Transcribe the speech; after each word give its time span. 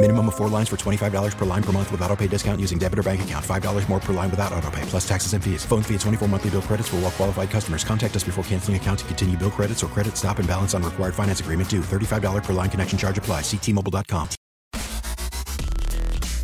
Minimum 0.00 0.28
of 0.28 0.36
four 0.36 0.48
lines 0.48 0.68
for 0.68 0.76
$25 0.76 1.36
per 1.36 1.44
line 1.44 1.62
per 1.62 1.72
month 1.72 1.90
with 1.90 2.00
auto 2.02 2.14
pay 2.14 2.28
discount 2.28 2.60
using 2.60 2.78
debit 2.78 3.00
or 3.00 3.02
bank 3.02 3.22
account. 3.22 3.44
$5 3.44 3.88
more 3.88 3.98
per 3.98 4.12
line 4.12 4.30
without 4.30 4.52
auto 4.52 4.70
pay, 4.70 4.82
plus 4.82 5.06
taxes 5.06 5.32
and 5.32 5.42
fees. 5.42 5.64
Phone 5.64 5.82
fee 5.82 5.94
at 5.94 6.00
24 6.02 6.28
monthly 6.28 6.50
bill 6.50 6.62
credits 6.62 6.88
for 6.88 6.96
all 6.96 7.02
well 7.02 7.10
qualified 7.10 7.50
customers. 7.50 7.82
Contact 7.82 8.14
us 8.14 8.22
before 8.22 8.44
canceling 8.44 8.76
account 8.76 9.00
to 9.00 9.04
continue 9.06 9.36
bill 9.36 9.50
credits 9.50 9.82
or 9.82 9.88
credit 9.88 10.16
stop 10.16 10.38
and 10.38 10.46
balance 10.46 10.72
on 10.72 10.84
required 10.84 11.16
finance 11.16 11.40
agreement 11.40 11.68
due. 11.68 11.80
$35 11.80 12.44
per 12.44 12.52
line 12.52 12.70
connection 12.70 12.96
charge 12.96 13.18
apply. 13.18 13.40
Ctmobile.com. 13.40 14.28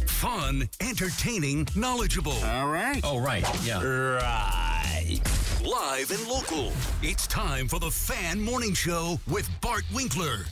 Fun, 0.09 0.69
entertaining, 0.81 1.69
knowledgeable. 1.77 2.33
All 2.33 2.69
right. 2.69 3.01
Oh, 3.05 3.21
right. 3.21 3.47
Yeah. 3.63 3.81
Right. 3.85 5.21
Live 5.65 6.11
and 6.11 6.27
local. 6.27 6.73
It's 7.03 7.29
time 7.29 7.69
for 7.69 7.79
the 7.79 7.91
Fan 7.91 8.41
Morning 8.41 8.75
Show 8.75 9.21
with 9.29 9.49
Bart 9.61 9.85
Winkler. 9.95 10.47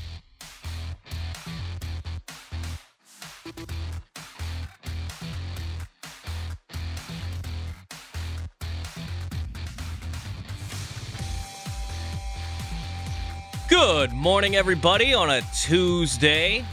Good 13.68 14.12
morning, 14.12 14.54
everybody, 14.54 15.12
on 15.12 15.28
a 15.28 15.42
Tuesday. 15.60 16.64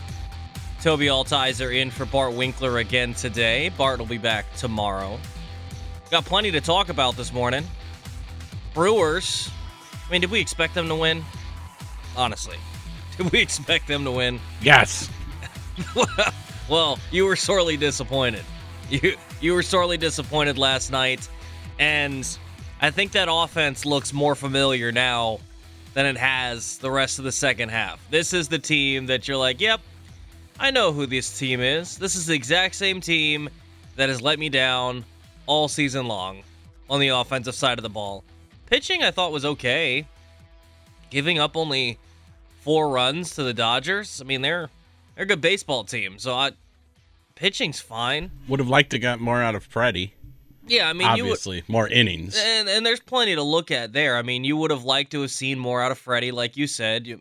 Toby 0.80 1.08
Altizer 1.08 1.76
in 1.76 1.90
for 1.90 2.06
Bart 2.06 2.34
Winkler 2.34 2.78
again 2.78 3.16
today. 3.16 3.70
Bart 3.70 3.98
will 3.98 4.06
be 4.06 4.20
back 4.20 4.46
tomorrow. 4.56 5.20
Got 6.12 6.26
plenty 6.26 6.52
to 6.52 6.62
talk 6.62 6.90
about 6.90 7.16
this 7.16 7.34
morning. 7.34 7.64
Brewers. 8.76 9.50
I 10.08 10.12
mean, 10.12 10.22
did 10.22 10.30
we 10.30 10.40
expect 10.40 10.76
them 10.76 10.88
to 10.88 10.96
win? 10.96 11.26
Honestly, 12.16 12.58
did 13.18 13.32
we 13.32 13.40
expect 13.40 13.88
them 13.88 14.04
to 14.04 14.12
win? 14.12 14.40
Yes. 14.62 15.10
well, 16.70 17.00
you 17.12 17.26
were 17.26 17.36
sorely 17.36 17.78
disappointed. 17.78 18.44
You 18.90 19.16
you 19.42 19.54
were 19.54 19.64
sorely 19.64 19.98
disappointed 19.98 20.58
last 20.58 20.92
night, 20.92 21.28
and 21.78 22.28
I 22.82 22.92
think 22.92 23.12
that 23.12 23.28
offense 23.32 23.86
looks 23.86 24.14
more 24.14 24.36
familiar 24.36 24.92
now 24.92 25.40
than 25.94 26.06
it 26.06 26.18
has 26.18 26.78
the 26.78 26.90
rest 26.90 27.20
of 27.20 27.26
the 27.26 27.32
second 27.32 27.70
half. 27.70 28.06
This 28.10 28.34
is 28.34 28.48
the 28.48 28.60
team 28.60 29.06
that 29.08 29.28
you're 29.28 29.38
like, 29.38 29.62
yep, 29.62 29.82
I 30.60 30.72
know 30.72 30.92
who 30.92 31.06
this 31.06 31.38
team 31.38 31.62
is. 31.62 31.98
This 31.98 32.16
is 32.16 32.26
the 32.26 32.34
exact 32.34 32.76
same 32.76 33.02
team 33.02 33.50
that 33.96 34.10
has 34.10 34.22
let 34.22 34.40
me 34.40 34.50
down 34.50 35.06
all 35.46 35.68
season 35.68 36.08
long 36.08 36.44
on 36.90 37.00
the 37.00 37.10
offensive 37.10 37.56
side 37.56 37.78
of 37.78 37.84
the 37.84 37.90
ball. 37.90 38.24
Pitching, 38.68 39.04
I 39.04 39.12
thought 39.12 39.32
was 39.32 39.46
okay. 39.46 40.08
Giving 41.10 41.40
up 41.40 41.58
only 41.58 41.98
four 42.62 42.90
runs 42.90 43.36
to 43.36 43.44
the 43.44 43.54
Dodgers. 43.54 44.22
I 44.22 44.26
mean, 44.26 44.42
they're 44.42 44.70
they're 45.20 45.26
a 45.26 45.28
good 45.28 45.42
baseball 45.42 45.84
team, 45.84 46.18
so 46.18 46.34
I, 46.34 46.52
pitching's 47.36 47.82
fine. 47.82 48.32
Would 48.48 48.62
have 48.62 48.70
liked 48.70 48.92
to 48.92 49.00
get 49.00 49.20
more 49.20 49.44
out 49.44 49.54
of 49.54 49.66
Freddie. 49.66 50.14
Yeah, 50.66 50.88
I 50.88 50.94
mean, 50.94 51.10
obviously 51.10 51.58
you 51.58 51.64
would, 51.64 51.70
more 51.70 51.90
innings, 51.90 52.42
and 52.42 52.70
and 52.70 52.86
there's 52.86 53.02
plenty 53.02 53.36
to 53.36 53.44
look 53.44 53.70
at 53.70 53.92
there. 53.92 54.16
I 54.16 54.22
mean, 54.22 54.46
you 54.46 54.56
would 54.56 54.72
have 54.72 54.86
liked 54.86 55.12
to 55.12 55.20
have 55.24 55.32
seen 55.32 55.60
more 55.60 55.82
out 55.82 55.92
of 55.92 55.98
Freddie, 55.98 56.32
like 56.32 56.56
you 56.56 56.68
said. 56.68 57.06
You, 57.06 57.20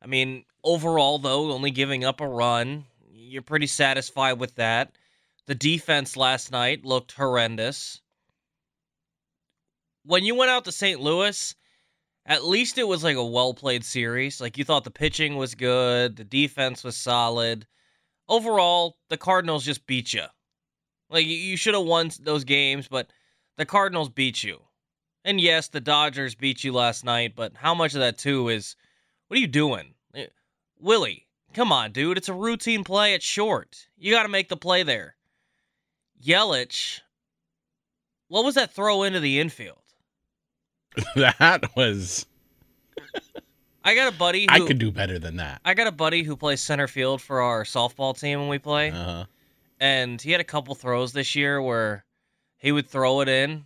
I 0.00 0.06
mean, 0.06 0.46
overall 0.64 1.18
though, 1.18 1.52
only 1.52 1.70
giving 1.70 2.02
up 2.02 2.22
a 2.22 2.26
run, 2.26 2.86
you're 3.12 3.42
pretty 3.42 3.66
satisfied 3.66 4.38
with 4.38 4.54
that. 4.54 4.92
The 5.44 5.54
defense 5.54 6.16
last 6.16 6.50
night 6.50 6.86
looked 6.86 7.12
horrendous. 7.12 8.00
When 10.06 10.24
you 10.24 10.34
went 10.34 10.50
out 10.50 10.64
to 10.64 10.72
St. 10.72 10.98
Louis, 10.98 11.54
at 12.28 12.44
least 12.44 12.76
it 12.76 12.86
was 12.86 13.02
like 13.02 13.16
a 13.16 13.24
well 13.24 13.54
played 13.54 13.84
series. 13.84 14.40
Like 14.40 14.58
you 14.58 14.64
thought 14.64 14.84
the 14.84 14.90
pitching 14.90 15.36
was 15.36 15.54
good, 15.54 16.16
the 16.16 16.24
defense 16.24 16.84
was 16.84 16.96
solid. 16.96 17.66
Overall, 18.28 18.98
the 19.08 19.16
Cardinals 19.16 19.64
just 19.64 19.86
beat 19.86 20.12
you. 20.12 20.24
Like 21.08 21.26
you 21.26 21.56
should 21.56 21.74
have 21.74 21.84
won 21.84 22.10
those 22.20 22.44
games, 22.44 22.86
but 22.86 23.10
the 23.56 23.64
Cardinals 23.64 24.10
beat 24.10 24.44
you. 24.44 24.60
And 25.24 25.40
yes, 25.40 25.68
the 25.68 25.80
Dodgers 25.80 26.34
beat 26.34 26.62
you 26.62 26.72
last 26.72 27.02
night, 27.02 27.32
but 27.34 27.54
how 27.56 27.74
much 27.74 27.94
of 27.94 28.00
that 28.00 28.18
too 28.18 28.50
is 28.50 28.76
what 29.26 29.38
are 29.38 29.40
you 29.40 29.46
doing? 29.46 29.94
Eh, 30.14 30.26
Willie, 30.78 31.26
come 31.54 31.72
on, 31.72 31.92
dude. 31.92 32.18
It's 32.18 32.28
a 32.28 32.34
routine 32.34 32.84
play. 32.84 33.14
It's 33.14 33.24
short. 33.24 33.88
You 33.96 34.12
got 34.12 34.24
to 34.24 34.28
make 34.28 34.50
the 34.50 34.56
play 34.56 34.82
there. 34.82 35.16
Yelich, 36.22 37.00
what 38.28 38.44
was 38.44 38.56
that 38.56 38.72
throw 38.72 39.02
into 39.02 39.20
the 39.20 39.40
infield? 39.40 39.87
that 41.16 41.74
was. 41.76 42.26
I 43.84 43.94
got 43.94 44.12
a 44.12 44.16
buddy. 44.16 44.42
Who, 44.42 44.54
I 44.54 44.66
could 44.66 44.78
do 44.78 44.90
better 44.90 45.18
than 45.18 45.36
that. 45.36 45.60
I 45.64 45.74
got 45.74 45.86
a 45.86 45.92
buddy 45.92 46.22
who 46.22 46.36
plays 46.36 46.60
center 46.60 46.88
field 46.88 47.22
for 47.22 47.40
our 47.40 47.64
softball 47.64 48.18
team 48.18 48.40
when 48.40 48.48
we 48.48 48.58
play. 48.58 48.90
Uh-huh. 48.90 49.24
And 49.80 50.20
he 50.20 50.32
had 50.32 50.40
a 50.40 50.44
couple 50.44 50.74
throws 50.74 51.12
this 51.12 51.34
year 51.34 51.62
where 51.62 52.04
he 52.56 52.72
would 52.72 52.86
throw 52.86 53.20
it 53.20 53.28
in 53.28 53.64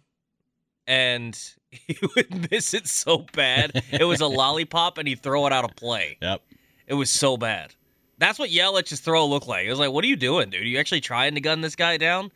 and 0.86 1.38
he 1.70 1.96
would 2.14 2.50
miss 2.50 2.74
it 2.74 2.86
so 2.86 3.26
bad. 3.32 3.82
It 3.90 4.04
was 4.04 4.20
a 4.20 4.26
lollipop 4.28 4.98
and 4.98 5.08
he'd 5.08 5.22
throw 5.22 5.46
it 5.46 5.52
out 5.52 5.64
of 5.64 5.74
play. 5.76 6.18
Yep. 6.20 6.42
It 6.86 6.94
was 6.94 7.10
so 7.10 7.36
bad. 7.36 7.74
That's 8.18 8.38
what 8.38 8.50
Yelich's 8.50 9.00
throw 9.00 9.26
looked 9.26 9.48
like. 9.48 9.66
It 9.66 9.70
was 9.70 9.78
like, 9.78 9.90
what 9.90 10.04
are 10.04 10.08
you 10.08 10.16
doing, 10.16 10.50
dude? 10.50 10.62
Are 10.62 10.66
you 10.66 10.78
actually 10.78 11.00
trying 11.00 11.34
to 11.34 11.40
gun 11.40 11.60
this 11.60 11.74
guy 11.74 11.96
down? 11.96 12.30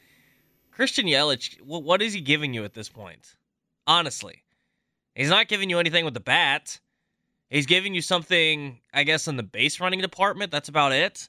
Christian 0.73 1.07
Yelich, 1.07 1.61
what 1.63 2.03
is 2.03 2.13
he 2.13 2.21
giving 2.21 2.53
you 2.53 2.65
at 2.65 2.75
this 2.75 2.89
point? 2.89 3.37
Honestly, 3.87 4.43
he's 5.17 5.31
not 5.31 5.49
giving 5.49 5.71
you 5.71 5.79
anything 5.79 6.05
with 6.05 6.15
the 6.15 6.21
bat. 6.21 6.79
He's 7.51 7.67
giving 7.67 7.95
you 7.95 8.03
something, 8.03 8.81
I 8.93 9.05
guess, 9.05 9.29
in 9.29 9.37
the 9.37 9.43
base 9.43 9.81
running 9.81 10.01
department. 10.01 10.51
That's 10.51 10.69
about 10.69 10.93
it. 10.93 11.29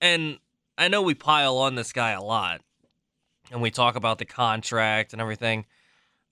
And 0.00 0.38
I 0.76 0.88
know 0.88 1.02
we 1.02 1.14
pile 1.14 1.56
on 1.58 1.74
this 1.74 1.92
guy 1.92 2.12
a 2.12 2.22
lot 2.22 2.60
and 3.50 3.60
we 3.62 3.70
talk 3.70 3.96
about 3.96 4.18
the 4.18 4.24
contract 4.24 5.12
and 5.12 5.20
everything. 5.20 5.64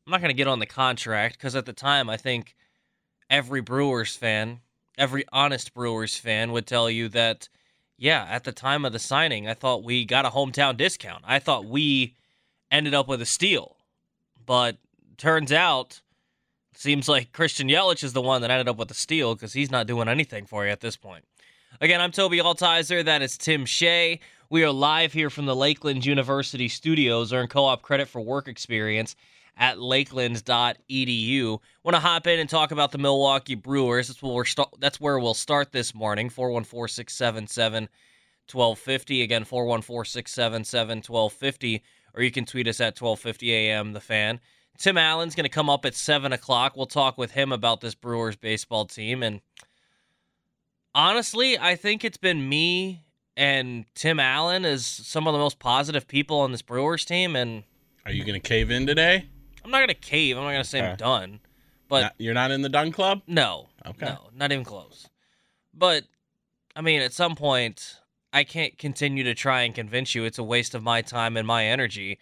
I'm 0.06 0.10
not 0.10 0.21
going 0.21 0.31
to 0.31 0.37
get 0.37 0.47
on 0.47 0.60
the 0.60 0.66
contract 0.66 1.37
because 1.37 1.56
at 1.56 1.66
the 1.66 1.72
time, 1.72 2.09
I 2.09 2.16
think 2.16 2.54
every 3.28 3.60
Brewers 3.60 4.15
fan, 4.16 4.60
every 4.97 5.25
honest 5.33 5.75
Brewers 5.75 6.16
fan 6.16 6.53
would 6.53 6.66
tell 6.66 6.88
you 6.88 7.09
that, 7.10 7.48
yeah, 7.98 8.27
at 8.31 8.44
the 8.44 8.53
time 8.53 8.84
of 8.84 8.93
the 8.93 8.98
signing, 8.98 9.48
I 9.48 9.54
thought 9.54 9.83
we 9.83 10.04
got 10.04 10.27
a 10.27 10.31
hometown 10.31 10.77
discount. 10.77 11.25
I 11.27 11.38
thought 11.38 11.65
we 11.65 12.15
ended 12.71 12.94
up 12.94 13.09
with 13.09 13.21
a 13.21 13.27
steal. 13.27 13.77
But 14.44 14.77
turns 15.16 15.50
out, 15.50 16.00
seems 16.79 17.09
like 17.09 17.33
Christian 17.33 17.69
Yelich 17.69 18.05
is 18.05 18.13
the 18.13 18.23
one 18.23 18.43
that 18.43 18.51
ended 18.51 18.69
up 18.69 18.77
with 18.77 18.89
the 18.89 18.95
steal 18.95 19.34
because 19.34 19.53
he's 19.53 19.71
not 19.71 19.87
doing 19.87 20.09
anything 20.09 20.47
for 20.47 20.65
you 20.65 20.71
at 20.71 20.81
this 20.81 20.97
point. 20.97 21.25
Again, 21.81 22.01
I'm 22.01 22.13
Toby 22.13 22.39
Altizer. 22.39 23.05
That 23.05 23.23
is 23.23 23.37
Tim 23.37 23.67
Shea. 23.67 24.21
We 24.49 24.65
are 24.65 24.71
live 24.71 25.13
here 25.13 25.28
from 25.28 25.47
the 25.47 25.57
Lakeland 25.57 26.07
University 26.07 26.69
studios. 26.69 27.33
Earn 27.33 27.49
co-op 27.49 27.83
credit 27.83 28.09
for 28.09 28.21
work 28.21 28.49
experience 28.49 29.17
at 29.57 29.81
lakeland.edu. 29.81 31.59
Want 31.83 31.95
to 31.95 32.01
hop 32.01 32.27
in 32.27 32.39
and 32.39 32.49
talk 32.49 32.71
about 32.71 32.93
the 32.93 32.99
Milwaukee 32.99 33.55
Brewers? 33.55 34.09
That's 34.09 34.22
where 34.22 34.33
we're 34.33 34.45
st- 34.45 34.81
that's 34.81 35.01
where 35.01 35.19
we'll 35.19 35.34
start 35.34 35.72
this 35.72 35.95
morning. 35.95 36.31
414-677-1250. 36.31 39.22
Again, 39.22 39.45
414-677-1250. 39.45 41.81
Or 42.15 42.22
you 42.22 42.31
can 42.31 42.47
tweet 42.47 42.69
us 42.69 42.81
at 42.81 42.99
1250 42.99 43.53
AM 43.53 43.93
the 43.93 44.01
fan. 44.01 44.41
Tim 44.78 44.99
Allen's 44.99 45.34
going 45.34 45.45
to 45.45 45.51
come 45.51 45.71
up 45.71 45.84
at 45.84 45.95
7 45.95 46.33
o'clock. 46.33 46.77
We'll 46.77 46.87
talk 46.87 47.17
with 47.19 47.33
him 47.33 47.53
about 47.53 47.81
this 47.81 47.95
Brewers 47.95 48.37
baseball 48.37 48.84
team. 48.87 49.23
And 49.23 49.41
honestly, 50.95 51.59
I 51.59 51.77
think 51.77 52.05
it's 52.05 52.17
been 52.17 52.49
me 52.49 53.03
and 53.37 53.84
Tim 53.95 54.19
Allen 54.21 54.65
as 54.65 54.87
some 54.87 55.27
of 55.27 55.33
the 55.33 55.39
most 55.39 55.59
positive 55.59 56.09
people 56.09 56.41
on 56.41 56.53
this 56.53 56.63
Brewers 56.63 57.05
team. 57.05 57.37
And 57.37 57.65
are 58.05 58.13
you 58.13 58.25
going 58.25 58.41
to 58.41 58.49
cave 58.49 58.71
in 58.71 58.87
today? 58.87 59.27
I'm 59.65 59.71
not 59.73 59.81
gonna 59.81 59.95
cave. 59.95 60.37
I'm 60.37 60.45
not 60.45 60.53
gonna 60.53 60.63
say 60.63 60.81
I'm 60.81 60.95
done. 60.97 61.41
But 61.89 62.01
Not- 62.03 62.15
you're 62.19 62.34
not 62.34 62.53
in 62.53 62.63
the 62.63 62.69
done 62.69 62.93
club. 62.93 63.22
no, 63.27 63.69
Okay. 63.84 64.07
no, 64.07 64.31
not 64.33 64.53
even 64.53 64.65
close. 64.65 65.09
But 65.75 66.05
I 66.77 66.83
mean, 66.83 67.01
at 67.03 67.13
some 67.13 67.34
point, 67.34 67.97
I 68.33 68.45
can't 68.45 68.79
continue 68.79 69.25
to 69.25 69.34
try 69.34 69.63
and 69.63 69.75
convince 69.75 70.15
you. 70.15 70.25
It's 70.25 70.39
a 70.39 70.45
waste 70.45 70.72
of 70.72 70.84
my 70.84 71.03
time 71.03 71.37
and 71.37 71.45
my 71.49 71.65
energy 71.65 72.19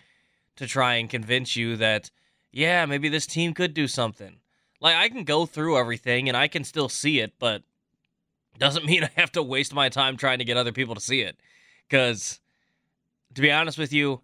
to 0.57 0.67
try 0.67 0.95
and 0.95 1.11
convince 1.11 1.55
you 1.55 1.77
that, 1.77 2.11
yeah, 2.55 2.87
maybe 2.87 3.09
this 3.09 3.27
team 3.27 3.53
could 3.53 3.75
do 3.75 3.89
something. 3.89 4.37
Like 4.81 4.95
I 4.95 5.09
can 5.09 5.25
go 5.25 5.45
through 5.45 5.77
everything 5.77 6.29
and 6.29 6.37
I 6.37 6.47
can 6.47 6.63
still 6.63 6.89
see 6.89 7.19
it, 7.19 7.33
but 7.41 7.63
doesn't 8.59 8.87
mean 8.87 9.05
I 9.05 9.11
have 9.17 9.33
to 9.33 9.43
waste 9.43 9.75
my 9.75 9.89
time 9.89 10.17
trying 10.17 10.39
to 10.39 10.45
get 10.45 10.57
other 10.57 10.73
people 10.73 10.95
to 10.95 11.01
see 11.01 11.21
it. 11.21 11.37
Because 11.89 12.39
to 13.35 13.43
be 13.43 13.51
honest 13.51 13.77
with 13.77 13.93
you, 13.93 14.21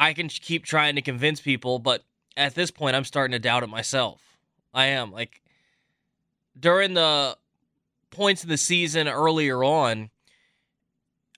I 0.00 0.14
can 0.14 0.28
keep 0.28 0.64
trying 0.64 0.96
to 0.96 1.02
convince 1.02 1.40
people, 1.40 1.78
but 1.78 2.02
at 2.36 2.54
this 2.54 2.70
point, 2.70 2.96
I'm 2.96 3.04
starting 3.04 3.32
to 3.32 3.38
doubt 3.38 3.62
it 3.62 3.68
myself. 3.68 4.20
I 4.74 4.86
am 4.86 5.12
like 5.12 5.40
during 6.58 6.94
the 6.94 7.36
points 8.10 8.42
in 8.42 8.48
the 8.48 8.56
season 8.56 9.06
earlier 9.06 9.62
on, 9.62 10.10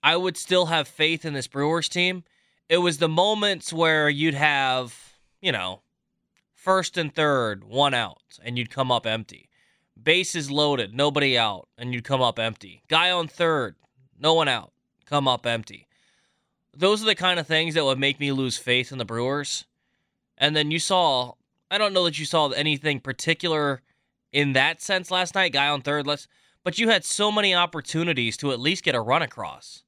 I 0.02 0.16
would 0.16 0.38
still 0.38 0.66
have 0.66 0.88
faith 0.88 1.26
in 1.26 1.34
this 1.34 1.46
Brewers 1.46 1.88
team. 1.88 2.24
It 2.70 2.78
was 2.78 2.98
the 2.98 3.08
moments 3.08 3.70
where 3.70 4.08
you'd 4.08 4.34
have, 4.34 5.14
you 5.42 5.52
know, 5.52 5.81
first 6.62 6.96
and 6.96 7.12
third, 7.12 7.64
one 7.64 7.92
out, 7.92 8.38
and 8.40 8.56
you'd 8.56 8.70
come 8.70 8.92
up 8.92 9.04
empty. 9.04 9.48
Bases 10.00 10.48
loaded, 10.48 10.94
nobody 10.94 11.36
out, 11.36 11.68
and 11.76 11.92
you'd 11.92 12.04
come 12.04 12.22
up 12.22 12.38
empty. 12.38 12.84
Guy 12.88 13.10
on 13.10 13.26
third, 13.26 13.74
no 14.16 14.32
one 14.34 14.46
out, 14.46 14.72
come 15.04 15.26
up 15.26 15.44
empty. 15.44 15.88
Those 16.72 17.02
are 17.02 17.06
the 17.06 17.16
kind 17.16 17.40
of 17.40 17.48
things 17.48 17.74
that 17.74 17.84
would 17.84 17.98
make 17.98 18.20
me 18.20 18.30
lose 18.30 18.58
faith 18.58 18.92
in 18.92 18.98
the 18.98 19.04
Brewers. 19.04 19.64
And 20.38 20.54
then 20.54 20.70
you 20.70 20.78
saw, 20.78 21.32
I 21.68 21.78
don't 21.78 21.92
know 21.92 22.04
that 22.04 22.20
you 22.20 22.24
saw 22.24 22.48
anything 22.50 23.00
particular 23.00 23.82
in 24.32 24.52
that 24.52 24.80
sense 24.80 25.10
last 25.10 25.34
night, 25.34 25.52
guy 25.52 25.68
on 25.68 25.82
third, 25.82 26.06
let's 26.06 26.28
but 26.62 26.78
you 26.78 26.90
had 26.90 27.04
so 27.04 27.32
many 27.32 27.52
opportunities 27.52 28.36
to 28.36 28.52
at 28.52 28.60
least 28.60 28.84
get 28.84 28.94
a 28.94 29.00
run 29.00 29.20
across. 29.20 29.82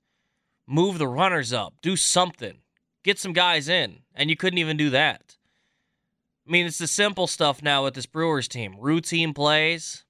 Move 0.66 0.98
the 0.98 1.06
runners 1.06 1.52
up, 1.52 1.74
do 1.82 1.94
something. 1.94 2.58
Get 3.04 3.20
some 3.20 3.32
guys 3.32 3.68
in, 3.68 4.00
and 4.12 4.28
you 4.28 4.34
couldn't 4.34 4.58
even 4.58 4.76
do 4.76 4.90
that. 4.90 5.36
I 6.46 6.50
mean, 6.50 6.66
it's 6.66 6.78
the 6.78 6.86
simple 6.86 7.26
stuff 7.26 7.62
now 7.62 7.84
with 7.84 7.94
this 7.94 8.06
Brewers 8.06 8.48
team. 8.48 8.76
Routine 8.78 9.32
plays, 9.32 10.04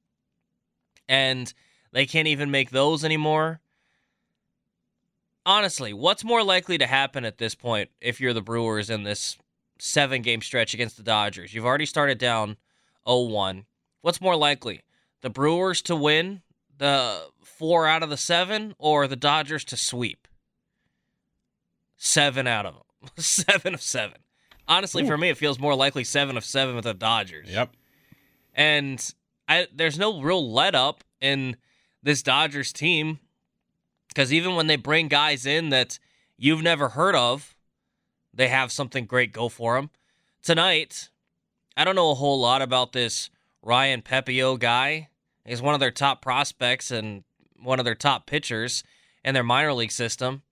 and 1.09 1.53
they 1.93 2.07
can't 2.07 2.29
even 2.29 2.51
make 2.51 2.71
those 2.71 3.05
anymore. 3.05 3.61
Honestly, 5.47 5.93
what's 5.93 6.25
more 6.25 6.43
likely 6.43 6.79
to 6.79 6.87
happen 6.87 7.25
at 7.25 7.39
this 7.39 7.55
point 7.55 7.91
if 8.01 8.21
you're 8.21 8.33
the 8.33 8.43
Brewers 8.43 8.91
in 8.91 9.05
this 9.05 9.37
seven 9.79 10.23
game 10.23 10.41
stretch 10.41 10.75
against 10.75 10.97
the 10.97 11.03
Dodgers? 11.03 11.55
You've 11.55 11.67
already 11.67 11.87
started 11.87 12.19
down 12.19 12.57
0 13.07 13.21
1. 13.27 13.67
What's 14.01 14.21
more 14.21 14.37
likely? 14.37 14.81
The 15.21 15.31
Brewers 15.31 15.83
to 15.83 15.95
win 15.95 16.43
the 16.77 17.29
four 17.43 17.87
out 17.87 18.03
of 18.03 18.11
the 18.11 18.17
seven 18.17 18.75
or 18.79 19.07
the 19.07 19.17
Dodgers 19.17 19.65
to 19.67 19.77
sweep? 19.77 20.27
Seven 21.97 22.47
out 22.47 22.67
of 22.67 22.75
them. 22.75 23.11
seven 23.19 23.75
of 23.75 23.83
seven. 23.83 24.24
Honestly, 24.67 25.07
for 25.07 25.19
me, 25.19 25.29
it 25.29 25.37
feels 25.37 25.59
more 25.59 25.75
likely 25.75 26.05
seven 26.05 26.37
of 26.37 26.45
seven 26.45 26.75
with 26.75 26.85
the 26.85 26.95
Dodgers. 26.95 27.49
Yep. 27.51 27.71
And 28.55 29.15
I, 29.49 29.67
there's 29.75 29.99
no 29.99 30.23
real 30.23 30.53
let 30.53 30.75
up 30.75 31.05
in 31.21 31.57
this 32.03 32.23
Dodgers 32.23 32.73
team 32.73 33.19
because 34.09 34.33
even 34.33 34.55
when 34.55 34.67
they 34.67 34.77
bring 34.77 35.09
guys 35.09 35.45
in 35.45 35.71
that 35.71 35.99
you've 36.37 36.63
never 36.63 36.91
heard 36.91 37.15
of, 37.15 37.57
they 38.33 38.49
have 38.49 38.73
something 38.73 39.07
great 39.07 39.33
go 39.33 39.49
for 39.49 39.77
them. 39.77 39.91
Tonight, 40.43 41.11
I 41.77 41.85
don't 41.85 41.97
know 41.97 42.11
a 42.11 42.15
whole 42.15 42.41
lot 42.41 42.63
about 42.63 42.93
this 42.93 43.31
Ryan 43.63 44.03
Pepiot 44.03 44.61
guy. 44.61 45.09
He's 45.45 45.63
one 45.63 45.75
of 45.75 45.81
their 45.81 45.91
top 45.91 46.23
prospects 46.23 46.91
and 46.91 47.25
one 47.63 47.79
of 47.79 47.85
their 47.85 47.95
top 47.95 48.27
pitchers 48.27 48.83
in 49.25 49.35
their 49.35 49.43
minor 49.43 49.73
league 49.73 49.93
system. 49.93 50.43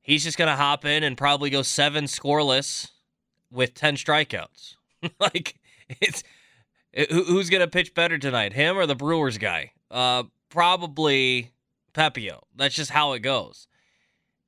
He's 0.00 0.22
just 0.22 0.38
going 0.38 0.50
to 0.50 0.56
hop 0.56 0.84
in 0.84 1.02
and 1.02 1.16
probably 1.16 1.50
go 1.50 1.62
seven 1.62 2.04
scoreless 2.04 2.90
with 3.50 3.74
10 3.74 3.96
strikeouts. 3.96 4.76
like, 5.20 5.56
it's 6.00 6.22
who- 6.94 7.24
who's 7.24 7.50
going 7.50 7.60
to 7.60 7.68
pitch 7.68 7.94
better 7.94 8.18
tonight, 8.18 8.52
him 8.52 8.76
or 8.76 8.86
the 8.86 8.94
Brewers 8.94 9.38
guy? 9.38 9.72
Uh, 9.90 10.24
probably 10.48 11.52
Pepiot. 11.94 12.40
That's 12.54 12.74
just 12.74 12.90
how 12.90 13.12
it 13.12 13.20
goes. 13.20 13.68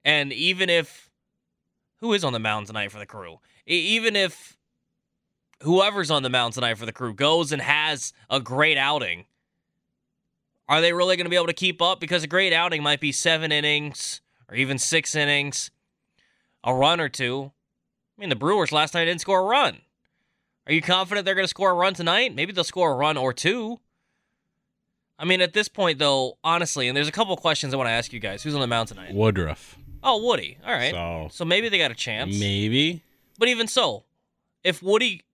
And 0.05 0.33
even 0.33 0.71
if 0.71 1.11
who 2.00 2.12
is 2.12 2.25
on 2.25 2.33
the 2.33 2.39
mound 2.39 2.67
tonight 2.67 2.93
for 2.93 2.99
the 2.99 3.06
crew, 3.06 3.39
even 3.67 4.17
if 4.17 4.56
whoever's 5.62 6.11
on 6.11 6.23
the 6.23 6.31
mound 6.31 6.55
tonight 6.55 6.79
for 6.79 6.87
the 6.87 6.93
crew 6.93 7.12
goes 7.12 7.53
and 7.53 7.61
has 7.61 8.12
a 8.31 8.41
great 8.41 8.79
outing, 8.79 9.27
are 10.69 10.81
they 10.81 10.93
really 10.93 11.17
going 11.17 11.25
to 11.27 11.31
be 11.31 11.37
able 11.37 11.47
to 11.47 11.53
keep 11.53 11.83
up? 11.83 11.99
Because 12.01 12.23
a 12.23 12.27
great 12.29 12.53
outing 12.53 12.83
might 12.83 13.01
be 13.01 13.12
seven 13.12 13.51
innings 13.53 14.21
or 14.49 14.55
even 14.55 14.79
six 14.79 15.15
innings, 15.15 15.71
a 16.62 16.75
run 16.75 17.01
or 17.01 17.09
two. 17.09 17.53
I 18.19 18.20
mean, 18.20 18.31
the 18.31 18.37
Brewers 18.37 18.73
last 18.73 18.94
night 18.94 19.05
didn't 19.05 19.20
score 19.20 19.38
a 19.41 19.44
run. 19.44 19.79
Are 20.67 20.73
you 20.73 20.82
confident 20.82 21.25
they're 21.25 21.37
going 21.37 21.44
to 21.44 21.49
score 21.49 21.70
a 21.70 21.75
run 21.75 21.94
tonight? 21.94 22.35
Maybe 22.35 22.53
they'll 22.53 22.65
score 22.65 22.93
a 22.93 22.97
run 22.97 23.17
or 23.17 23.32
two. 23.32 23.79
I 25.19 25.25
mean, 25.25 25.41
at 25.41 25.53
this 25.53 25.69
point, 25.69 25.99
though, 25.99 26.37
honestly, 26.44 26.88
and 26.88 26.97
there's 26.97 27.09
a 27.09 27.12
couple 27.12 27.37
questions 27.37 27.73
I 27.73 27.76
want 27.76 27.87
to 27.88 27.93
ask 27.93 28.12
you 28.12 28.20
guys. 28.20 28.43
Who's 28.43 28.55
on 28.55 28.61
the 28.61 28.67
mound 28.67 28.88
tonight? 28.88 29.15
Woodruff. 29.15 29.79
Oh, 30.03 30.25
Woody. 30.25 30.59
All 30.65 30.73
right. 30.73 30.93
So 30.93 31.29
So 31.31 31.44
maybe 31.44 31.69
they 31.69 31.79
got 31.79 31.91
a 31.91 31.94
chance. 31.94 32.38
maybe 32.38 33.03
But 33.38 33.49
even 33.49 33.67
so, 33.67 34.05
if 34.62 34.82
Woody, 34.82 35.25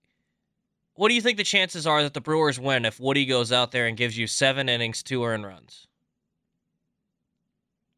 what 0.94 1.08
do 1.08 1.14
you 1.14 1.20
think 1.20 1.36
the 1.36 1.44
chances 1.44 1.86
are 1.86 2.02
that 2.02 2.14
the 2.14 2.20
Brewers 2.20 2.60
win 2.60 2.84
if 2.84 3.00
Woody 3.00 3.26
goes 3.26 3.50
out 3.50 3.72
there 3.72 3.86
and 3.86 3.96
gives 3.96 4.16
you 4.16 4.26
seven 4.26 4.68
innings, 4.68 5.02
two 5.02 5.24
earned 5.24 5.44
runs? 5.44 5.86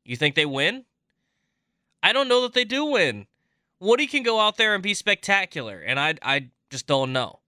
You 0.04 0.16
think 0.16 0.34
they 0.36 0.46
win? 0.46 0.84
I 2.02 2.12
don't 2.12 2.28
know 2.28 2.42
that 2.42 2.52
they 2.52 2.64
do 2.64 2.84
win. 2.84 3.26
Woody 3.78 4.06
can 4.06 4.22
go 4.22 4.40
out 4.40 4.56
there 4.56 4.74
and 4.74 4.82
be 4.82 4.94
spectacular, 4.94 5.78
and 5.78 6.00
I, 6.00 6.14
I 6.22 6.50
just 6.70 6.86
don't 6.86 7.12
know. 7.12 7.40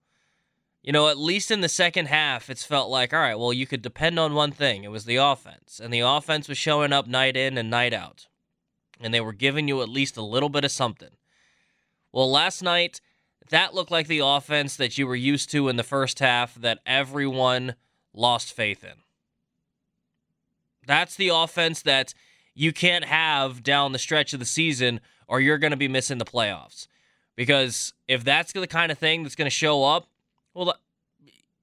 You 0.82 0.92
know, 0.92 1.08
at 1.08 1.18
least 1.18 1.50
in 1.50 1.60
the 1.60 1.68
second 1.68 2.06
half, 2.06 2.48
it's 2.48 2.64
felt 2.64 2.90
like, 2.90 3.12
all 3.12 3.20
right, 3.20 3.38
well, 3.38 3.52
you 3.52 3.66
could 3.66 3.82
depend 3.82 4.18
on 4.18 4.34
one 4.34 4.52
thing. 4.52 4.84
It 4.84 4.90
was 4.90 5.04
the 5.04 5.16
offense. 5.16 5.80
And 5.82 5.92
the 5.92 6.00
offense 6.00 6.48
was 6.48 6.56
showing 6.56 6.92
up 6.92 7.06
night 7.06 7.36
in 7.36 7.58
and 7.58 7.68
night 7.68 7.92
out. 7.92 8.26
And 9.00 9.12
they 9.12 9.20
were 9.20 9.32
giving 9.32 9.68
you 9.68 9.82
at 9.82 9.88
least 9.88 10.16
a 10.16 10.22
little 10.22 10.48
bit 10.48 10.64
of 10.64 10.70
something. 10.70 11.10
Well, 12.12 12.30
last 12.30 12.62
night, 12.62 13.00
that 13.50 13.74
looked 13.74 13.90
like 13.90 14.06
the 14.06 14.20
offense 14.20 14.76
that 14.76 14.96
you 14.96 15.06
were 15.06 15.16
used 15.16 15.50
to 15.50 15.68
in 15.68 15.76
the 15.76 15.82
first 15.82 16.20
half 16.20 16.54
that 16.54 16.80
everyone 16.86 17.74
lost 18.14 18.52
faith 18.52 18.82
in. 18.82 19.02
That's 20.86 21.16
the 21.16 21.28
offense 21.28 21.82
that 21.82 22.14
you 22.54 22.72
can't 22.72 23.04
have 23.04 23.62
down 23.62 23.92
the 23.92 23.98
stretch 23.98 24.32
of 24.32 24.40
the 24.40 24.46
season 24.46 25.00
or 25.28 25.40
you're 25.40 25.58
going 25.58 25.70
to 25.70 25.76
be 25.76 25.88
missing 25.88 26.18
the 26.18 26.24
playoffs. 26.24 26.88
Because 27.36 27.92
if 28.08 28.24
that's 28.24 28.52
the 28.52 28.66
kind 28.66 28.90
of 28.90 28.98
thing 28.98 29.22
that's 29.22 29.36
going 29.36 29.46
to 29.46 29.50
show 29.50 29.84
up, 29.84 30.08
well, 30.54 30.74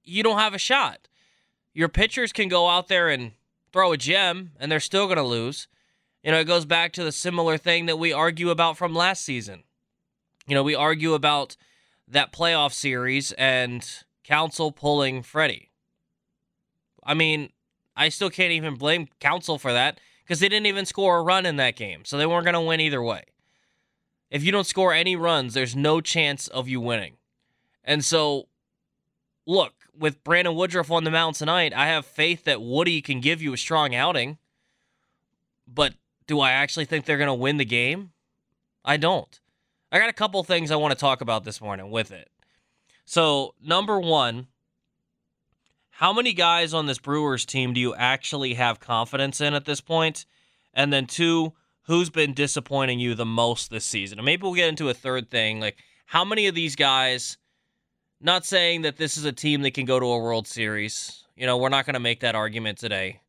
you 0.02 0.22
don't 0.22 0.38
have 0.38 0.54
a 0.54 0.58
shot. 0.58 1.08
Your 1.74 1.88
pitchers 1.88 2.32
can 2.32 2.48
go 2.48 2.68
out 2.68 2.88
there 2.88 3.10
and 3.10 3.32
throw 3.72 3.92
a 3.92 3.98
gem 3.98 4.52
and 4.58 4.72
they're 4.72 4.80
still 4.80 5.06
going 5.06 5.18
to 5.18 5.22
lose. 5.22 5.68
You 6.22 6.30
know, 6.30 6.40
it 6.40 6.46
goes 6.46 6.64
back 6.64 6.92
to 6.94 7.04
the 7.04 7.12
similar 7.12 7.58
thing 7.58 7.86
that 7.86 7.98
we 7.98 8.12
argue 8.12 8.48
about 8.48 8.78
from 8.78 8.94
last 8.94 9.22
season. 9.22 9.64
You 10.46 10.54
know, 10.54 10.62
we 10.62 10.74
argue 10.74 11.12
about 11.12 11.56
that 12.08 12.32
playoff 12.32 12.72
series 12.72 13.32
and 13.32 13.86
Counsell 14.24 14.72
pulling 14.72 15.22
Freddie. 15.22 15.70
I 17.04 17.14
mean, 17.14 17.50
I 17.96 18.08
still 18.08 18.30
can't 18.30 18.52
even 18.52 18.74
blame 18.74 19.08
Counsell 19.20 19.58
for 19.58 19.72
that 19.72 20.00
because 20.24 20.40
they 20.40 20.48
didn't 20.48 20.66
even 20.66 20.86
score 20.86 21.18
a 21.18 21.22
run 21.22 21.46
in 21.46 21.56
that 21.56 21.76
game. 21.76 22.04
So 22.04 22.16
they 22.16 22.26
weren't 22.26 22.44
going 22.44 22.54
to 22.54 22.60
win 22.60 22.80
either 22.80 23.02
way. 23.02 23.24
If 24.30 24.42
you 24.42 24.52
don't 24.52 24.66
score 24.66 24.92
any 24.92 25.16
runs, 25.16 25.54
there's 25.54 25.76
no 25.76 26.00
chance 26.00 26.48
of 26.48 26.68
you 26.68 26.80
winning. 26.80 27.14
And 27.84 28.04
so, 28.04 28.48
look, 29.46 29.74
with 29.96 30.24
Brandon 30.24 30.54
Woodruff 30.54 30.90
on 30.90 31.04
the 31.04 31.10
mound 31.10 31.36
tonight, 31.36 31.72
I 31.72 31.86
have 31.86 32.04
faith 32.04 32.44
that 32.44 32.60
Woody 32.60 33.00
can 33.00 33.20
give 33.20 33.40
you 33.40 33.52
a 33.52 33.58
strong 33.58 33.94
outing. 33.94 34.38
But 35.66 35.94
do 36.26 36.40
I 36.40 36.52
actually 36.52 36.84
think 36.84 37.04
they're 37.04 37.18
going 37.18 37.28
to 37.28 37.34
win 37.34 37.56
the 37.56 37.64
game? 37.64 38.10
I 38.84 38.96
don't. 38.96 39.40
I 39.90 39.98
got 39.98 40.08
a 40.08 40.14
couple 40.14 40.42
things 40.42 40.70
I 40.70 40.76
want 40.76 40.92
to 40.92 40.98
talk 40.98 41.20
about 41.20 41.44
this 41.44 41.60
morning 41.60 41.90
with 41.90 42.10
it. 42.10 42.28
So, 43.04 43.54
number 43.62 44.00
one, 44.00 44.48
how 45.90 46.12
many 46.12 46.32
guys 46.32 46.74
on 46.74 46.86
this 46.86 46.98
Brewers 46.98 47.46
team 47.46 47.72
do 47.72 47.80
you 47.80 47.94
actually 47.94 48.54
have 48.54 48.80
confidence 48.80 49.40
in 49.40 49.54
at 49.54 49.64
this 49.64 49.80
point? 49.80 50.26
And 50.74 50.92
then 50.92 51.06
two, 51.06 51.52
who's 51.86 52.10
been 52.10 52.34
disappointing 52.34 52.98
you 52.98 53.14
the 53.14 53.26
most 53.26 53.70
this 53.70 53.84
season? 53.84 54.18
And 54.18 54.26
maybe 54.26 54.42
we'll 54.42 54.54
get 54.54 54.68
into 54.68 54.88
a 54.88 54.94
third 54.94 55.30
thing. 55.30 55.60
Like, 55.60 55.78
how 56.06 56.24
many 56.24 56.46
of 56.46 56.54
these 56.54 56.76
guys, 56.76 57.38
not 58.20 58.44
saying 58.44 58.82
that 58.82 58.96
this 58.96 59.16
is 59.16 59.24
a 59.24 59.32
team 59.32 59.62
that 59.62 59.72
can 59.72 59.86
go 59.86 59.98
to 59.98 60.06
a 60.06 60.18
World 60.18 60.46
Series, 60.46 61.24
you 61.36 61.46
know, 61.46 61.56
we're 61.56 61.68
not 61.68 61.86
going 61.86 61.94
to 61.94 62.00
make 62.00 62.20
that 62.20 62.34
argument 62.34 62.78
today. 62.78 63.20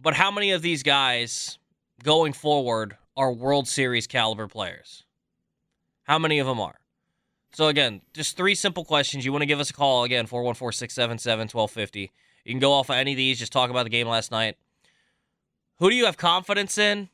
But 0.00 0.14
how 0.14 0.30
many 0.30 0.50
of 0.52 0.62
these 0.62 0.82
guys 0.82 1.58
going 2.02 2.32
forward 2.32 2.96
are 3.16 3.32
World 3.32 3.68
Series 3.68 4.06
caliber 4.06 4.46
players? 4.46 5.04
How 6.04 6.18
many 6.18 6.38
of 6.38 6.46
them 6.46 6.60
are? 6.60 6.78
So 7.52 7.68
again, 7.68 8.02
just 8.12 8.36
three 8.36 8.54
simple 8.54 8.84
questions. 8.84 9.24
You 9.24 9.32
want 9.32 9.42
to 9.42 9.46
give 9.46 9.60
us 9.60 9.70
a 9.70 9.72
call 9.72 10.04
again 10.04 10.26
414-677-1250. 10.26 12.10
You 12.44 12.52
can 12.52 12.60
go 12.60 12.72
off 12.72 12.90
of 12.90 12.96
any 12.96 13.12
of 13.12 13.16
these, 13.16 13.38
just 13.38 13.52
talk 13.52 13.70
about 13.70 13.84
the 13.84 13.90
game 13.90 14.06
last 14.06 14.30
night. 14.30 14.56
Who 15.78 15.90
do 15.90 15.96
you 15.96 16.04
have 16.04 16.16
confidence 16.16 16.78
in? 16.78 17.08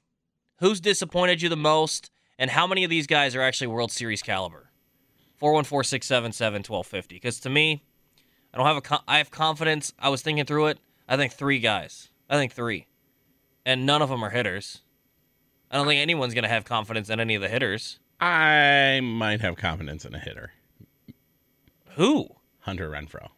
Who's 0.63 0.81
disappointed 0.81 1.43
you 1.43 1.49
the 1.49 1.57
most? 1.57 2.13
And 2.39 2.49
how 2.49 2.69
many 2.69 2.85
of 2.85 2.91
these 2.91 3.09
guys 3.09 3.35
are 3.35 3.43
actually 3.43 3.67
World 3.67 3.91
Series 3.91 4.23
caliber? 4.23 4.71
414-677-1250 5.41 7.09
because 7.09 7.41
to 7.41 7.51
me, 7.51 7.83
I 8.55 8.59
don't 8.59 8.67
have 8.69 8.77
a. 8.77 9.01
I 9.09 9.19
have 9.19 9.33
confidence. 9.33 9.93
I 9.99 10.09
was 10.09 10.23
thinking 10.23 10.45
through 10.45 10.67
it. 10.67 10.79
I 11.09 11.17
think 11.17 11.33
3 11.33 11.59
guys. 11.59 12.11
I 12.31 12.37
think 12.37 12.53
3. 12.53 12.87
And 13.67 13.85
none 13.87 14.03
of 14.03 14.09
them 14.09 14.23
are 14.23 14.31
hitters. 14.31 14.83
I 15.69 15.79
don't 15.79 15.87
think 15.89 16.01
anyone's 16.01 16.33
going 16.33 16.45
to 16.45 16.49
have 16.49 16.65
confidence 16.65 17.11
in 17.11 17.19
any 17.19 17.35
of 17.35 17.43
the 17.43 17.49
hitters. 17.49 17.99
I 18.21 19.01
might 19.03 19.41
have 19.41 19.57
confidence 19.57 20.05
in 20.05 20.15
a 20.15 20.21
hitter. 20.21 20.53
Who? 21.97 22.37
Hunter 22.61 22.89
Renfroe. 22.89 23.31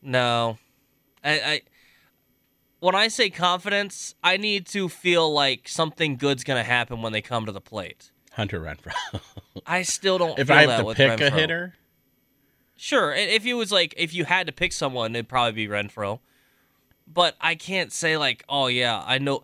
No. 0.00 0.58
I, 1.24 1.40
I 1.40 1.62
when 2.80 2.94
I 2.94 3.08
say 3.08 3.30
confidence, 3.30 4.14
I 4.22 4.36
need 4.36 4.66
to 4.68 4.88
feel 4.88 5.32
like 5.32 5.68
something 5.68 6.16
good's 6.16 6.44
gonna 6.44 6.64
happen 6.64 7.02
when 7.02 7.12
they 7.12 7.22
come 7.22 7.46
to 7.46 7.52
the 7.52 7.60
plate. 7.60 8.10
Hunter 8.32 8.60
Renfroe. 8.60 8.92
I 9.66 9.82
still 9.82 10.18
don't. 10.18 10.38
if 10.38 10.46
feel 10.46 10.56
I 10.56 10.60
have 10.60 10.68
that 10.68 10.78
to 10.78 10.84
with 10.84 10.96
pick 10.96 11.20
a 11.20 11.30
hitter, 11.30 11.74
sure. 12.76 13.12
If 13.12 13.44
it 13.44 13.54
was 13.54 13.72
like 13.72 13.94
if 13.96 14.14
you 14.14 14.24
had 14.24 14.46
to 14.46 14.52
pick 14.52 14.72
someone, 14.72 15.14
it'd 15.14 15.28
probably 15.28 15.66
be 15.66 15.72
Renfroe. 15.72 16.20
But 17.06 17.36
I 17.40 17.54
can't 17.54 17.92
say 17.92 18.16
like, 18.16 18.44
oh 18.48 18.66
yeah, 18.66 19.02
I 19.06 19.18
know. 19.18 19.42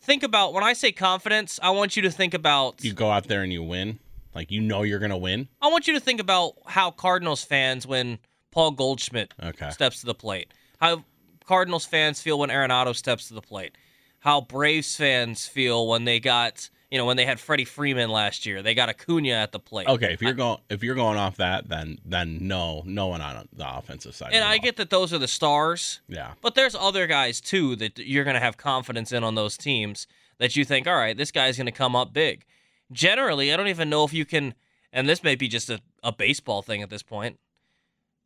Think 0.00 0.22
about 0.24 0.52
when 0.52 0.64
I 0.64 0.72
say 0.72 0.90
confidence. 0.90 1.60
I 1.62 1.70
want 1.70 1.94
you 1.94 2.02
to 2.02 2.10
think 2.10 2.34
about. 2.34 2.82
you 2.82 2.92
go 2.92 3.10
out 3.10 3.28
there 3.28 3.42
and 3.42 3.52
you 3.52 3.62
win. 3.62 3.98
Like 4.34 4.50
you 4.50 4.60
know 4.60 4.82
you're 4.82 4.98
gonna 4.98 5.16
win. 5.18 5.48
I 5.60 5.68
want 5.68 5.86
you 5.86 5.94
to 5.94 6.00
think 6.00 6.20
about 6.20 6.54
how 6.66 6.90
Cardinals 6.90 7.44
fans 7.44 7.86
when 7.86 8.18
Paul 8.50 8.72
Goldschmidt 8.72 9.34
Okay. 9.42 9.70
steps 9.70 10.00
to 10.00 10.06
the 10.06 10.14
plate. 10.14 10.52
How 10.80 11.04
Cardinals 11.46 11.84
fans 11.84 12.20
feel 12.20 12.38
when 12.38 12.50
Arenado 12.50 12.94
steps 12.94 13.28
to 13.28 13.34
the 13.34 13.42
plate. 13.42 13.76
How 14.20 14.40
Braves 14.40 14.96
fans 14.96 15.46
feel 15.46 15.88
when 15.88 16.04
they 16.04 16.20
got, 16.20 16.70
you 16.90 16.98
know, 16.98 17.04
when 17.04 17.16
they 17.16 17.24
had 17.24 17.40
Freddie 17.40 17.64
Freeman 17.64 18.08
last 18.08 18.46
year. 18.46 18.62
They 18.62 18.74
got 18.74 18.88
Acuna 18.88 19.32
at 19.32 19.50
the 19.50 19.58
plate. 19.58 19.88
Okay, 19.88 20.12
if 20.12 20.22
you're 20.22 20.32
going 20.32 20.58
if 20.70 20.84
you're 20.84 20.94
going 20.94 21.18
off 21.18 21.36
that, 21.38 21.68
then 21.68 21.98
then 22.04 22.38
no, 22.46 22.82
no 22.86 23.08
one 23.08 23.20
on 23.20 23.48
the 23.52 23.76
offensive 23.76 24.14
side. 24.14 24.30
And 24.32 24.44
I 24.44 24.58
get 24.58 24.76
that 24.76 24.90
those 24.90 25.12
are 25.12 25.18
the 25.18 25.28
stars, 25.28 26.00
yeah. 26.08 26.32
but 26.40 26.54
there's 26.54 26.76
other 26.76 27.06
guys 27.06 27.40
too 27.40 27.74
that 27.76 27.98
you're 27.98 28.24
going 28.24 28.34
to 28.34 28.40
have 28.40 28.56
confidence 28.56 29.10
in 29.10 29.24
on 29.24 29.34
those 29.34 29.56
teams 29.56 30.06
that 30.38 30.56
you 30.56 30.64
think, 30.64 30.86
all 30.86 30.96
right, 30.96 31.16
this 31.16 31.30
guy's 31.30 31.56
going 31.56 31.66
to 31.66 31.72
come 31.72 31.94
up 31.96 32.12
big. 32.12 32.44
Generally, 32.90 33.52
I 33.52 33.56
don't 33.56 33.68
even 33.68 33.88
know 33.88 34.04
if 34.04 34.12
you 34.12 34.24
can, 34.24 34.54
and 34.92 35.08
this 35.08 35.22
may 35.22 35.34
be 35.34 35.48
just 35.48 35.70
a, 35.70 35.80
a 36.02 36.12
baseball 36.12 36.62
thing 36.62 36.82
at 36.82 36.90
this 36.90 37.02
point. 37.02 37.38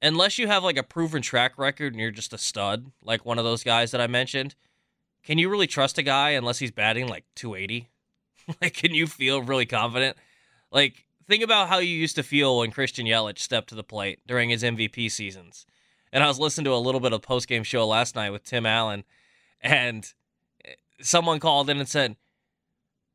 Unless 0.03 0.39
you 0.39 0.47
have 0.47 0.63
like 0.63 0.77
a 0.77 0.83
proven 0.83 1.23
track 1.23 1.59
record 1.59 1.93
and 1.93 2.01
you're 2.01 2.11
just 2.11 2.33
a 2.33 2.39
stud, 2.39 2.93
like 3.03 3.25
one 3.25 3.39
of 3.39 3.45
those 3.45 3.65
guys 3.65 3.91
that 3.91 4.01
I 4.01 4.07
mentioned, 4.07 4.55
can 5.25 5.39
you 5.39 5.49
really 5.49 5.67
trust 5.67 5.99
a 5.99 6.03
guy 6.03 6.31
unless 6.31 6.59
he's 6.59 6.71
batting 6.71 7.09
like 7.09 7.25
280? 7.35 7.89
like, 8.61 8.75
can 8.75 8.95
you 8.95 9.07
feel 9.07 9.43
really 9.43 9.67
confident? 9.67 10.17
Like, 10.71 11.07
think 11.27 11.43
about 11.43 11.69
how 11.69 11.79
you 11.79 11.97
used 11.97 12.17
to 12.17 12.23
feel 12.23 12.59
when 12.59 12.71
Christian 12.71 13.07
Yelich 13.07 13.39
stepped 13.39 13.69
to 13.71 13.75
the 13.75 13.83
plate 13.83 14.21
during 14.27 14.51
his 14.51 14.63
MVP 14.63 15.11
seasons. 15.11 15.67
And 16.13 16.23
I 16.23 16.29
was 16.29 16.39
listening 16.39 16.67
to 16.67 16.75
a 16.75 16.79
little 16.79 17.01
bit 17.01 17.13
of 17.13 17.23
post 17.23 17.49
game 17.49 17.65
show 17.65 17.87
last 17.87 18.15
night 18.15 18.31
with 18.31 18.45
Tim 18.45 18.65
Allen, 18.65 19.05
and 19.61 20.11
eh, 20.65 20.75
someone 21.01 21.41
called 21.41 21.69
in 21.69 21.79
and 21.79 21.89
said, 21.89 22.17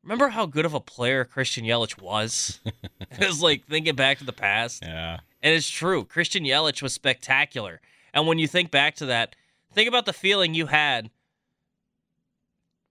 "Remember 0.02 0.28
how 0.28 0.46
good 0.46 0.66
of 0.66 0.74
a 0.74 0.80
player 0.80 1.24
Christian 1.24 1.64
Yelich 1.64 2.00
was?" 2.00 2.60
it 3.00 3.26
was 3.26 3.42
like 3.42 3.66
thinking 3.66 3.96
back 3.96 4.18
to 4.18 4.24
the 4.24 4.32
past. 4.32 4.82
Yeah. 4.82 5.20
And 5.42 5.54
it's 5.54 5.68
true. 5.68 6.04
Christian 6.04 6.44
Yelich 6.44 6.82
was 6.82 6.92
spectacular. 6.92 7.80
And 8.14 8.26
when 8.26 8.38
you 8.38 8.46
think 8.46 8.70
back 8.70 8.94
to 8.96 9.06
that, 9.06 9.34
think 9.72 9.88
about 9.88 10.06
the 10.06 10.12
feeling 10.12 10.54
you 10.54 10.66
had. 10.66 11.10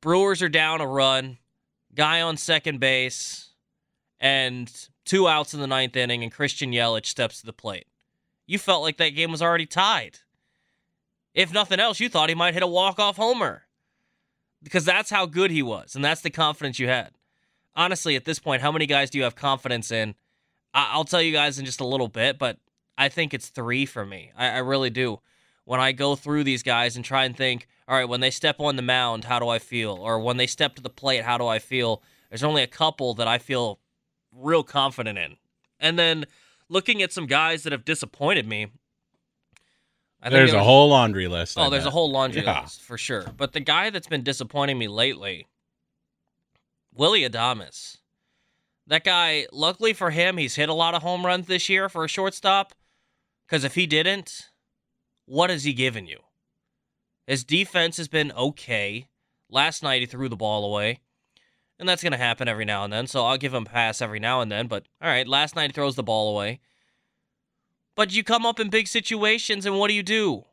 Brewers 0.01 0.41
are 0.41 0.49
down 0.49 0.81
a 0.81 0.87
run, 0.87 1.37
guy 1.95 2.21
on 2.21 2.35
second 2.37 2.79
base, 2.79 3.51
and 4.19 4.71
two 5.05 5.27
outs 5.27 5.53
in 5.53 5.61
the 5.61 5.67
ninth 5.67 5.95
inning, 5.95 6.23
and 6.23 6.31
Christian 6.31 6.71
Yelich 6.71 7.05
steps 7.05 7.39
to 7.39 7.45
the 7.45 7.53
plate. 7.53 7.87
You 8.47 8.57
felt 8.57 8.81
like 8.81 8.97
that 8.97 9.09
game 9.09 9.31
was 9.31 9.41
already 9.41 9.65
tied. 9.65 10.19
If 11.33 11.53
nothing 11.53 11.79
else, 11.79 11.99
you 11.99 12.09
thought 12.09 12.29
he 12.29 12.35
might 12.35 12.53
hit 12.53 12.63
a 12.63 12.67
walk-off 12.67 13.15
homer. 13.15 13.63
Because 14.63 14.85
that's 14.85 15.09
how 15.09 15.25
good 15.25 15.51
he 15.51 15.63
was, 15.63 15.95
and 15.95 16.03
that's 16.03 16.21
the 16.21 16.29
confidence 16.29 16.77
you 16.77 16.87
had. 16.87 17.11
Honestly, 17.75 18.15
at 18.15 18.25
this 18.25 18.39
point, 18.39 18.61
how 18.61 18.71
many 18.71 18.85
guys 18.85 19.09
do 19.09 19.17
you 19.17 19.23
have 19.23 19.35
confidence 19.35 19.91
in? 19.91 20.15
I- 20.73 20.89
I'll 20.91 21.05
tell 21.05 21.21
you 21.21 21.31
guys 21.31 21.59
in 21.59 21.65
just 21.65 21.81
a 21.81 21.85
little 21.85 22.07
bit, 22.07 22.37
but 22.39 22.57
I 22.97 23.09
think 23.09 23.33
it's 23.33 23.49
three 23.49 23.85
for 23.85 24.05
me. 24.05 24.31
I, 24.37 24.47
I 24.49 24.57
really 24.59 24.89
do. 24.89 25.19
When 25.65 25.79
I 25.79 25.91
go 25.91 26.15
through 26.15 26.43
these 26.43 26.63
guys 26.63 26.95
and 26.95 27.05
try 27.05 27.23
and 27.25 27.35
think, 27.37 27.67
all 27.87 27.95
right, 27.95 28.07
when 28.09 28.19
they 28.19 28.31
step 28.31 28.59
on 28.59 28.75
the 28.75 28.81
mound, 28.81 29.25
how 29.25 29.39
do 29.39 29.47
I 29.47 29.59
feel? 29.59 29.93
Or 29.93 30.19
when 30.19 30.37
they 30.37 30.47
step 30.47 30.75
to 30.75 30.81
the 30.81 30.89
plate, 30.89 31.23
how 31.23 31.37
do 31.37 31.45
I 31.47 31.59
feel? 31.59 32.01
There's 32.29 32.43
only 32.43 32.63
a 32.63 32.67
couple 32.67 33.13
that 33.15 33.27
I 33.27 33.37
feel 33.37 33.79
real 34.31 34.63
confident 34.63 35.17
in. 35.19 35.37
And 35.79 35.99
then 35.99 36.25
looking 36.69 37.01
at 37.01 37.11
some 37.11 37.25
guys 37.27 37.63
that 37.63 37.71
have 37.73 37.85
disappointed 37.85 38.47
me. 38.47 38.67
I 40.21 40.25
think 40.29 40.33
There's 40.33 40.53
it 40.53 40.57
a 40.57 40.63
whole 40.63 40.89
laundry 40.89 41.27
list. 41.27 41.57
Oh, 41.59 41.69
there's 41.69 41.85
a 41.85 41.91
whole 41.91 42.11
laundry 42.11 42.43
Yeah. 42.43 42.61
list 42.61 42.81
for 42.81 42.97
sure. 42.97 43.25
But 43.35 43.53
the 43.53 43.59
guy 43.59 43.89
that's 43.89 44.07
been 44.07 44.23
disappointing 44.23 44.77
me 44.77 44.87
lately, 44.87 45.47
Willie 46.93 47.27
Adames. 47.27 47.97
That 48.87 49.03
guy, 49.03 49.47
luckily 49.51 49.93
for 49.93 50.09
him, 50.09 50.37
he's 50.37 50.55
hit 50.55 50.69
a 50.69 50.73
lot 50.73 50.95
of 50.95 51.01
home 51.01 51.25
runs 51.25 51.47
this 51.47 51.69
year 51.69 51.87
for 51.87 52.03
a 52.03 52.09
shortstop. 52.09 52.73
Because 53.45 53.63
if 53.63 53.75
he 53.75 53.85
didn't, 53.85 54.49
what 55.25 55.49
has 55.49 55.63
he 55.63 55.73
given 55.73 56.07
you? 56.07 56.19
His 57.27 57.43
defense 57.43 57.97
has 57.97 58.07
been 58.07 58.31
okay. 58.33 59.07
Last 59.49 59.83
night 59.83 60.01
he 60.01 60.05
threw 60.05 60.29
the 60.29 60.35
ball 60.35 60.65
away. 60.65 60.99
And 61.79 61.87
that's 61.89 62.03
going 62.03 62.11
to 62.11 62.17
happen 62.17 62.47
every 62.47 62.65
now 62.65 62.83
and 62.83 62.93
then. 62.93 63.07
So 63.07 63.25
I'll 63.25 63.37
give 63.37 63.53
him 63.53 63.63
a 63.63 63.69
pass 63.69 64.01
every 64.01 64.19
now 64.19 64.41
and 64.41 64.51
then. 64.51 64.67
But 64.67 64.87
all 65.01 65.09
right, 65.09 65.27
last 65.27 65.55
night 65.55 65.71
he 65.71 65.73
throws 65.73 65.95
the 65.95 66.03
ball 66.03 66.33
away. 66.33 66.59
But 67.95 68.13
you 68.13 68.23
come 68.23 68.45
up 68.45 68.59
in 68.59 68.69
big 68.69 68.87
situations, 68.87 69.65
and 69.65 69.77
what 69.77 69.87
do 69.89 69.93
you 69.93 70.03
do? 70.03 70.45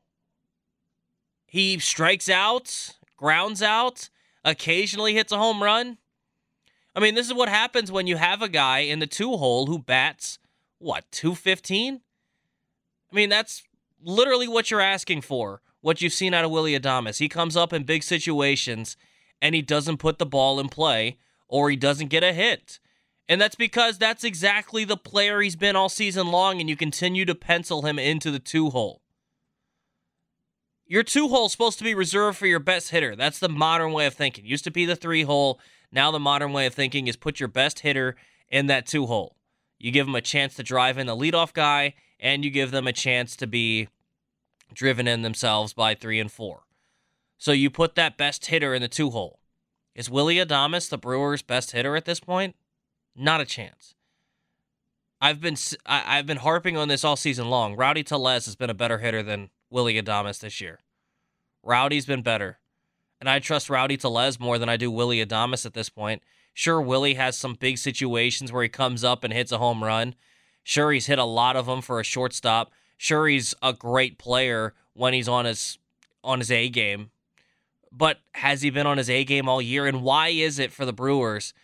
He 1.47 1.78
strikes 1.78 2.28
out, 2.28 2.97
grounds 3.16 3.62
out, 3.62 4.11
occasionally 4.44 5.14
hits 5.14 5.32
a 5.32 5.38
home 5.38 5.62
run. 5.62 5.99
I 6.98 7.00
mean, 7.00 7.14
this 7.14 7.28
is 7.28 7.34
what 7.34 7.48
happens 7.48 7.92
when 7.92 8.08
you 8.08 8.16
have 8.16 8.42
a 8.42 8.48
guy 8.48 8.80
in 8.80 8.98
the 8.98 9.06
two 9.06 9.36
hole 9.36 9.66
who 9.66 9.78
bats, 9.78 10.40
what, 10.80 11.04
215? 11.12 12.00
I 13.12 13.14
mean, 13.14 13.28
that's 13.28 13.62
literally 14.02 14.48
what 14.48 14.68
you're 14.72 14.80
asking 14.80 15.20
for, 15.20 15.62
what 15.80 16.02
you've 16.02 16.12
seen 16.12 16.34
out 16.34 16.44
of 16.44 16.50
Willie 16.50 16.76
Adames. 16.76 17.20
He 17.20 17.28
comes 17.28 17.56
up 17.56 17.72
in 17.72 17.84
big 17.84 18.02
situations 18.02 18.96
and 19.40 19.54
he 19.54 19.62
doesn't 19.62 19.98
put 19.98 20.18
the 20.18 20.26
ball 20.26 20.58
in 20.58 20.68
play 20.68 21.18
or 21.46 21.70
he 21.70 21.76
doesn't 21.76 22.08
get 22.08 22.24
a 22.24 22.32
hit. 22.32 22.80
And 23.28 23.40
that's 23.40 23.54
because 23.54 23.98
that's 23.98 24.24
exactly 24.24 24.82
the 24.84 24.96
player 24.96 25.40
he's 25.40 25.54
been 25.54 25.76
all 25.76 25.88
season 25.88 26.32
long, 26.32 26.58
and 26.58 26.68
you 26.68 26.74
continue 26.74 27.24
to 27.26 27.34
pencil 27.36 27.82
him 27.82 28.00
into 28.00 28.32
the 28.32 28.40
two 28.40 28.70
hole. 28.70 29.02
Your 30.84 31.04
two 31.04 31.28
hole 31.28 31.46
is 31.46 31.52
supposed 31.52 31.78
to 31.78 31.84
be 31.84 31.94
reserved 31.94 32.38
for 32.38 32.48
your 32.48 32.58
best 32.58 32.90
hitter. 32.90 33.14
That's 33.14 33.38
the 33.38 33.48
modern 33.48 33.92
way 33.92 34.06
of 34.06 34.14
thinking. 34.14 34.46
Used 34.46 34.64
to 34.64 34.72
be 34.72 34.84
the 34.84 34.96
three 34.96 35.22
hole. 35.22 35.60
Now 35.90 36.11
the 36.11 36.18
modern 36.18 36.52
way 36.52 36.66
of 36.66 36.75
thinking 36.75 37.07
is 37.07 37.16
put 37.16 37.40
your 37.40 37.49
best 37.49 37.80
hitter 37.80 38.16
in 38.49 38.66
that 38.66 38.87
two 38.87 39.07
hole. 39.07 39.37
You 39.78 39.90
give 39.90 40.07
them 40.07 40.14
a 40.14 40.21
chance 40.21 40.54
to 40.57 40.62
drive 40.62 40.99
in 40.99 41.07
the 41.07 41.16
leadoff 41.16 41.52
guy, 41.52 41.95
and 42.18 42.45
you 42.45 42.50
give 42.50 42.71
them 42.71 42.87
a 42.87 42.92
chance 42.92 43.37
to 43.37 43.47
be 43.47 43.88
driven 44.73 45.07
in 45.07 45.23
themselves 45.23 45.73
by 45.73 45.95
three 45.95 46.21
and 46.21 46.30
four. 46.30 46.64
So 47.38 47.52
you 47.52 47.71
put 47.71 47.95
that 47.95 48.16
best 48.16 48.47
hitter 48.47 48.75
in 48.75 48.83
the 48.83 48.88
two 48.88 49.11
hole. 49.11 49.38
Is 49.95 50.11
Willie 50.11 50.37
Adames 50.37 50.88
the 50.88 50.99
Brewers' 50.99 51.42
best 51.42 51.73
hitter 51.73 51.97
at 51.97 52.04
this 52.04 52.21
point? 52.21 52.57
Not 53.16 53.40
a 53.40 53.45
chance. 53.45 53.95
I've 55.21 55.40
been 55.40 55.54
s- 55.54 55.76
I, 55.87 56.16
have 56.16 56.26
been 56.26 56.38
harping 56.38 56.76
on 56.76 56.88
this 56.88 57.04
all 57.04 57.16
season 57.16 57.49
long. 57.49 57.76
Rowdy 57.76 58.04
Tellez 58.04 58.47
has 58.47 58.54
been 58.54 58.71
a 58.71 58.75
better 58.75 58.99
hitter 58.99 59.23
than 59.23 59.50
Willie 59.71 60.00
Adames 60.00 60.40
this 60.40 60.61
year. 60.61 60.80
Rowdy's 61.62 62.07
been 62.07 62.23
better, 62.23 62.59
and 63.20 63.28
I 63.28 63.38
trust 63.38 63.70
Rowdy 63.70 63.96
Tellez 63.96 64.38
more 64.38 64.58
than 64.58 64.68
I 64.68 64.76
do 64.76 64.90
Willie 64.90 65.25
Adames 65.25 65.66
at 65.66 65.75
this 65.75 65.88
point. 65.88 66.22
Sure, 66.54 66.80
Willie 66.80 67.14
has 67.14 67.37
some 67.37 67.54
big 67.54 67.78
situations 67.78 68.52
where 68.52 68.62
he 68.62 68.68
comes 68.68 69.04
up 69.04 69.25
and 69.25 69.32
hits 69.32 69.52
a 69.52 69.58
home 69.58 69.82
run. 69.84 70.14
Sure, 70.64 70.92
he's 70.92 71.06
hit 71.06 71.18
a 71.18 71.25
lot 71.25 71.56
of 71.56 71.66
them 71.66 71.80
for 71.80 72.00
a 72.00 72.04
shortstop. 72.04 72.72
Sure, 72.96 73.26
he's 73.28 73.54
a 73.62 73.72
great 73.72 74.18
player 74.18 74.75
when 74.92 75.14
he's 75.14 75.28
on 75.28 75.44
his 75.44 75.78
on 76.25 76.40
his 76.40 76.50
A 76.50 76.68
game. 76.68 77.10
But 77.92 78.18
has 78.34 78.62
he 78.62 78.70
been 78.70 78.87
on 78.87 78.98
his 78.98 79.08
A 79.08 79.25
game 79.25 79.48
all 79.48 79.62
year? 79.62 79.87
And 79.87 80.02
why 80.02 80.28
is 80.28 80.58
it 80.58 80.72
for 80.72 80.84
the 80.84 80.92
Brewers 80.92 81.54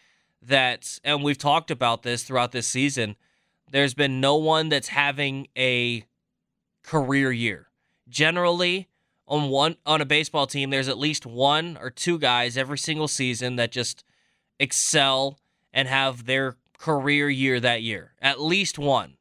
that, 0.41 0.99
and 1.05 1.23
we've 1.23 1.39
talked 1.39 1.71
about 1.71 2.03
this 2.03 2.23
throughout 2.23 2.53
this 2.53 2.67
season, 2.67 3.17
there's 3.71 3.95
been 3.95 4.21
no 4.21 4.37
one 4.37 4.69
that's 4.69 4.89
having 4.89 5.49
a 5.57 6.05
career 6.83 7.33
year. 7.33 7.69
Generally, 8.09 8.89
on 9.27 9.49
one 9.49 9.77
on 9.87 10.01
a 10.01 10.05
baseball 10.05 10.47
team, 10.47 10.71
there's 10.71 10.89
at 10.89 10.99
least 10.99 11.25
one 11.27 11.79
or 11.81 11.91
two 11.91 12.19
guys 12.19 12.57
every 12.57 12.79
single 12.79 13.09
season 13.09 13.57
that 13.57 13.73
just 13.73 14.05
excel 14.59 15.39
and 15.73 15.89
have 15.89 16.27
their 16.27 16.57
career 16.79 17.29
year 17.31 17.59
that 17.61 17.83
year. 17.83 18.13
At 18.21 18.41
least 18.41 18.79
one. 18.79 19.17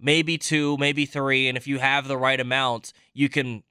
maybe 0.00 0.38
two, 0.38 0.76
maybe 0.78 1.06
three. 1.06 1.48
And 1.48 1.56
if 1.56 1.66
you 1.66 1.78
have 1.78 2.08
the 2.08 2.16
right 2.16 2.40
amount, 2.40 2.92
you 3.12 3.28
can 3.28 3.62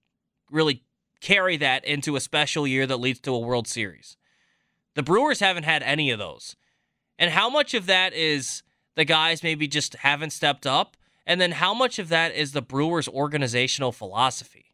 really 0.51 0.83
carry 1.21 1.57
that 1.57 1.85
into 1.85 2.15
a 2.15 2.19
special 2.21 2.67
year 2.67 2.85
that 2.85 2.97
leads 2.97 3.19
to 3.21 3.33
a 3.33 3.39
World 3.39 3.67
Series. 3.67 4.17
The 4.95 5.03
Brewers 5.03 5.39
haven't 5.39 5.63
had 5.63 5.83
any 5.83 6.11
of 6.11 6.19
those. 6.19 6.55
And 7.19 7.31
how 7.31 7.49
much 7.49 7.73
of 7.73 7.85
that 7.87 8.13
is 8.13 8.63
the 8.95 9.05
guys 9.05 9.43
maybe 9.43 9.67
just 9.67 9.95
haven't 9.95 10.31
stepped 10.31 10.67
up? 10.67 10.97
And 11.25 11.41
then 11.41 11.53
how 11.53 11.73
much 11.73 11.99
of 11.99 12.09
that 12.09 12.33
is 12.35 12.51
the 12.51 12.61
Brewers' 12.61 13.07
organizational 13.07 13.91
philosophy? 13.91 14.66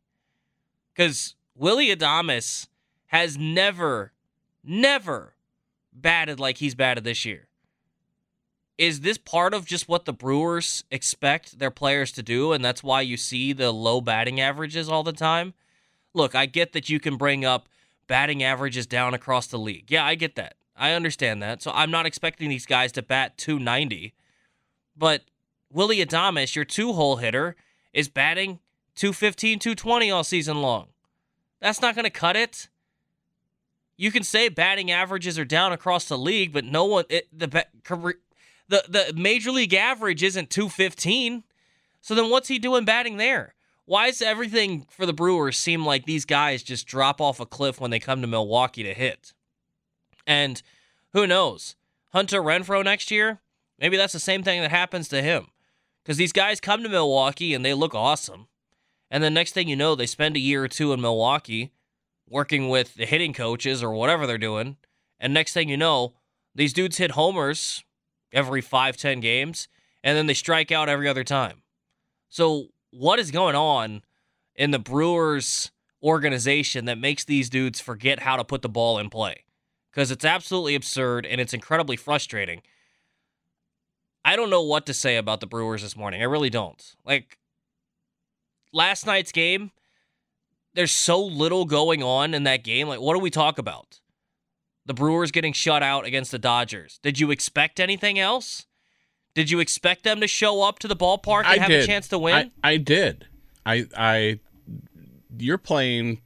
Because 0.94 1.36
Willie 1.56 1.96
Adames 1.96 2.68
has 3.08 3.38
never, 3.38 4.12
never 4.64 5.36
batted 5.92 6.40
like 6.40 6.58
he's 6.58 6.76
batted 6.76 7.04
this 7.04 7.26
year. 7.26 7.48
Is 8.78 9.02
this 9.02 9.18
part 9.18 9.54
of 9.54 9.66
just 9.66 9.88
what 9.88 10.06
the 10.06 10.14
Brewers 10.14 10.84
expect 10.90 11.60
their 11.60 11.72
players 11.72 12.12
to 12.14 12.24
do, 12.24 12.54
and 12.54 12.66
that's 12.66 12.84
why 12.84 13.02
you 13.02 13.18
see 13.18 13.54
the 13.54 13.72
low 13.72 14.02
batting 14.02 14.42
averages 14.42 14.90
all 14.90 15.04
the 15.04 15.14
time? 15.14 15.54
Look, 16.14 16.34
I 16.34 16.48
get 16.48 16.74
that 16.74 16.90
you 16.90 17.00
can 17.00 17.16
bring 17.16 17.46
up 17.46 17.70
batting 18.08 18.44
averages 18.44 18.88
down 18.88 19.14
across 19.14 19.48
the 19.48 19.60
league. 19.60 19.90
Yeah, 19.90 20.06
I 20.06 20.16
get 20.16 20.36
that. 20.36 20.56
I 20.76 20.94
understand 20.94 21.42
that. 21.44 21.62
So 21.62 21.72
I'm 21.72 21.92
not 21.92 22.08
expecting 22.08 22.50
these 22.50 22.66
guys 22.66 22.92
to 22.94 23.04
bat 23.04 23.38
290. 23.38 24.14
But 24.98 25.22
Willie 25.72 26.04
Adames, 26.04 26.56
your 26.56 26.66
two 26.66 26.94
hole 26.94 27.18
hitter, 27.18 27.56
is 27.94 28.10
batting 28.10 28.60
215, 28.96 29.60
220 29.60 30.12
all 30.12 30.24
season 30.24 30.62
long. 30.62 30.88
That's 31.62 31.82
not 31.82 31.96
going 31.96 32.06
to 32.06 32.12
cut 32.12 32.36
it. 32.36 32.70
You 33.98 34.12
can 34.12 34.24
say 34.24 34.50
batting 34.50 34.92
averages 34.92 35.40
are 35.40 35.46
down 35.46 35.72
across 35.72 36.06
the 36.06 36.18
league, 36.18 36.52
but 36.52 36.66
no 36.66 36.86
one 36.86 37.06
it, 37.10 37.28
the 37.32 37.66
the 38.68 38.84
the 38.90 39.14
major 39.16 39.52
league 39.52 39.74
average 39.74 40.24
isn't 40.24 40.50
215. 40.50 41.44
So 42.02 42.16
then 42.16 42.30
what's 42.30 42.48
he 42.48 42.60
doing 42.60 42.86
batting 42.86 43.18
there? 43.18 43.56
Why 43.86 44.08
does 44.08 44.22
everything 44.22 44.86
for 44.90 45.06
the 45.06 45.14
Brewers 45.14 45.58
seem 45.58 45.86
like 45.86 46.06
these 46.06 46.26
guys 46.26 46.64
just 46.64 46.88
drop 46.88 47.20
off 47.20 47.40
a 47.40 47.46
cliff 47.46 47.80
when 47.80 47.92
they 47.92 48.00
come 48.00 48.22
to 48.22 48.28
Milwaukee 48.28 48.84
to 48.84 48.94
hit? 48.94 49.34
And 50.26 50.62
who 51.12 51.28
knows? 51.28 51.76
Hunter 52.14 52.42
Renfroe 52.42 52.84
next 52.84 53.12
year, 53.12 53.42
maybe 53.80 53.98
that's 53.98 54.14
the 54.14 54.20
same 54.20 54.44
thing 54.44 54.62
that 54.62 54.72
happens 54.72 55.08
to 55.10 55.22
him. 55.22 55.48
Because 56.04 56.18
these 56.18 56.34
guys 56.34 56.60
come 56.60 56.84
to 56.84 56.90
Milwaukee 56.90 57.54
and 57.54 57.64
they 57.64 57.74
look 57.74 57.96
awesome. 57.96 58.48
And 59.14 59.24
the 59.24 59.30
next 59.30 59.52
thing 59.52 59.68
you 59.68 59.76
know, 59.76 59.94
they 59.94 60.08
spend 60.08 60.36
a 60.36 60.40
year 60.40 60.64
or 60.64 60.68
two 60.68 60.92
in 60.92 61.00
Milwaukee 61.00 61.72
working 62.28 62.68
with 62.68 62.96
the 62.96 63.06
hitting 63.06 63.32
coaches 63.32 63.84
or 63.84 63.94
whatever 63.94 64.26
they're 64.26 64.40
doing. 64.40 64.78
And 65.20 65.32
next 65.32 65.54
thing 65.54 65.70
you 65.70 65.78
know, 65.78 66.16
these 66.56 66.74
dudes 66.74 66.98
hit 66.98 67.12
homers 67.12 67.84
every 68.34 68.60
five, 68.60 68.98
ten 68.98 69.20
games, 69.20 69.68
and 70.04 70.18
then 70.18 70.26
they 70.26 70.34
strike 70.34 70.72
out 70.72 70.90
every 70.90 71.08
other 71.08 71.24
time. 71.24 71.62
So, 72.30 72.70
what 72.90 73.20
is 73.20 73.30
going 73.30 73.56
on 73.56 74.02
in 74.56 74.72
the 74.72 74.80
Brewers 74.80 75.70
organization 76.02 76.86
that 76.86 76.98
makes 76.98 77.24
these 77.24 77.52
dudes 77.52 77.80
forget 77.80 78.22
how 78.22 78.36
to 78.36 78.44
put 78.44 78.64
the 78.64 78.70
ball 78.70 78.98
in 78.98 79.12
play? 79.12 79.44
Because 79.92 80.10
it's 80.10 80.26
absolutely 80.26 80.74
absurd 80.74 81.28
and 81.28 81.40
it's 81.40 81.54
incredibly 81.54 81.98
frustrating. 81.98 82.64
I 84.26 84.36
don't 84.36 84.50
know 84.50 84.64
what 84.64 84.88
to 84.88 84.94
say 84.94 85.18
about 85.18 85.40
the 85.40 85.46
Brewers 85.46 85.84
this 85.84 85.96
morning. 85.96 86.20
I 86.20 86.26
really 86.26 86.50
don't. 86.50 86.96
Like, 87.06 87.38
last 88.74 89.06
night's 89.06 89.32
game, 89.32 89.72
there's 90.74 90.92
so 90.92 91.24
little 91.24 91.66
going 91.66 92.04
on 92.04 92.34
in 92.34 92.44
that 92.44 92.64
game. 92.64 92.88
Like, 92.88 93.00
what 93.00 93.14
do 93.14 93.20
we 93.20 93.30
talk 93.30 93.58
about? 93.58 94.00
The 94.86 94.94
Brewers 94.94 95.32
getting 95.32 95.54
shut 95.54 95.82
out 95.82 96.06
against 96.06 96.32
the 96.32 96.40
Dodgers. 96.40 97.00
Did 97.02 97.20
you 97.20 97.32
expect 97.32 97.80
anything 97.80 98.20
else? 98.20 98.66
Did 99.36 99.50
you 99.50 99.60
expect 99.60 100.04
them 100.04 100.20
to 100.20 100.28
show 100.28 100.62
up 100.62 100.80
to 100.80 100.88
the 100.88 100.96
ballpark 100.96 101.46
and 101.46 101.48
I 101.48 101.58
have 101.58 101.70
did. 101.70 101.84
a 101.84 101.88
chance 101.88 102.08
to 102.10 102.20
win? 102.20 102.52
I, 102.64 102.72
I 102.72 102.78
did. 102.78 103.28
I 103.66 103.86
I 103.98 104.40
you're 105.38 105.58
playing 105.58 106.22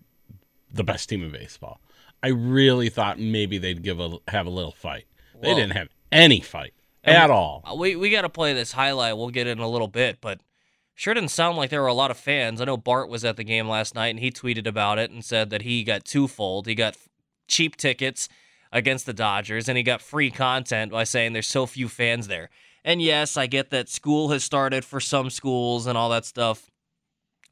the 0.73 0.83
best 0.83 1.07
team 1.07 1.23
in 1.23 1.31
baseball. 1.31 1.79
I 2.23 2.29
really 2.29 2.89
thought 2.89 3.19
maybe 3.19 3.57
they'd 3.60 3.81
give 3.83 3.99
a 3.99 4.17
have 4.27 4.47
a 4.47 4.49
little 4.49 4.71
fight. 4.71 5.05
They 5.39 5.53
didn't 5.53 5.73
have 5.73 5.89
any 6.12 6.41
fight 6.41 6.73
at 7.03 7.29
all. 7.29 7.63
Uh, 7.63 7.75
We 7.75 7.95
we 7.95 8.10
got 8.10 8.23
to 8.23 8.29
play 8.29 8.53
this 8.53 8.71
highlight. 8.71 9.15
We'll 9.17 9.29
get 9.29 9.47
in 9.47 9.60
a 9.60 9.69
little 9.69 9.88
bit, 9.88 10.17
but 10.19 10.41
sure 10.97 11.13
didn't 11.13 11.29
sound 11.29 11.57
like 11.57 11.69
there 11.69 11.81
were 11.81 11.88
a 11.88 11.93
lot 11.93 12.12
of 12.12 12.17
fans. 12.17 12.60
I 12.60 12.65
know 12.65 12.75
Bart 12.75 13.07
was 13.07 13.23
at 13.23 13.38
the 13.38 13.43
game 13.43 13.69
last 13.69 13.95
night 13.95 14.07
and 14.07 14.19
he 14.19 14.31
tweeted 14.31 14.65
about 14.65 14.97
it 14.97 15.12
and 15.12 15.23
said 15.23 15.51
that 15.51 15.62
he 15.62 15.83
got 15.83 16.03
twofold. 16.03 16.65
He 16.65 16.75
got 16.75 16.97
cheap 17.47 17.77
tickets 17.77 18.27
against 18.71 19.05
the 19.05 19.13
Dodgers 19.13 19.69
and 19.69 19.77
he 19.77 19.83
got 19.83 20.01
free 20.01 20.31
content 20.31 20.91
by 20.91 21.03
saying 21.03 21.33
there's 21.33 21.47
so 21.47 21.67
few 21.67 21.88
fans 21.88 22.27
there. 22.27 22.49
And 22.83 23.01
yes, 23.01 23.38
I 23.38 23.45
get 23.45 23.69
that 23.69 23.89
school 23.89 24.29
has 24.29 24.43
started 24.43 24.83
for 24.83 24.99
some 24.99 25.29
schools 25.29 25.86
and 25.86 25.97
all 25.97 26.10
that 26.10 26.25
stuff. 26.25 26.71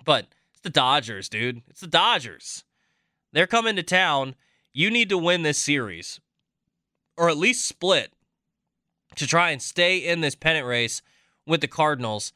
But 0.04 0.26
it's 0.52 0.62
the 0.62 0.70
Dodgers, 0.70 1.30
dude. 1.30 1.62
It's 1.70 1.82
the 1.82 1.88
Dodgers. 1.88 2.64
They're 3.32 3.48
coming 3.48 3.76
to 3.76 3.84
town. 3.84 4.36
You 4.74 4.90
need 4.90 5.10
to 5.10 5.18
win 5.18 5.44
this 5.44 5.58
series 5.60 6.20
or 7.16 7.30
at 7.30 7.38
least 7.38 7.66
split 7.66 8.12
to 9.16 9.28
try 9.28 9.52
and 9.52 9.62
stay 9.62 9.98
in 9.98 10.22
this 10.22 10.36
pennant 10.36 10.66
race 10.66 11.02
with 11.46 11.62
the 11.62 11.68
Cardinals. 11.68 12.34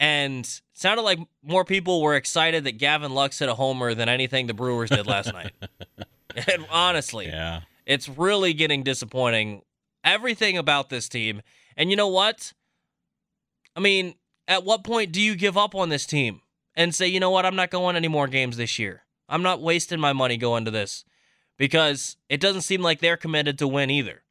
And 0.00 0.48
sounded 0.72 1.02
like 1.02 1.18
more 1.42 1.64
people 1.64 2.00
were 2.00 2.16
excited 2.16 2.64
that 2.64 2.78
Gavin 2.78 3.12
Lux 3.12 3.38
hit 3.38 3.48
a 3.50 3.54
homer 3.54 3.94
than 3.94 4.08
anything 4.08 4.46
the 4.46 4.54
Brewers 4.54 4.88
did 4.90 5.06
last 5.06 5.32
night. 5.32 5.52
And 6.48 6.66
honestly, 6.70 7.26
Yeah. 7.26 7.60
it's 7.84 8.08
really 8.08 8.54
getting 8.54 8.82
disappointing. 8.82 9.60
Everything 10.02 10.56
about 10.56 10.88
this 10.88 11.06
team. 11.08 11.42
And 11.76 11.90
you 11.90 11.96
know 11.96 12.08
what? 12.08 12.54
I 13.76 13.80
mean, 13.80 14.14
at 14.48 14.64
what 14.64 14.84
point 14.84 15.12
do 15.12 15.20
you 15.20 15.36
give 15.36 15.58
up 15.58 15.74
on 15.74 15.90
this 15.90 16.06
team 16.06 16.40
and 16.74 16.94
say, 16.94 17.06
you 17.06 17.20
know 17.20 17.30
what, 17.30 17.44
I'm 17.44 17.56
not 17.56 17.70
going 17.70 17.94
any 17.94 18.08
more 18.08 18.26
games 18.26 18.56
this 18.56 18.78
year? 18.78 19.02
I'm 19.28 19.42
not 19.42 19.60
wasting 19.60 20.00
my 20.00 20.14
money 20.14 20.38
going 20.38 20.64
to 20.64 20.70
this 20.70 21.04
because 21.58 22.16
it 22.30 22.40
doesn't 22.40 22.62
seem 22.62 22.80
like 22.80 23.00
they're 23.00 23.18
committed 23.18 23.58
to 23.58 23.68
win 23.68 23.90
either. 23.90 24.22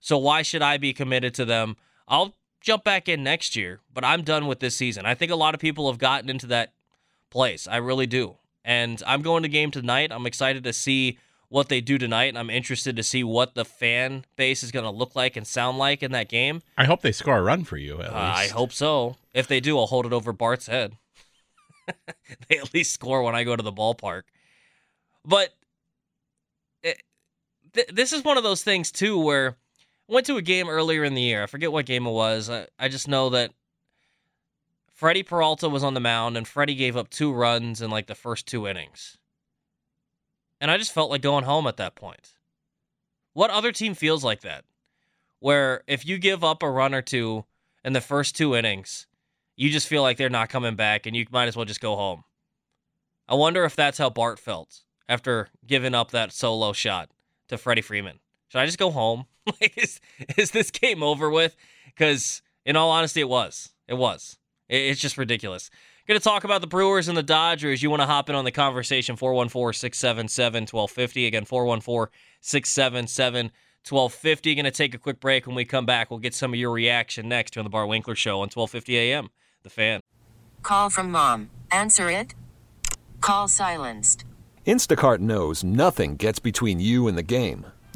So 0.00 0.16
why 0.16 0.40
should 0.42 0.62
I 0.62 0.78
be 0.78 0.94
committed 0.94 1.34
to 1.34 1.44
them? 1.44 1.76
I'll 2.08 2.34
jump 2.60 2.84
back 2.84 3.08
in 3.08 3.22
next 3.22 3.56
year, 3.56 3.80
but 3.92 4.04
I'm 4.04 4.22
done 4.22 4.46
with 4.46 4.60
this 4.60 4.76
season. 4.76 5.06
I 5.06 5.14
think 5.14 5.30
a 5.32 5.36
lot 5.36 5.54
of 5.54 5.60
people 5.60 5.90
have 5.90 5.98
gotten 5.98 6.28
into 6.30 6.46
that 6.48 6.72
place. 7.30 7.66
I 7.66 7.76
really 7.76 8.06
do. 8.06 8.36
And 8.64 9.02
I'm 9.06 9.22
going 9.22 9.42
to 9.44 9.48
game 9.48 9.70
tonight. 9.70 10.10
I'm 10.12 10.26
excited 10.26 10.64
to 10.64 10.72
see 10.72 11.18
what 11.48 11.70
they 11.70 11.80
do 11.80 11.96
tonight, 11.96 12.26
and 12.26 12.38
I'm 12.38 12.50
interested 12.50 12.96
to 12.96 13.02
see 13.02 13.24
what 13.24 13.54
the 13.54 13.64
fan 13.64 14.26
base 14.36 14.62
is 14.62 14.70
going 14.70 14.84
to 14.84 14.90
look 14.90 15.16
like 15.16 15.36
and 15.36 15.46
sound 15.46 15.78
like 15.78 16.02
in 16.02 16.12
that 16.12 16.28
game. 16.28 16.62
I 16.76 16.84
hope 16.84 17.00
they 17.00 17.12
score 17.12 17.38
a 17.38 17.42
run 17.42 17.64
for 17.64 17.78
you 17.78 18.02
at 18.02 18.12
Uh, 18.12 18.16
I 18.16 18.48
hope 18.48 18.72
so. 18.72 19.16
If 19.32 19.46
they 19.46 19.60
do, 19.60 19.78
I'll 19.78 19.86
hold 19.86 20.04
it 20.04 20.12
over 20.12 20.32
Bart's 20.32 20.66
head. 20.66 20.96
they 22.48 22.58
at 22.58 22.74
least 22.74 22.92
score 22.92 23.22
when 23.22 23.34
I 23.34 23.44
go 23.44 23.56
to 23.56 23.62
the 23.62 23.72
ballpark. 23.72 24.22
But 25.24 25.54
it, 26.82 27.02
th- 27.72 27.88
this 27.88 28.12
is 28.12 28.22
one 28.22 28.36
of 28.36 28.42
those 28.42 28.62
things 28.62 28.92
too 28.92 29.18
where 29.18 29.56
went 30.08 30.26
to 30.26 30.36
a 30.36 30.42
game 30.42 30.68
earlier 30.68 31.04
in 31.04 31.14
the 31.14 31.22
year. 31.22 31.42
I 31.42 31.46
forget 31.46 31.72
what 31.72 31.86
game 31.86 32.06
it 32.06 32.10
was. 32.10 32.50
I, 32.50 32.66
I 32.78 32.88
just 32.88 33.08
know 33.08 33.30
that 33.30 33.52
Freddie 34.92 35.22
Peralta 35.22 35.68
was 35.68 35.84
on 35.84 35.94
the 35.94 36.00
mound 36.00 36.36
and 36.36 36.48
Freddie 36.48 36.74
gave 36.74 36.96
up 36.96 37.10
two 37.10 37.32
runs 37.32 37.80
in 37.80 37.90
like 37.90 38.06
the 38.06 38.14
first 38.14 38.46
two 38.46 38.66
innings. 38.66 39.18
And 40.60 40.70
I 40.70 40.78
just 40.78 40.92
felt 40.92 41.10
like 41.10 41.22
going 41.22 41.44
home 41.44 41.66
at 41.66 41.76
that 41.76 41.94
point. 41.94 42.32
What 43.32 43.50
other 43.50 43.70
team 43.70 43.94
feels 43.94 44.24
like 44.24 44.40
that? 44.40 44.64
Where 45.38 45.84
if 45.86 46.04
you 46.04 46.18
give 46.18 46.42
up 46.42 46.62
a 46.62 46.70
run 46.70 46.94
or 46.94 47.02
two 47.02 47.44
in 47.84 47.92
the 47.92 48.00
first 48.00 48.34
two 48.34 48.56
innings, 48.56 49.06
you 49.54 49.70
just 49.70 49.86
feel 49.86 50.02
like 50.02 50.16
they're 50.16 50.28
not 50.28 50.48
coming 50.48 50.74
back 50.74 51.06
and 51.06 51.14
you 51.14 51.26
might 51.30 51.46
as 51.46 51.54
well 51.54 51.64
just 51.64 51.80
go 51.80 51.94
home. 51.94 52.24
I 53.28 53.34
wonder 53.34 53.64
if 53.64 53.76
that's 53.76 53.98
how 53.98 54.10
Bart 54.10 54.40
felt 54.40 54.82
after 55.08 55.48
giving 55.66 55.94
up 55.94 56.10
that 56.10 56.32
solo 56.32 56.72
shot 56.72 57.10
to 57.48 57.58
Freddie 57.58 57.82
Freeman. 57.82 58.18
Should 58.48 58.60
I 58.60 58.66
just 58.66 58.78
go 58.78 58.90
home? 58.90 59.26
like, 59.46 59.74
is, 59.76 60.00
is 60.36 60.50
this 60.50 60.70
game 60.70 61.02
over 61.02 61.30
with? 61.30 61.56
Because, 61.86 62.42
in 62.64 62.76
all 62.76 62.90
honesty, 62.90 63.20
it 63.20 63.28
was. 63.28 63.70
It 63.86 63.94
was. 63.94 64.38
It- 64.68 64.76
It's 64.90 65.00
just 65.00 65.18
ridiculous. 65.18 65.70
Going 66.06 66.18
to 66.18 66.24
talk 66.24 66.44
about 66.44 66.62
the 66.62 66.66
Brewers 66.66 67.08
and 67.08 67.18
the 67.18 67.22
Dodgers. 67.22 67.82
You 67.82 67.90
want 67.90 68.00
to 68.00 68.06
hop 68.06 68.30
in 68.30 68.34
on 68.34 68.46
the 68.46 68.50
conversation 68.50 69.14
414 69.16 69.74
677 69.78 70.62
1250. 70.62 71.26
Again, 71.26 71.44
414 71.44 72.10
677 72.40 73.50
1250. 73.86 74.54
Going 74.54 74.64
to 74.64 74.70
take 74.70 74.94
a 74.94 74.98
quick 74.98 75.20
break. 75.20 75.46
When 75.46 75.54
we 75.54 75.66
come 75.66 75.84
back, 75.84 76.10
we'll 76.10 76.18
get 76.18 76.32
some 76.34 76.54
of 76.54 76.58
your 76.58 76.70
reaction 76.72 77.28
next 77.28 77.58
on 77.58 77.64
the 77.64 77.68
Bart 77.70 77.88
Winkler 77.90 78.14
Show 78.14 78.36
on 78.36 78.48
1250 78.48 78.96
a.m. 78.98 79.28
The 79.64 79.70
fan. 79.70 80.00
Call 80.62 80.88
from 80.88 81.10
mom. 81.12 81.50
Answer 81.70 82.10
it. 82.10 82.34
Call 83.20 83.48
silenced. 83.48 84.24
Instacart 84.66 85.18
knows 85.18 85.62
nothing 85.62 86.16
gets 86.16 86.38
between 86.38 86.80
you 86.80 87.06
and 87.06 87.18
the 87.18 87.22
game. 87.22 87.66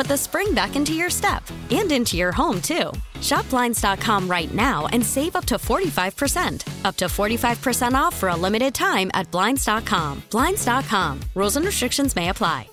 put 0.00 0.08
the 0.08 0.16
spring 0.16 0.54
back 0.54 0.76
into 0.76 0.94
your 0.94 1.10
step 1.10 1.42
and 1.70 1.92
into 1.92 2.16
your 2.16 2.32
home, 2.32 2.62
too. 2.62 2.90
Shop 3.20 3.46
Blinds.com 3.50 4.26
right 4.30 4.52
now 4.54 4.86
and 4.94 5.04
save 5.04 5.36
up 5.36 5.44
to 5.44 5.56
45%. 5.56 6.86
Up 6.86 6.96
to 6.96 7.04
45% 7.04 7.92
off 7.92 8.16
for 8.16 8.30
a 8.30 8.36
limited 8.36 8.74
time 8.74 9.10
at 9.12 9.30
Blinds.com. 9.30 10.22
Blinds.com. 10.30 11.20
Rules 11.34 11.56
and 11.58 11.66
restrictions 11.66 12.16
may 12.16 12.30
apply. 12.30 12.70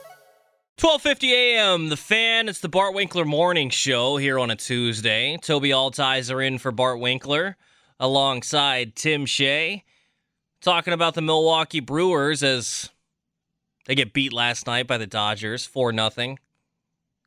12:50 0.78 1.32
a.m. 1.32 1.90
The 1.90 1.98
Fan. 1.98 2.48
It's 2.48 2.62
the 2.62 2.70
Bart 2.70 2.94
Winkler 2.94 3.26
Morning 3.26 3.72
Show 3.72 4.16
here 4.16 4.40
on 4.40 4.50
a 4.50 4.56
Tuesday. 4.56 5.38
Toby 5.42 5.72
Altizer 5.72 6.46
in 6.46 6.60
for 6.60 6.72
Bart 6.72 7.00
Winkler, 7.00 7.58
alongside 8.00 8.96
Tim 8.96 9.26
Shea, 9.26 9.84
talking 10.62 10.94
about 10.94 11.16
the 11.16 11.24
Milwaukee 11.24 11.80
Brewers 11.80 12.44
as 12.44 12.90
they 13.86 13.96
get 13.96 14.14
beat 14.14 14.32
last 14.32 14.68
night 14.68 14.86
by 14.86 15.00
the 15.00 15.08
Dodgers 15.08 15.66
four 15.66 15.92
nothing. 15.92 16.38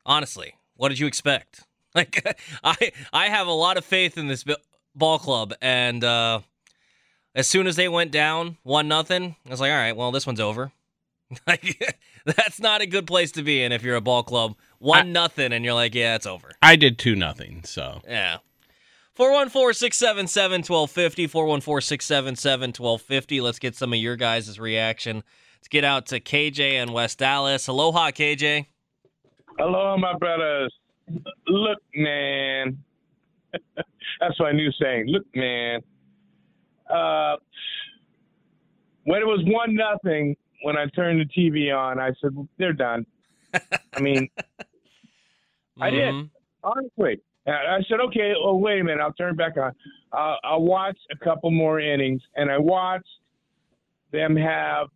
Honestly, 0.05 0.55
what 0.75 0.89
did 0.89 0.99
you 0.99 1.07
expect? 1.07 1.61
Like, 1.93 2.37
I 2.63 2.93
I 3.11 3.27
have 3.27 3.47
a 3.47 3.51
lot 3.51 3.75
of 3.75 3.83
faith 3.83 4.17
in 4.17 4.27
this 4.27 4.45
ball 4.95 5.19
club, 5.19 5.53
and 5.61 6.01
uh, 6.05 6.39
as 7.35 7.47
soon 7.47 7.67
as 7.67 7.75
they 7.75 7.89
went 7.89 8.11
down 8.11 8.55
one 8.63 8.87
nothing, 8.87 9.35
I 9.45 9.49
was 9.49 9.59
like, 9.59 9.71
all 9.71 9.77
right, 9.77 9.95
well, 9.95 10.11
this 10.11 10.25
one's 10.25 10.39
over. 10.39 10.71
like, 11.47 11.97
that's 12.25 12.61
not 12.61 12.79
a 12.79 12.85
good 12.85 13.07
place 13.07 13.33
to 13.33 13.43
be 13.43 13.61
in 13.61 13.73
if 13.73 13.83
you're 13.83 13.97
a 13.97 14.01
ball 14.01 14.23
club. 14.23 14.55
One 14.79 15.11
nothing, 15.11 15.51
and 15.51 15.65
you're 15.65 15.73
like, 15.73 15.93
yeah, 15.93 16.15
it's 16.15 16.25
over. 16.25 16.53
I 16.61 16.77
did 16.77 16.97
two 16.97 17.15
nothing, 17.15 17.63
so 17.65 17.99
yeah. 18.07 18.37
414-677-1250, 19.17 21.29
414-677-1250. 21.29 23.41
Let's 23.41 23.59
get 23.59 23.75
some 23.75 23.91
of 23.91 23.99
your 23.99 24.15
guys' 24.15 24.57
reaction. 24.57 25.23
Let's 25.57 25.67
get 25.67 25.83
out 25.83 26.05
to 26.07 26.21
KJ 26.21 26.71
and 26.73 26.93
West 26.93 27.21
Allis. 27.21 27.67
Aloha, 27.67 28.11
KJ. 28.11 28.67
Hello, 29.63 29.95
my 29.95 30.17
brothers. 30.17 30.73
Look, 31.47 31.77
man. 31.93 32.79
That's 34.19 34.39
my 34.39 34.51
new 34.51 34.71
saying. 34.81 35.05
Look, 35.07 35.23
man. 35.35 35.81
Uh, 36.89 37.35
when 39.03 39.21
it 39.21 39.25
was 39.27 39.43
one 39.45 39.75
nothing, 39.75 40.35
when 40.63 40.77
I 40.77 40.87
turned 40.95 41.21
the 41.21 41.25
TV 41.25 41.71
on, 41.71 41.99
I 41.99 42.09
said 42.19 42.31
they're 42.57 42.73
done. 42.73 43.05
I 43.53 43.99
mean, 43.99 44.29
I 45.79 45.91
did 45.91 46.11
Mm-hmm. 46.11 46.27
honestly. 46.63 47.21
And 47.45 47.55
I 47.55 47.81
said, 47.87 47.99
okay, 48.07 48.33
oh 48.43 48.55
wait 48.55 48.81
a 48.81 48.83
minute, 48.83 48.99
I'll 48.99 49.13
turn 49.13 49.33
it 49.33 49.37
back 49.37 49.57
on. 49.57 49.73
Uh, 50.11 50.37
I'll 50.43 50.63
watch 50.63 50.97
a 51.11 51.23
couple 51.23 51.51
more 51.51 51.79
innings, 51.79 52.23
and 52.35 52.49
I 52.49 52.57
watched 52.57 53.05
them 54.11 54.35
have 54.35 54.87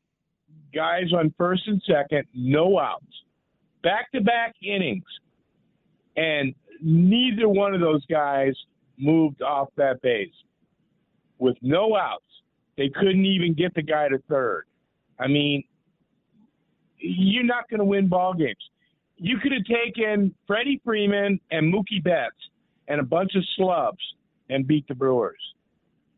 guys 0.73 1.13
on 1.15 1.31
first 1.37 1.67
and 1.67 1.79
second, 1.85 2.25
no 2.33 2.79
outs, 2.79 3.05
back 3.85 4.11
to 4.11 4.19
back 4.19 4.55
innings, 4.63 5.05
and 6.17 6.55
neither 6.81 7.47
one 7.47 7.75
of 7.75 7.79
those 7.79 8.03
guys 8.07 8.53
moved 8.97 9.43
off 9.43 9.69
that 9.77 10.01
base 10.01 10.33
with 11.37 11.55
no 11.61 11.95
outs. 11.95 12.23
They 12.77 12.89
couldn't 12.89 13.25
even 13.25 13.53
get 13.53 13.73
the 13.75 13.83
guy 13.83 14.09
to 14.09 14.17
third. 14.27 14.65
I 15.19 15.27
mean, 15.27 15.63
you're 16.97 17.43
not 17.43 17.69
going 17.69 17.79
to 17.79 17.85
win 17.85 18.07
ball 18.07 18.33
games. 18.33 18.57
You 19.17 19.37
could 19.37 19.53
have 19.53 19.63
taken 19.63 20.33
Freddie 20.47 20.81
Freeman 20.83 21.39
and 21.51 21.73
Mookie 21.73 22.03
Betts 22.03 22.35
and 22.87 22.99
a 22.99 23.03
bunch 23.03 23.35
of 23.35 23.43
slubs 23.55 24.03
and 24.49 24.67
beat 24.67 24.87
the 24.87 24.95
Brewers. 24.95 25.39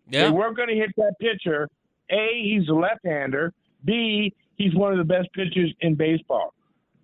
Yeah. 0.10 0.26
They 0.26 0.32
weren't 0.32 0.56
going 0.56 0.70
to 0.70 0.76
hit 0.76 0.92
that 0.96 1.14
pitcher. 1.20 1.68
A, 2.10 2.42
he's 2.42 2.68
a 2.70 2.74
left-hander. 2.74 3.54
B, 3.84 4.34
he's 4.56 4.74
one 4.74 4.94
of 4.94 4.98
the 4.98 5.04
best 5.04 5.28
pitchers 5.34 5.74
in 5.82 5.96
baseball. 5.96 6.54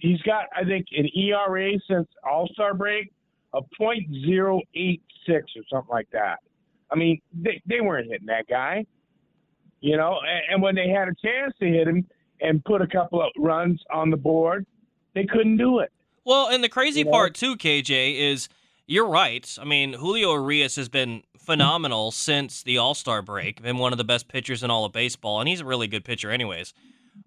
He's 0.04 0.22
got, 0.24 0.48
I 0.54 0.66
think, 0.66 0.88
an 0.92 1.08
ERA 1.18 1.72
since 1.90 2.10
All-Star 2.30 2.74
break 2.74 3.14
of 3.54 3.64
.086 3.80 4.62
or 4.76 5.64
something 5.72 5.90
like 5.90 6.10
that. 6.12 6.40
I 6.92 6.96
mean, 6.96 7.22
they, 7.34 7.62
they 7.66 7.80
weren't 7.80 8.12
hitting 8.12 8.28
that 8.28 8.46
guy, 8.50 8.86
you 9.80 9.96
know. 9.96 10.20
And, 10.20 10.56
and 10.56 10.62
when 10.62 10.76
they 10.76 10.90
had 10.90 11.08
a 11.08 11.16
chance 11.26 11.54
to 11.62 11.66
hit 11.66 11.88
him 11.88 12.06
and 12.42 12.62
put 12.66 12.82
a 12.82 12.88
couple 12.88 13.22
of 13.22 13.30
runs 13.38 13.82
on 13.94 14.10
the 14.10 14.18
board, 14.18 14.66
they 15.16 15.24
couldn't 15.26 15.56
do 15.56 15.80
it. 15.80 15.90
Well, 16.26 16.50
and 16.50 16.62
the 16.62 16.68
crazy 16.68 17.00
You 17.00 17.06
know? 17.06 17.12
part 17.12 17.34
too, 17.34 17.56
KJ, 17.56 18.20
is 18.20 18.50
you're 18.86 19.08
right. 19.08 19.58
I 19.58 19.64
mean, 19.64 19.94
Julio 19.94 20.34
Urias 20.34 20.76
has 20.76 20.90
been 20.90 21.24
phenomenal 21.38 22.12
since 22.12 22.62
the 22.62 22.78
All 22.78 22.94
Star 22.94 23.22
break. 23.22 23.62
Been 23.62 23.78
one 23.78 23.94
of 23.94 23.98
the 23.98 24.04
best 24.04 24.28
pitchers 24.28 24.64
in 24.64 24.70
all 24.70 24.84
of 24.84 24.92
baseball, 24.92 25.40
and 25.40 25.48
he's 25.48 25.62
a 25.62 25.66
really 25.66 25.88
good 25.88 26.04
pitcher, 26.04 26.30
anyways. 26.30 26.74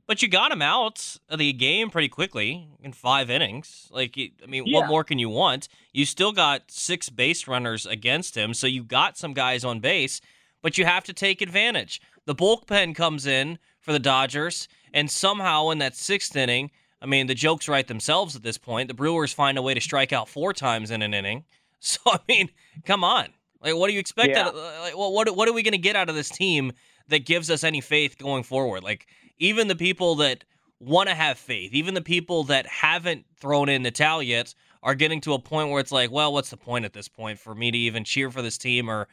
But 0.07 0.23
you 0.23 0.29
got 0.29 0.53
him 0.53 0.63
out 0.63 1.17
of 1.29 1.39
the 1.39 1.53
game 1.53 1.91
pretty 1.91 2.09
quickly 2.09 2.69
in 2.81 2.93
five 2.93 3.29
innings. 3.31 3.89
Like, 3.91 4.17
I 4.19 4.47
mean, 4.47 4.65
what 4.71 4.89
more 4.89 5.05
can 5.05 5.19
you 5.19 5.29
want? 5.29 5.69
You 5.93 6.05
still 6.05 6.33
got 6.33 6.71
six 6.71 7.09
base 7.09 7.49
runners 7.49 7.87
against 7.87 8.37
him, 8.37 8.55
so 8.55 8.67
you 8.67 8.85
got 8.85 9.19
some 9.19 9.35
guys 9.35 9.65
on 9.65 9.81
base, 9.81 10.21
but 10.63 10.79
you 10.79 10.85
have 10.85 11.05
to 11.05 11.13
take 11.13 11.43
advantage. 11.43 12.01
The 12.25 12.35
bullpen 12.35 12.95
comes 12.95 13.27
in 13.27 13.59
for 13.81 13.93
the 13.93 13.99
Dodgers, 13.99 14.69
and 14.93 15.11
somehow 15.11 15.71
in 15.71 15.79
that 15.79 15.97
sixth 15.97 16.35
inning, 16.37 16.71
I 17.01 17.07
mean, 17.07 17.27
the 17.27 17.35
jokes 17.35 17.69
write 17.69 17.89
themselves 17.89 18.35
at 18.35 18.43
this 18.43 18.59
point. 18.59 18.89
The 18.89 18.95
Brewers 18.95 19.33
find 19.33 19.59
a 19.59 19.63
way 19.63 19.75
to 19.75 19.81
strike 19.81 20.13
out 20.13 20.29
four 20.29 20.53
times 20.53 20.91
in 20.91 21.03
an 21.03 21.15
inning. 21.15 21.45
So 21.79 22.01
I 22.07 22.19
mean, 22.27 22.49
come 22.87 23.05
on. 23.05 23.29
Like, 23.63 23.77
what 23.77 23.89
do 23.89 23.93
you 23.93 24.01
expect? 24.01 24.31
Yeah. 24.31 24.47
Out 24.47 24.55
of, 24.55 24.81
like, 24.81 24.97
well, 24.97 25.13
what 25.13 25.37
what 25.37 25.47
are 25.47 25.53
we 25.53 25.63
going 25.63 25.73
to 25.73 25.79
get 25.79 25.95
out 25.95 26.09
of 26.09 26.15
this 26.15 26.31
team 26.31 26.73
that 27.09 27.27
gives 27.27 27.51
us 27.51 27.63
any 27.63 27.83
faith 27.83 28.17
going 28.17 28.43
forward? 28.43 28.83
Like, 28.83 29.07
even 29.39 29.69
the 29.69 29.77
people 29.77 30.17
that 30.17 30.45
want 30.81 31.09
to 31.09 31.15
have 31.15 31.39
faith, 31.39 31.73
even 31.73 31.95
the 31.95 32.03
people 32.03 32.45
that 32.45 32.67
haven't 32.67 33.25
thrown 33.39 33.69
in 33.69 33.83
the 33.83 33.91
towel 33.91 34.23
yet, 34.23 34.55
are 34.83 34.95
getting 34.95 35.21
to 35.23 35.33
a 35.33 35.39
point 35.39 35.71
where 35.71 35.81
it's 35.81 35.93
like, 35.93 36.11
well, 36.11 36.33
what's 36.33 36.51
the 36.51 36.57
point 36.57 36.85
at 36.85 36.93
this 36.93 37.09
point 37.09 37.39
for 37.39 37.55
me 37.55 37.71
to 37.71 37.79
even 37.79 38.05
cheer 38.05 38.31
for 38.31 38.43
this 38.43 38.59
team 38.59 38.89
or 38.89 39.09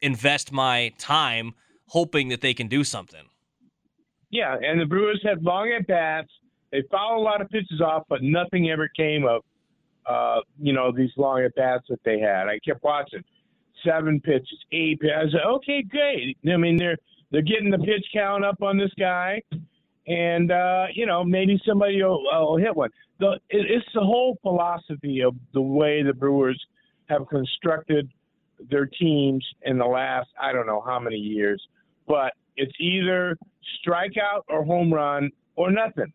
invest 0.00 0.52
my 0.52 0.92
time 0.98 1.54
hoping 1.86 2.28
that 2.28 2.40
they 2.40 2.54
can 2.54 2.68
do 2.68 2.82
something? 2.84 3.26
Yeah, 4.30 4.56
and 4.62 4.80
the 4.80 4.86
Brewers 4.86 5.20
had 5.22 5.42
long 5.42 5.70
at 5.78 5.86
bats. 5.86 6.30
They 6.70 6.82
fouled 6.90 7.20
a 7.20 7.22
lot 7.22 7.42
of 7.42 7.50
pitches 7.50 7.82
off, 7.82 8.04
but 8.08 8.22
nothing 8.22 8.70
ever 8.70 8.88
came 8.88 9.26
of, 9.26 9.42
uh, 10.06 10.40
you 10.58 10.72
know, 10.72 10.90
these 10.90 11.10
long 11.18 11.42
at 11.42 11.54
bats 11.54 11.84
that 11.90 12.00
they 12.04 12.18
had. 12.18 12.48
I 12.48 12.58
kept 12.60 12.82
watching 12.82 13.22
seven 13.84 14.20
pitches, 14.20 14.58
eight 14.72 15.00
pitches. 15.00 15.14
I 15.14 15.30
said, 15.32 15.46
okay, 15.46 15.82
great. 15.82 16.38
I 16.50 16.56
mean, 16.56 16.78
they're 16.78 16.96
they're 17.32 17.42
getting 17.42 17.70
the 17.70 17.78
pitch 17.78 18.06
count 18.12 18.44
up 18.44 18.62
on 18.62 18.78
this 18.78 18.90
guy, 18.98 19.42
and 20.06 20.52
uh, 20.52 20.86
you 20.94 21.06
know, 21.06 21.24
maybe 21.24 21.60
somebody 21.66 22.00
will, 22.02 22.22
will 22.22 22.56
hit 22.58 22.76
one. 22.76 22.90
The 23.18 23.32
it, 23.50 23.70
it's 23.70 23.86
the 23.94 24.00
whole 24.00 24.38
philosophy 24.42 25.22
of 25.22 25.34
the 25.54 25.62
way 25.62 26.02
the 26.02 26.12
Brewers 26.12 26.62
have 27.08 27.26
constructed 27.28 28.08
their 28.70 28.86
teams 28.86 29.44
in 29.62 29.78
the 29.78 29.84
last 29.84 30.28
I 30.40 30.52
don't 30.52 30.66
know 30.66 30.82
how 30.86 31.00
many 31.00 31.16
years, 31.16 31.60
but 32.06 32.32
it's 32.56 32.72
either 32.78 33.36
strikeout 33.84 34.42
or 34.48 34.64
home 34.64 34.92
run 34.92 35.30
or 35.56 35.70
nothing. 35.72 36.12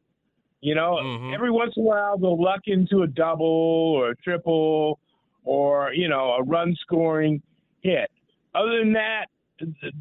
You 0.62 0.76
know, 0.76 0.96
Mm-hmm. 1.02 1.34
every 1.34 1.52
once 1.52 1.74
in 1.78 1.84
a 1.84 1.86
while 1.86 2.18
they'll 2.18 2.42
luck 2.42 2.62
into 2.66 3.04
a 3.04 3.08
double 3.08 3.46
or 3.46 4.12
a 4.12 4.16
triple 4.18 5.00
or, 5.44 5.94
you 5.94 6.10
know, 6.10 6.32
a 6.32 6.44
run 6.44 6.76
scoring 6.82 7.42
hit. 7.82 8.10
Other 8.56 8.80
than 8.80 8.94
that, 8.94 9.28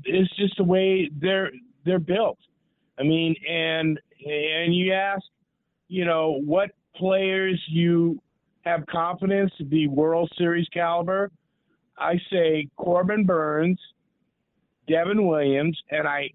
it's 0.05 0.37
just 0.37 0.57
the 0.57 0.65
way 0.65 1.11
they're 1.21 1.51
they're 1.85 1.99
built. 1.99 2.39
I 2.99 3.03
mean, 3.03 3.35
and 3.49 4.01
and 4.25 4.75
you 4.75 4.93
ask, 4.93 5.23
you 5.89 6.05
know, 6.05 6.41
what 6.45 6.71
players 6.97 7.63
you 7.69 8.21
have 8.63 8.85
confidence 8.87 9.53
to 9.59 9.65
be 9.65 9.87
World 9.87 10.31
Series 10.37 10.67
caliber. 10.73 11.31
I 11.99 12.19
say 12.31 12.69
Corbin 12.77 13.25
Burnes, 13.25 13.79
Devin 14.89 15.27
Williams, 15.27 15.81
and 15.91 16.07
I 16.07 16.31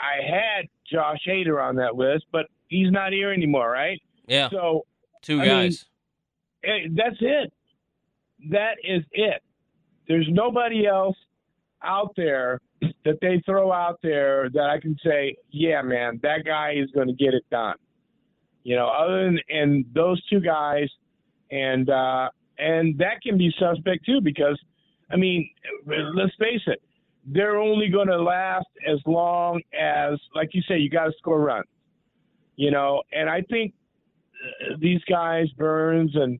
I 0.00 0.22
had 0.26 0.66
Josh 0.90 1.18
Hader 1.26 1.62
on 1.62 1.76
that 1.76 1.94
list, 1.94 2.24
but 2.32 2.46
he's 2.68 2.90
not 2.90 3.12
here 3.12 3.32
anymore, 3.32 3.70
right? 3.70 4.00
Yeah. 4.26 4.48
So 4.50 4.86
Two 5.22 5.40
I 5.40 5.46
guys. 5.46 5.86
eh, 6.64 6.88
that's 6.92 7.16
it. 7.20 7.52
That 8.50 8.76
is 8.82 9.02
it. 9.12 9.42
There's 10.08 10.26
nobody 10.30 10.86
else 10.86 11.16
out 11.82 12.12
there 12.16 12.60
that 13.04 13.18
they 13.20 13.42
throw 13.46 13.72
out 13.72 13.98
there 14.02 14.48
that 14.50 14.70
I 14.70 14.80
can 14.80 14.96
say, 15.04 15.36
yeah, 15.50 15.82
man, 15.82 16.20
that 16.22 16.44
guy 16.44 16.74
is 16.76 16.90
going 16.92 17.08
to 17.08 17.14
get 17.14 17.34
it 17.34 17.44
done. 17.50 17.76
You 18.62 18.76
know, 18.76 18.88
other 18.88 19.24
than 19.24 19.38
and 19.48 19.84
those 19.94 20.22
two 20.28 20.40
guys, 20.40 20.88
and 21.50 21.88
uh, 21.88 22.28
and 22.58 22.96
that 22.98 23.22
can 23.22 23.38
be 23.38 23.52
suspect 23.58 24.04
too 24.04 24.20
because, 24.20 24.58
I 25.10 25.16
mean, 25.16 25.48
let's 25.86 26.34
face 26.38 26.60
it, 26.66 26.82
they're 27.26 27.58
only 27.58 27.88
going 27.88 28.08
to 28.08 28.20
last 28.20 28.66
as 28.86 28.98
long 29.06 29.60
as, 29.78 30.18
like 30.34 30.50
you 30.52 30.62
say, 30.68 30.78
you 30.78 30.90
got 30.90 31.06
to 31.06 31.12
score 31.18 31.40
runs. 31.40 31.66
You 32.56 32.70
know, 32.70 33.02
and 33.12 33.30
I 33.30 33.42
think 33.48 33.72
uh, 34.44 34.76
these 34.78 35.00
guys, 35.08 35.48
Burnes 35.56 36.12
and 36.14 36.38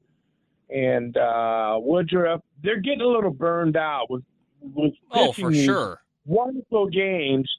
and 0.69 1.17
uh, 1.17 1.79
Woodruff, 1.81 2.43
they're 2.63 2.81
getting 2.81 3.01
a 3.01 3.07
little 3.07 3.33
burned 3.33 3.77
out 3.77 4.07
with 4.11 4.23
with 4.63 4.93
Oh, 5.11 5.33
for 5.33 5.53
sure. 5.53 6.01
wonderful 6.27 6.89
games. 6.89 7.51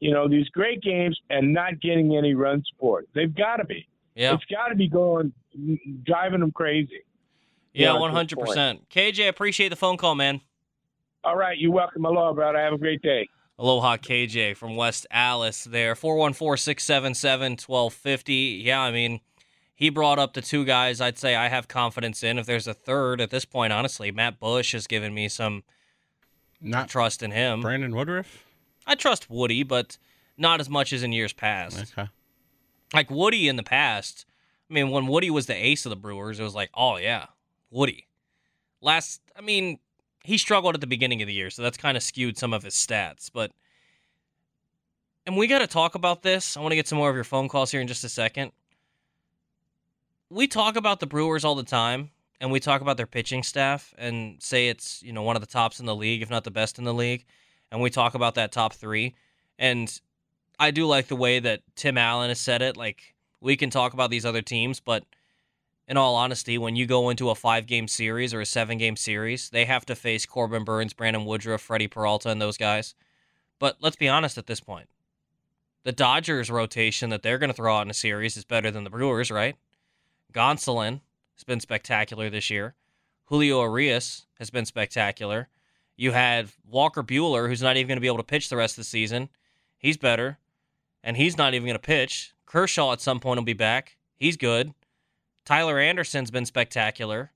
You 0.00 0.12
know, 0.12 0.28
these 0.28 0.48
great 0.50 0.82
games 0.82 1.18
and 1.30 1.52
not 1.54 1.80
getting 1.80 2.16
any 2.16 2.34
run 2.34 2.62
support. 2.70 3.08
They've 3.14 3.34
got 3.34 3.56
to 3.56 3.64
be. 3.64 3.86
Yeah. 4.14 4.34
It's 4.34 4.44
got 4.44 4.68
to 4.68 4.74
be 4.74 4.88
going, 4.88 5.32
driving 6.04 6.40
them 6.40 6.52
crazy. 6.52 7.00
Yeah, 7.72 7.98
one 7.98 8.10
hundred 8.12 8.38
percent. 8.38 8.88
KJ, 8.90 9.28
appreciate 9.28 9.68
the 9.68 9.76
phone 9.76 9.96
call, 9.98 10.14
man. 10.14 10.40
All 11.24 11.36
right, 11.36 11.58
you're 11.58 11.72
welcome. 11.72 12.04
Aloha, 12.06 12.32
brother. 12.32 12.58
Have 12.58 12.72
a 12.74 12.78
great 12.78 13.02
day. 13.02 13.28
Aloha 13.58 13.96
KJ 13.96 14.56
from 14.56 14.76
West 14.76 15.06
Allis 15.10 15.64
there. 15.64 15.94
414-677-1250. 15.94 18.64
Yeah, 18.64 18.80
I 18.80 18.90
mean, 18.90 19.20
he 19.74 19.90
brought 19.90 20.18
up 20.18 20.34
the 20.34 20.42
two 20.42 20.64
guys 20.64 21.00
I'd 21.00 21.18
say 21.18 21.34
I 21.34 21.48
have 21.48 21.68
confidence 21.68 22.22
in. 22.22 22.38
If 22.38 22.46
there's 22.46 22.66
a 22.66 22.74
third 22.74 23.20
at 23.20 23.30
this 23.30 23.44
point, 23.44 23.72
honestly, 23.72 24.10
Matt 24.10 24.40
Bush 24.40 24.72
has 24.72 24.86
given 24.86 25.14
me 25.14 25.28
some 25.28 25.62
Not 26.60 26.88
trust 26.88 27.22
in 27.22 27.30
him. 27.30 27.60
Brandon 27.60 27.94
Woodruff. 27.94 28.44
I 28.86 28.94
trust 28.94 29.28
Woody, 29.28 29.62
but 29.62 29.98
not 30.36 30.60
as 30.60 30.68
much 30.68 30.92
as 30.92 31.02
in 31.02 31.12
years 31.12 31.32
past. 31.32 31.92
Okay. 31.92 32.08
Like 32.94 33.10
Woody 33.10 33.48
in 33.48 33.56
the 33.56 33.62
past, 33.62 34.26
I 34.70 34.74
mean, 34.74 34.90
when 34.90 35.06
Woody 35.06 35.30
was 35.30 35.46
the 35.46 35.54
ace 35.54 35.86
of 35.86 35.90
the 35.90 35.96
Brewers, 35.96 36.40
it 36.40 36.42
was 36.42 36.54
like, 36.54 36.70
oh 36.74 36.96
yeah, 36.96 37.26
Woody. 37.70 38.06
Last, 38.80 39.20
I 39.36 39.40
mean, 39.40 39.78
he 40.22 40.38
struggled 40.38 40.74
at 40.74 40.80
the 40.80 40.86
beginning 40.86 41.22
of 41.22 41.28
the 41.28 41.34
year, 41.34 41.50
so 41.50 41.62
that's 41.62 41.76
kind 41.76 41.96
of 41.96 42.02
skewed 42.02 42.36
some 42.36 42.52
of 42.52 42.62
his 42.62 42.74
stats. 42.74 43.30
But, 43.32 43.52
and 45.24 45.36
we 45.36 45.46
got 45.46 45.60
to 45.60 45.66
talk 45.66 45.94
about 45.94 46.22
this. 46.22 46.56
I 46.56 46.60
want 46.60 46.72
to 46.72 46.76
get 46.76 46.88
some 46.88 46.98
more 46.98 47.10
of 47.10 47.14
your 47.14 47.24
phone 47.24 47.48
calls 47.48 47.70
here 47.70 47.80
in 47.80 47.86
just 47.86 48.04
a 48.04 48.08
second. 48.08 48.52
We 50.28 50.46
talk 50.48 50.76
about 50.76 51.00
the 51.00 51.06
Brewers 51.06 51.44
all 51.44 51.54
the 51.54 51.62
time, 51.62 52.10
and 52.40 52.50
we 52.50 52.60
talk 52.60 52.80
about 52.80 52.96
their 52.96 53.06
pitching 53.06 53.42
staff 53.42 53.94
and 53.98 54.42
say 54.42 54.68
it's 54.68 55.02
you 55.02 55.12
know 55.12 55.22
one 55.22 55.36
of 55.36 55.40
the 55.40 55.46
tops 55.46 55.80
in 55.80 55.86
the 55.86 55.96
league, 55.96 56.22
if 56.22 56.30
not 56.30 56.44
the 56.44 56.50
best 56.50 56.78
in 56.78 56.84
the 56.84 56.94
league. 56.94 57.24
And 57.70 57.80
we 57.80 57.90
talk 57.90 58.14
about 58.14 58.36
that 58.36 58.52
top 58.52 58.74
three, 58.74 59.14
and 59.58 60.00
I 60.58 60.70
do 60.70 60.86
like 60.86 61.08
the 61.08 61.16
way 61.16 61.40
that 61.40 61.62
Tim 61.74 61.98
Allen 61.98 62.28
has 62.28 62.40
said 62.40 62.62
it. 62.62 62.76
Like 62.76 63.14
we 63.40 63.56
can 63.56 63.70
talk 63.70 63.92
about 63.92 64.10
these 64.10 64.24
other 64.24 64.42
teams, 64.42 64.80
but 64.80 65.04
in 65.88 65.96
all 65.96 66.16
honesty, 66.16 66.58
when 66.58 66.76
you 66.76 66.86
go 66.86 67.10
into 67.10 67.30
a 67.30 67.34
five 67.34 67.66
game 67.66 67.88
series 67.88 68.34
or 68.34 68.40
a 68.40 68.46
seven 68.46 68.78
game 68.78 68.96
series, 68.96 69.50
they 69.50 69.64
have 69.64 69.86
to 69.86 69.94
face 69.94 70.26
Corbin 70.26 70.64
Burnes, 70.64 70.92
Brandon 70.92 71.24
Woodruff, 71.24 71.60
Freddie 71.60 71.88
Peralta, 71.88 72.28
and 72.28 72.40
those 72.40 72.56
guys. 72.56 72.94
But 73.58 73.76
let's 73.80 73.96
be 73.96 74.08
honest 74.08 74.38
at 74.38 74.46
this 74.46 74.60
point. 74.60 74.88
The 75.84 75.92
Dodgers 75.92 76.50
rotation 76.50 77.10
that 77.10 77.22
they're 77.22 77.38
going 77.38 77.48
to 77.48 77.54
throw 77.54 77.76
out 77.76 77.82
in 77.82 77.90
a 77.90 77.94
series 77.94 78.36
is 78.36 78.44
better 78.44 78.72
than 78.72 78.82
the 78.82 78.90
Brewers, 78.90 79.30
right? 79.30 79.54
Gonsolin 80.32 81.00
has 81.36 81.44
been 81.44 81.60
spectacular 81.60 82.30
this 82.30 82.50
year. 82.50 82.74
Julio 83.26 83.62
Urias 83.62 84.26
has 84.38 84.50
been 84.50 84.64
spectacular. 84.64 85.48
You 85.96 86.12
had 86.12 86.50
Walker 86.68 87.02
Buehler, 87.02 87.48
who's 87.48 87.62
not 87.62 87.76
even 87.76 87.88
going 87.88 87.96
to 87.96 88.02
be 88.02 88.06
able 88.06 88.18
to 88.18 88.22
pitch 88.22 88.48
the 88.48 88.56
rest 88.56 88.74
of 88.74 88.78
the 88.78 88.84
season. 88.84 89.28
He's 89.78 89.96
better, 89.96 90.38
and 91.02 91.16
he's 91.16 91.36
not 91.36 91.54
even 91.54 91.66
going 91.66 91.78
to 91.78 91.80
pitch. 91.80 92.34
Kershaw 92.44 92.92
at 92.92 93.00
some 93.00 93.20
point 93.20 93.38
will 93.38 93.44
be 93.44 93.52
back. 93.52 93.96
He's 94.16 94.36
good. 94.36 94.74
Tyler 95.44 95.78
Anderson's 95.78 96.30
been 96.30 96.46
spectacular. 96.46 97.32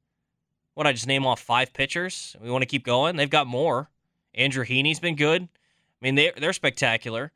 What 0.75 0.87
I 0.87 0.93
just 0.93 1.07
name 1.07 1.27
off 1.27 1.41
five 1.41 1.73
pitchers. 1.73 2.37
We 2.41 2.51
want 2.51 2.63
to 2.63 2.67
keep 2.67 2.85
going. 2.85 3.17
They've 3.17 3.29
got 3.29 3.47
more. 3.47 3.91
Andrew 4.35 4.65
Heaney's 4.65 5.01
been 5.01 5.17
good. 5.17 5.43
I 5.43 5.49
mean, 6.01 6.15
they 6.15 6.33
they're 6.37 6.53
spectacular. 6.53 7.33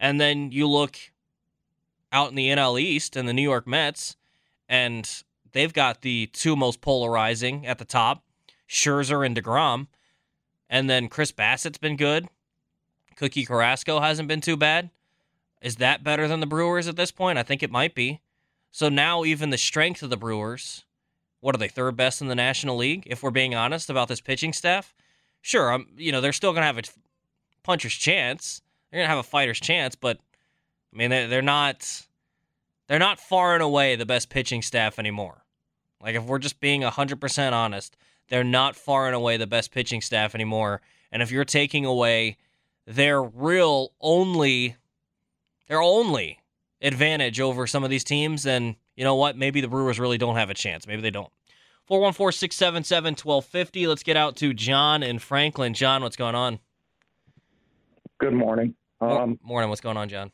And 0.00 0.20
then 0.20 0.52
you 0.52 0.66
look 0.68 0.98
out 2.12 2.30
in 2.30 2.34
the 2.34 2.48
NL 2.48 2.80
East 2.80 3.16
and 3.16 3.28
the 3.28 3.32
New 3.32 3.42
York 3.42 3.66
Mets, 3.66 4.16
and 4.68 5.22
they've 5.52 5.72
got 5.72 6.02
the 6.02 6.26
two 6.28 6.56
most 6.56 6.80
polarizing 6.80 7.66
at 7.66 7.78
the 7.78 7.84
top, 7.84 8.24
Scherzer 8.68 9.24
and 9.24 9.36
DeGrom. 9.36 9.88
And 10.70 10.88
then 10.88 11.08
Chris 11.08 11.32
Bassitt's 11.32 11.78
been 11.78 11.96
good. 11.96 12.28
Cookie 13.16 13.46
Carrasco 13.46 14.00
hasn't 14.00 14.28
been 14.28 14.40
too 14.40 14.56
bad. 14.56 14.90
Is 15.60 15.76
that 15.76 16.04
better 16.04 16.28
than 16.28 16.40
the 16.40 16.46
Brewers 16.46 16.86
at 16.86 16.96
this 16.96 17.10
point? 17.10 17.38
I 17.38 17.42
think 17.42 17.62
it 17.62 17.70
might 17.70 17.94
be. 17.94 18.20
So 18.70 18.88
now 18.88 19.24
even 19.24 19.50
the 19.50 19.58
strength 19.58 20.02
of 20.02 20.10
the 20.10 20.16
Brewers, 20.16 20.84
what 21.40 21.54
are 21.54 21.58
they 21.58 21.68
third 21.68 21.96
best 21.96 22.20
in 22.20 22.28
the 22.28 22.34
National 22.34 22.76
League? 22.76 23.04
If 23.06 23.22
we're 23.22 23.30
being 23.30 23.54
honest 23.54 23.90
about 23.90 24.08
this 24.08 24.20
pitching 24.20 24.52
staff, 24.52 24.94
sure, 25.40 25.72
I'm 25.72 25.88
you 25.96 26.12
know 26.12 26.20
they're 26.20 26.32
still 26.32 26.52
gonna 26.52 26.66
have 26.66 26.78
a 26.78 26.82
puncher's 27.64 27.94
chance. 27.94 28.62
They're 28.90 29.00
gonna 29.00 29.08
have 29.08 29.18
a 29.18 29.28
fighter's 29.28 29.60
chance, 29.60 29.94
but 29.94 30.18
I 30.92 30.96
mean 30.96 31.10
they're, 31.10 31.28
they're 31.28 31.42
not 31.42 32.06
they're 32.88 32.98
not 32.98 33.20
far 33.20 33.54
and 33.54 33.62
away 33.62 33.96
the 33.96 34.06
best 34.06 34.30
pitching 34.30 34.62
staff 34.62 34.98
anymore. 34.98 35.44
Like 36.02 36.14
if 36.14 36.24
we're 36.24 36.38
just 36.38 36.60
being 36.60 36.82
hundred 36.82 37.20
percent 37.20 37.54
honest, 37.54 37.96
they're 38.28 38.44
not 38.44 38.76
far 38.76 39.06
and 39.06 39.14
away 39.14 39.36
the 39.36 39.46
best 39.46 39.70
pitching 39.72 40.00
staff 40.00 40.34
anymore. 40.34 40.80
And 41.10 41.22
if 41.22 41.30
you're 41.30 41.44
taking 41.44 41.84
away 41.84 42.36
their 42.86 43.22
real 43.22 43.92
only 44.00 44.76
their 45.68 45.82
only 45.82 46.40
advantage 46.80 47.40
over 47.40 47.66
some 47.66 47.84
of 47.84 47.90
these 47.90 48.04
teams, 48.04 48.44
then 48.44 48.76
you 48.96 49.04
know 49.04 49.14
what? 49.14 49.36
Maybe 49.36 49.60
the 49.60 49.68
Brewers 49.68 50.00
really 50.00 50.18
don't 50.18 50.36
have 50.36 50.50
a 50.50 50.54
chance. 50.54 50.86
Maybe 50.86 51.02
they 51.02 51.10
don't. 51.10 51.30
414 51.86 52.36
677 52.36 53.12
1250. 53.12 53.86
Let's 53.86 54.02
get 54.02 54.16
out 54.16 54.36
to 54.36 54.52
John 54.52 55.02
in 55.02 55.18
Franklin. 55.18 55.74
John, 55.74 56.02
what's 56.02 56.16
going 56.16 56.34
on? 56.34 56.58
Good 58.18 58.34
morning. 58.34 58.74
Um, 59.00 59.38
Morning. 59.42 59.68
What's 59.70 59.80
going 59.80 59.96
on, 59.96 60.08
John? 60.08 60.32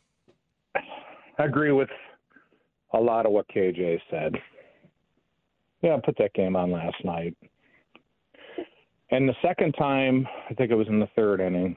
I 0.74 1.44
agree 1.44 1.72
with 1.72 1.90
a 2.94 3.00
lot 3.00 3.26
of 3.26 3.32
what 3.32 3.48
KJ 3.48 4.00
said. 4.10 4.34
Yeah, 5.82 5.96
I 5.96 6.00
put 6.04 6.16
that 6.18 6.32
game 6.34 6.56
on 6.56 6.70
last 6.70 6.96
night. 7.04 7.36
And 9.10 9.28
the 9.28 9.34
second 9.42 9.72
time, 9.72 10.26
I 10.50 10.54
think 10.54 10.70
it 10.70 10.76
was 10.76 10.88
in 10.88 10.98
the 10.98 11.08
third 11.14 11.40
inning, 11.40 11.76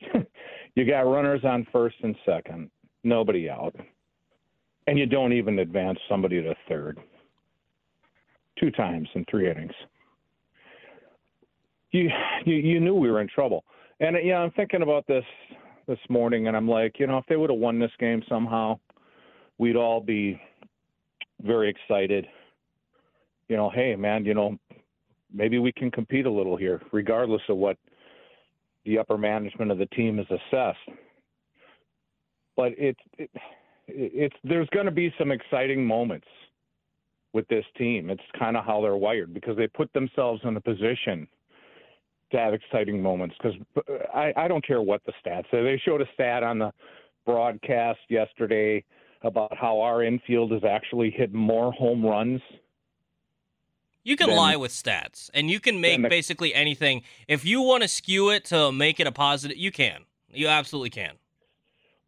you 0.74 0.84
got 0.86 1.00
runners 1.00 1.42
on 1.44 1.66
first 1.70 1.96
and 2.02 2.16
second, 2.24 2.70
nobody 3.02 3.50
out. 3.50 3.74
And 4.86 4.98
you 4.98 5.06
don't 5.06 5.32
even 5.32 5.58
advance 5.58 5.98
somebody 6.08 6.42
to 6.42 6.54
third. 6.68 6.98
Two 8.58 8.70
times 8.70 9.08
in 9.14 9.24
three 9.30 9.50
innings. 9.50 9.72
You 11.90 12.10
you, 12.44 12.56
you 12.56 12.80
knew 12.80 12.94
we 12.94 13.10
were 13.10 13.20
in 13.20 13.28
trouble. 13.28 13.64
And 14.00 14.16
yeah, 14.22 14.38
I'm 14.38 14.50
thinking 14.52 14.82
about 14.82 15.06
this 15.06 15.24
this 15.86 15.98
morning 16.08 16.48
and 16.48 16.56
I'm 16.56 16.68
like, 16.68 16.98
you 16.98 17.06
know, 17.06 17.18
if 17.18 17.26
they 17.26 17.36
would 17.36 17.50
have 17.50 17.58
won 17.58 17.78
this 17.78 17.90
game 17.98 18.22
somehow, 18.28 18.78
we'd 19.58 19.76
all 19.76 20.00
be 20.00 20.40
very 21.42 21.68
excited. 21.68 22.26
You 23.48 23.56
know, 23.56 23.70
hey 23.70 23.96
man, 23.96 24.24
you 24.24 24.34
know, 24.34 24.58
maybe 25.32 25.58
we 25.58 25.72
can 25.72 25.90
compete 25.90 26.26
a 26.26 26.30
little 26.30 26.56
here, 26.56 26.80
regardless 26.92 27.42
of 27.48 27.56
what 27.56 27.76
the 28.84 28.98
upper 28.98 29.18
management 29.18 29.70
of 29.70 29.78
the 29.78 29.86
team 29.86 30.18
has 30.18 30.26
assessed. 30.26 30.98
But 32.56 32.72
it's 32.78 33.00
it, 33.18 33.30
it's 33.86 34.36
there's 34.44 34.68
going 34.70 34.86
to 34.86 34.92
be 34.92 35.12
some 35.18 35.30
exciting 35.30 35.84
moments 35.84 36.26
with 37.32 37.46
this 37.48 37.64
team. 37.76 38.10
It's 38.10 38.22
kind 38.38 38.56
of 38.56 38.64
how 38.64 38.80
they're 38.80 38.96
wired 38.96 39.34
because 39.34 39.56
they 39.56 39.66
put 39.66 39.92
themselves 39.92 40.40
in 40.44 40.56
a 40.56 40.60
position 40.60 41.26
to 42.30 42.38
have 42.38 42.54
exciting 42.54 43.02
moments. 43.02 43.34
Because 43.36 43.58
uh, 43.76 44.16
I, 44.16 44.32
I 44.36 44.48
don't 44.48 44.64
care 44.64 44.80
what 44.80 45.02
the 45.04 45.12
stats 45.24 45.50
say. 45.50 45.62
They 45.62 45.80
showed 45.84 46.00
a 46.00 46.06
stat 46.14 46.42
on 46.42 46.58
the 46.60 46.72
broadcast 47.26 48.00
yesterday 48.08 48.84
about 49.24 49.56
how 49.56 49.80
our 49.80 50.02
infield 50.04 50.52
has 50.52 50.62
actually 50.64 51.10
hit 51.10 51.32
more 51.32 51.72
home 51.72 52.04
runs? 52.04 52.40
You 54.04 54.16
can 54.16 54.28
Then- 54.28 54.36
lie 54.36 54.56
with 54.56 54.70
stats, 54.70 55.30
and 55.32 55.50
you 55.50 55.58
can 55.60 55.80
make 55.80 56.00
the- 56.02 56.08
basically 56.08 56.54
anything. 56.54 57.02
If 57.26 57.44
you 57.44 57.62
want 57.62 57.82
to 57.82 57.88
skew 57.88 58.30
it 58.30 58.44
to 58.46 58.70
make 58.70 59.00
it 59.00 59.06
a 59.06 59.12
positive, 59.12 59.56
you 59.56 59.72
can. 59.72 60.04
You 60.32 60.48
absolutely 60.48 60.90
can. 60.90 61.18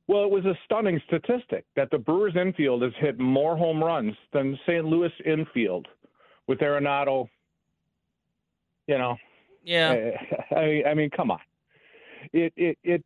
Well, 0.07 0.23
it 0.25 0.31
was 0.31 0.45
a 0.45 0.57
stunning 0.65 1.01
statistic 1.07 1.65
that 1.75 1.91
the 1.91 1.99
Brewers 1.99 2.37
infield 2.37 2.83
has 2.83 2.93
hit 2.97 3.19
more 3.19 3.57
home 3.57 3.83
runs 3.83 4.15
than 4.33 4.57
St. 4.67 4.85
Louis 4.85 5.13
infield 5.25 5.89
with 6.47 6.61
Arenado. 6.61 7.29
You 8.87 8.99
know, 8.99 9.17
Yeah. 9.65 10.13
Uh, 10.51 10.55
I, 10.55 10.85
I 10.91 10.95
mean, 10.95 11.11
come 11.11 11.31
on. 11.33 11.41
It, 12.33 12.53
it, 12.57 12.79
it, 12.85 13.05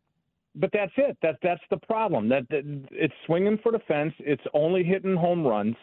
but 0.55 0.69
that's 0.73 0.91
it. 0.97 1.17
That, 1.21 1.37
that's 1.41 1.61
the 1.69 1.77
problem. 1.77 2.29
That, 2.29 2.47
that 2.49 2.63
it's 2.91 3.13
swinging 3.25 3.59
for 3.63 3.71
the 3.71 3.79
fence. 3.87 4.13
It's 4.19 4.43
only 4.53 4.83
hitting 4.83 5.15
home 5.15 5.45
runs. 5.45 5.75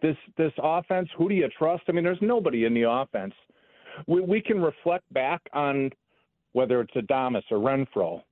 This, 0.00 0.16
this 0.36 0.52
offense. 0.62 1.08
Who 1.18 1.28
do 1.28 1.34
you 1.34 1.48
trust? 1.58 1.84
I 1.88 1.92
mean, 1.92 2.04
there's 2.04 2.18
nobody 2.22 2.64
in 2.64 2.74
the 2.74 2.88
offense. 2.88 3.34
We, 4.06 4.20
we 4.20 4.40
can 4.40 4.60
reflect 4.60 5.12
back 5.12 5.42
on 5.52 5.90
whether 6.52 6.80
it's 6.80 6.94
Adames 6.94 7.42
or 7.50 7.58
Renfroe. 7.58 8.22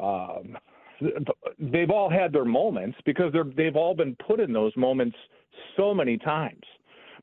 Um, 0.00 0.56
they've 1.58 1.90
all 1.90 2.10
had 2.10 2.32
their 2.32 2.44
moments 2.44 2.98
because 3.04 3.32
they're 3.32 3.50
they've 3.56 3.76
all 3.76 3.94
been 3.94 4.16
put 4.26 4.40
in 4.40 4.52
those 4.52 4.72
moments 4.76 5.16
so 5.76 5.94
many 5.94 6.18
times, 6.18 6.62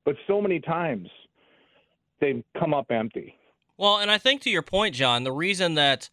but 0.05 0.15
so 0.27 0.41
many 0.41 0.59
times 0.59 1.07
they've 2.19 2.43
come 2.59 2.73
up 2.73 2.91
empty. 2.91 3.35
Well, 3.77 3.97
and 3.97 4.11
I 4.11 4.17
think 4.17 4.41
to 4.41 4.49
your 4.49 4.61
point, 4.61 4.95
John, 4.95 5.23
the 5.23 5.31
reason 5.31 5.75
that 5.75 6.09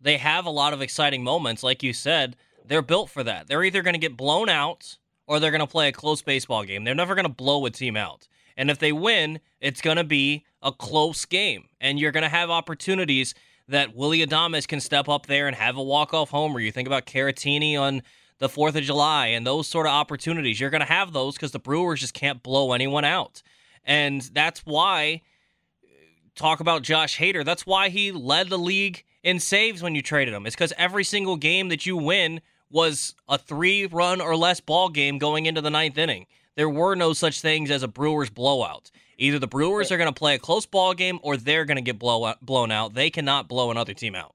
they 0.00 0.16
have 0.16 0.46
a 0.46 0.50
lot 0.50 0.72
of 0.72 0.82
exciting 0.82 1.22
moments, 1.24 1.62
like 1.62 1.82
you 1.82 1.92
said, 1.92 2.36
they're 2.64 2.82
built 2.82 3.10
for 3.10 3.24
that. 3.24 3.46
They're 3.46 3.64
either 3.64 3.82
going 3.82 3.94
to 3.94 4.00
get 4.00 4.16
blown 4.16 4.48
out 4.48 4.98
or 5.26 5.40
they're 5.40 5.50
going 5.50 5.60
to 5.60 5.66
play 5.66 5.88
a 5.88 5.92
close 5.92 6.22
baseball 6.22 6.64
game. 6.64 6.84
They're 6.84 6.94
never 6.94 7.14
going 7.14 7.24
to 7.24 7.32
blow 7.32 7.64
a 7.66 7.70
team 7.70 7.96
out. 7.96 8.28
And 8.56 8.70
if 8.70 8.78
they 8.78 8.92
win, 8.92 9.40
it's 9.60 9.80
going 9.80 9.96
to 9.96 10.04
be 10.04 10.44
a 10.62 10.72
close 10.72 11.24
game. 11.24 11.68
And 11.80 11.98
you're 11.98 12.12
going 12.12 12.22
to 12.22 12.28
have 12.28 12.50
opportunities 12.50 13.34
that 13.68 13.94
Willie 13.94 14.26
Adames 14.26 14.66
can 14.66 14.80
step 14.80 15.08
up 15.08 15.26
there 15.26 15.46
and 15.46 15.54
have 15.54 15.76
a 15.76 15.82
walk-off 15.82 16.30
homer. 16.30 16.60
You 16.60 16.72
think 16.72 16.88
about 16.88 17.06
Caratini 17.06 17.78
on 17.78 18.02
the 18.38 18.48
4th 18.48 18.76
of 18.76 18.82
July 18.82 19.28
and 19.28 19.46
those 19.46 19.68
sort 19.68 19.86
of 19.86 19.92
opportunities. 19.92 20.58
You're 20.58 20.70
going 20.70 20.80
to 20.80 20.86
have 20.86 21.12
those 21.12 21.34
because 21.34 21.52
the 21.52 21.58
Brewers 21.58 22.00
just 22.00 22.14
can't 22.14 22.42
blow 22.42 22.72
anyone 22.72 23.04
out. 23.04 23.42
And 23.84 24.22
that's 24.22 24.60
why 24.60 25.22
talk 26.34 26.60
about 26.60 26.82
Josh 26.82 27.18
Hader. 27.18 27.44
That's 27.44 27.66
why 27.66 27.88
he 27.88 28.12
led 28.12 28.48
the 28.48 28.58
league 28.58 29.04
in 29.28 29.38
saves 29.38 29.82
when 29.82 29.94
you 29.94 30.00
traded 30.00 30.32
him. 30.32 30.46
It's 30.46 30.56
because 30.56 30.72
every 30.78 31.04
single 31.04 31.36
game 31.36 31.68
that 31.68 31.84
you 31.84 31.98
win 31.98 32.40
was 32.70 33.14
a 33.28 33.36
three 33.36 33.84
run 33.84 34.22
or 34.22 34.34
less 34.34 34.58
ball 34.58 34.88
game 34.88 35.18
going 35.18 35.44
into 35.44 35.60
the 35.60 35.68
ninth 35.68 35.98
inning. 35.98 36.26
There 36.56 36.70
were 36.70 36.94
no 36.94 37.12
such 37.12 37.42
things 37.42 37.70
as 37.70 37.82
a 37.82 37.88
Brewers 37.88 38.30
blowout. 38.30 38.90
Either 39.18 39.38
the 39.38 39.46
Brewers 39.46 39.92
are 39.92 39.98
going 39.98 40.12
to 40.12 40.18
play 40.18 40.34
a 40.34 40.38
close 40.38 40.64
ball 40.64 40.94
game 40.94 41.18
or 41.22 41.36
they're 41.36 41.66
going 41.66 41.76
to 41.76 41.82
get 41.82 41.98
blow 41.98 42.24
out, 42.24 42.40
blown 42.40 42.72
out. 42.72 42.94
They 42.94 43.10
cannot 43.10 43.48
blow 43.48 43.70
another 43.70 43.92
team 43.92 44.14
out. 44.14 44.34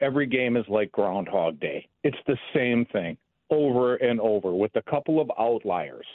Every 0.00 0.26
game 0.26 0.56
is 0.56 0.64
like 0.68 0.90
Groundhog 0.90 1.60
Day. 1.60 1.86
It's 2.02 2.16
the 2.26 2.38
same 2.54 2.86
thing 2.86 3.18
over 3.50 3.96
and 3.96 4.20
over 4.20 4.54
with 4.54 4.74
a 4.76 4.82
couple 4.90 5.20
of 5.20 5.30
outliers. 5.38 6.06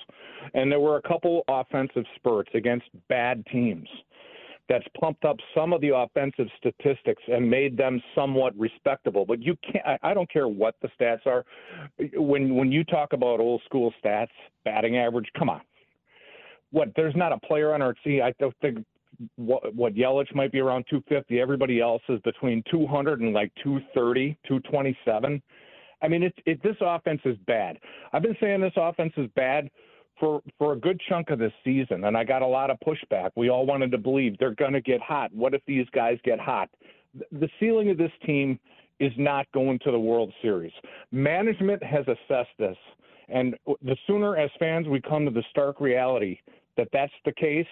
And 0.56 0.72
there 0.72 0.80
were 0.80 0.98
a 0.98 1.02
couple 1.08 1.44
offensive 1.48 2.06
spurts 2.16 2.50
against 2.56 2.86
bad 3.08 3.46
teams 3.52 3.88
that's 4.70 4.86
pumped 5.00 5.26
up 5.26 5.38
some 5.56 5.74
of 5.74 5.82
the 5.82 5.90
offensive 5.96 6.48
statistics 6.58 7.22
and 7.28 7.50
made 7.50 7.76
them 7.76 8.02
somewhat 8.16 8.58
respectable. 8.58 9.26
But 9.26 9.42
you 9.42 9.56
can't. 9.58 9.86
I- 9.86 10.00
I 10.12 10.14
don't 10.14 10.30
care 10.30 10.48
what 10.48 10.76
the 10.82 10.90
stats 11.00 11.26
are. 11.26 11.46
When 12.14 12.56
when 12.56 12.72
you 12.72 12.84
talk 12.84 13.14
about 13.14 13.40
old 13.40 13.62
school 13.66 13.94
stats, 14.04 14.32
batting 14.64 14.98
average, 14.98 15.30
come 15.38 15.50
on. 15.50 15.62
What 16.72 16.90
there's 16.96 17.16
not 17.16 17.32
a 17.32 17.40
player 17.40 17.74
on 17.74 17.82
our 17.82 17.94
team. 17.94 18.22
I 18.24 18.34
don't 18.40 18.56
think 18.62 18.86
what 19.36 19.76
what 19.76 19.94
Yelich 19.96 20.34
might 20.34 20.52
be 20.52 20.60
around 20.60 20.86
250. 20.90 21.40
Everybody 21.40 21.82
else 21.82 22.02
is 22.10 22.20
between 22.22 22.64
200 22.72 23.22
and 23.22 23.34
like 23.34 23.52
230, 23.64 24.38
227. 24.48 25.42
I 26.02 26.08
mean, 26.08 26.24
it, 26.24 26.34
it 26.46 26.62
this 26.64 26.76
offense 26.82 27.22
is 27.26 27.38
bad. 27.48 27.80
I've 28.12 28.24
been 28.24 28.38
saying 28.40 28.62
this 28.62 28.74
offense 28.76 29.14
is 29.18 29.30
bad 29.36 29.70
for 30.24 30.42
for 30.58 30.72
a 30.72 30.76
good 30.78 31.02
chunk 31.10 31.32
of 31.32 31.40
this 31.40 31.52
season, 31.66 32.06
and 32.06 32.16
I 32.16 32.24
got 32.24 32.42
a 32.42 32.48
lot 32.48 32.70
of 32.70 32.78
pushback. 32.80 33.32
We 33.36 33.50
all 33.50 33.66
wanted 33.66 33.92
to 33.92 33.98
believe 33.98 34.38
they're 34.38 34.56
going 34.56 34.72
to 34.72 34.80
get 34.80 35.02
hot. 35.02 35.34
What 35.34 35.54
if 35.54 35.62
these 35.68 35.86
guys 35.92 36.18
get 36.24 36.40
hot? 36.40 36.70
The 37.34 37.50
ceiling 37.60 37.90
of 37.90 37.98
this 37.98 38.12
team 38.26 38.58
is 39.02 39.12
not 39.18 39.52
going 39.54 39.80
to 39.80 39.92
the 39.92 40.00
World 40.00 40.32
Series. 40.42 40.72
Management 41.12 41.84
has 41.84 42.06
assessed 42.08 42.56
this, 42.58 42.78
and 43.28 43.58
the 43.82 43.98
sooner 44.08 44.38
as 44.38 44.50
fans 44.60 44.88
we 44.88 45.02
come 45.02 45.26
to 45.26 45.32
the 45.32 45.44
stark 45.50 45.82
reality 45.82 46.40
that 46.78 46.88
that's 46.94 47.12
the 47.26 47.34
case, 47.34 47.68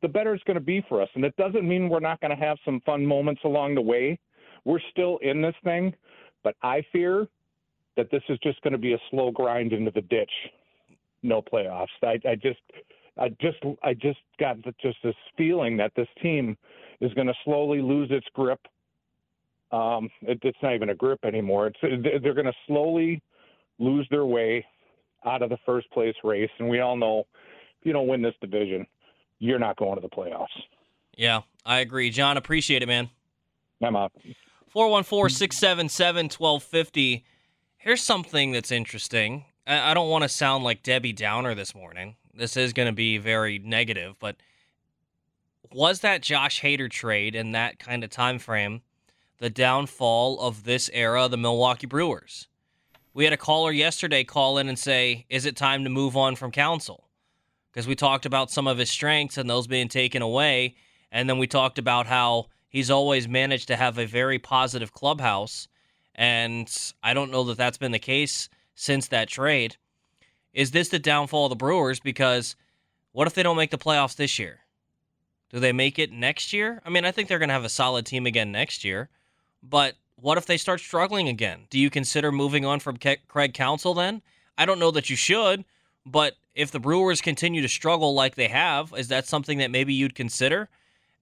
the 0.00 0.08
better 0.08 0.32
it's 0.32 0.44
going 0.44 0.54
to 0.54 0.60
be 0.60 0.84
for 0.88 1.02
us. 1.02 1.08
And 1.16 1.24
it 1.24 1.36
doesn't 1.36 1.66
mean 1.66 1.88
we're 1.88 1.98
not 1.98 2.20
going 2.20 2.30
to 2.30 2.42
have 2.42 2.56
some 2.64 2.80
fun 2.86 3.04
moments 3.04 3.40
along 3.44 3.74
the 3.74 3.82
way. 3.82 4.16
We're 4.64 4.80
still 4.92 5.18
in 5.22 5.42
this 5.42 5.56
thing, 5.64 5.92
but 6.44 6.54
I 6.62 6.84
fear 6.92 7.26
that 7.96 8.12
this 8.12 8.22
is 8.28 8.38
just 8.44 8.62
going 8.62 8.72
to 8.72 8.78
be 8.78 8.92
a 8.92 8.98
slow 9.10 9.32
grind 9.32 9.72
into 9.72 9.90
the 9.90 10.02
ditch. 10.02 10.30
No 11.26 11.42
playoffs. 11.42 11.86
I, 12.02 12.18
I 12.28 12.34
just, 12.36 12.60
I 13.18 13.28
just, 13.40 13.58
I 13.82 13.94
just 13.94 14.18
got 14.38 14.62
the, 14.64 14.72
just 14.80 14.98
this 15.02 15.14
feeling 15.36 15.76
that 15.78 15.92
this 15.96 16.08
team 16.22 16.56
is 17.00 17.12
going 17.14 17.26
to 17.26 17.34
slowly 17.44 17.82
lose 17.82 18.08
its 18.10 18.26
grip. 18.34 18.60
Um, 19.72 20.08
it, 20.22 20.38
it's 20.42 20.58
not 20.62 20.74
even 20.74 20.90
a 20.90 20.94
grip 20.94 21.18
anymore. 21.24 21.66
It's 21.66 21.78
they're- 22.22 22.34
going 22.34 22.46
to 22.46 22.52
slowly 22.66 23.22
lose 23.78 24.06
their 24.10 24.24
way 24.24 24.64
out 25.24 25.42
of 25.42 25.50
the 25.50 25.58
first 25.66 25.90
place 25.90 26.14
race, 26.22 26.50
and 26.58 26.68
we 26.68 26.80
all 26.80 26.96
know 26.96 27.26
if 27.80 27.86
you 27.86 27.92
don't 27.92 28.06
win 28.06 28.22
this 28.22 28.34
division, 28.40 28.86
you're 29.40 29.58
not 29.58 29.76
going 29.76 29.96
to 29.96 30.00
the 30.00 30.08
playoffs. 30.08 30.46
Yeah, 31.16 31.40
I 31.64 31.80
agree. 31.80 32.10
John, 32.10 32.36
appreciate 32.36 32.82
it, 32.82 32.86
man. 32.86 33.10
I'm 33.82 33.96
out. 33.96 34.12
414 34.68 35.34
677 35.34 36.26
1250. 36.26 37.24
Here's 37.78 38.02
something 38.02 38.52
that's 38.52 38.70
interesting. 38.70 39.44
I 39.66 39.94
don't 39.94 40.10
want 40.10 40.22
to 40.22 40.28
sound 40.28 40.62
like 40.62 40.84
Debbie 40.84 41.12
Downer 41.12 41.54
this 41.54 41.74
morning. 41.74 42.14
This 42.32 42.56
is 42.56 42.72
going 42.72 42.86
to 42.86 42.92
be 42.92 43.18
very 43.18 43.58
negative, 43.58 44.14
but 44.20 44.36
was 45.72 46.00
that 46.00 46.22
Josh 46.22 46.60
Hader 46.60 46.88
trade 46.88 47.34
in 47.34 47.50
that 47.52 47.80
kind 47.80 48.04
of 48.04 48.10
time 48.10 48.38
frame 48.38 48.82
the 49.38 49.50
downfall 49.50 50.38
of 50.40 50.62
this 50.62 50.88
era 50.92 51.28
the 51.28 51.36
Milwaukee 51.36 51.88
Brewers? 51.88 52.46
We 53.12 53.24
had 53.24 53.32
a 53.32 53.38
caller 53.38 53.72
yesterday 53.72 54.22
call 54.22 54.56
in 54.58 54.68
and 54.68 54.78
say, 54.78 55.26
"Is 55.28 55.46
it 55.46 55.56
time 55.56 55.82
to 55.82 55.90
move 55.90 56.16
on 56.16 56.36
from 56.36 56.52
Counsell?" 56.52 57.08
Because 57.72 57.88
we 57.88 57.96
talked 57.96 58.24
about 58.24 58.52
some 58.52 58.68
of 58.68 58.78
his 58.78 58.90
strengths 58.90 59.36
and 59.36 59.50
those 59.50 59.66
being 59.66 59.88
taken 59.88 60.22
away, 60.22 60.76
and 61.10 61.28
then 61.28 61.38
we 61.38 61.48
talked 61.48 61.78
about 61.78 62.06
how 62.06 62.46
he's 62.68 62.90
always 62.90 63.26
managed 63.26 63.66
to 63.68 63.76
have 63.76 63.98
a 63.98 64.06
very 64.06 64.38
positive 64.38 64.92
clubhouse, 64.92 65.66
and 66.14 66.70
I 67.02 67.14
don't 67.14 67.32
know 67.32 67.42
that 67.44 67.56
that's 67.56 67.78
been 67.78 67.92
the 67.92 67.98
case 67.98 68.48
since 68.76 69.08
that 69.08 69.28
trade. 69.28 69.76
Is 70.52 70.70
this 70.70 70.88
the 70.88 71.00
downfall 71.00 71.46
of 71.46 71.50
the 71.50 71.56
Brewers? 71.56 71.98
Because 71.98 72.54
what 73.10 73.26
if 73.26 73.34
they 73.34 73.42
don't 73.42 73.56
make 73.56 73.72
the 73.72 73.78
playoffs 73.78 74.14
this 74.14 74.38
year? 74.38 74.60
Do 75.50 75.58
they 75.58 75.72
make 75.72 75.98
it 75.98 76.12
next 76.12 76.52
year? 76.52 76.80
I 76.84 76.90
mean, 76.90 77.04
I 77.04 77.10
think 77.10 77.28
they're 77.28 77.38
going 77.38 77.48
to 77.48 77.54
have 77.54 77.64
a 77.64 77.68
solid 77.68 78.06
team 78.06 78.26
again 78.26 78.52
next 78.52 78.84
year, 78.84 79.08
but 79.62 79.94
what 80.16 80.38
if 80.38 80.46
they 80.46 80.56
start 80.56 80.80
struggling 80.80 81.28
again? 81.28 81.66
Do 81.70 81.78
you 81.78 81.90
consider 81.90 82.32
moving 82.32 82.64
on 82.64 82.80
from 82.80 82.98
Craig 83.28 83.54
Counsell 83.54 83.94
then? 83.94 84.22
I 84.58 84.64
don't 84.64 84.78
know 84.78 84.90
that 84.90 85.10
you 85.10 85.16
should, 85.16 85.64
but 86.04 86.34
if 86.54 86.70
the 86.70 86.80
Brewers 86.80 87.20
continue 87.20 87.62
to 87.62 87.68
struggle 87.68 88.14
like 88.14 88.34
they 88.34 88.48
have, 88.48 88.92
is 88.96 89.08
that 89.08 89.26
something 89.26 89.58
that 89.58 89.70
maybe 89.70 89.92
you'd 89.92 90.14
consider? 90.14 90.68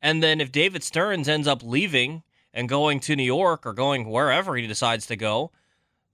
And 0.01 0.23
then 0.23 0.41
if 0.41 0.53
David 0.53 0.85
Stearns 0.85 1.29
ends 1.29 1.49
up 1.49 1.63
leaving 1.63 2.23
and 2.53 2.69
going 2.69 3.01
to 3.01 3.17
New 3.17 3.25
York 3.25 3.67
or 3.67 3.73
going 3.73 4.09
wherever 4.09 4.55
he 4.55 4.67
decides 4.67 5.07
to 5.07 5.17
go, 5.17 5.51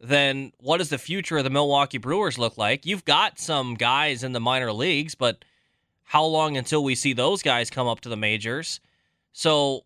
then 0.00 0.52
what 0.58 0.78
does 0.78 0.88
the 0.88 0.98
future 0.98 1.38
of 1.38 1.44
the 1.44 1.50
Milwaukee 1.50 1.98
Brewers 1.98 2.38
look 2.38 2.56
like? 2.56 2.86
You've 2.86 3.04
got 3.04 3.38
some 3.38 3.74
guys 3.74 4.24
in 4.24 4.32
the 4.32 4.40
minor 4.40 4.72
leagues, 4.72 5.14
but 5.14 5.44
how 6.04 6.24
long 6.24 6.56
until 6.56 6.82
we 6.82 6.94
see 6.94 7.12
those 7.12 7.42
guys 7.42 7.70
come 7.70 7.86
up 7.86 8.00
to 8.00 8.08
the 8.08 8.16
majors? 8.16 8.80
So 9.32 9.84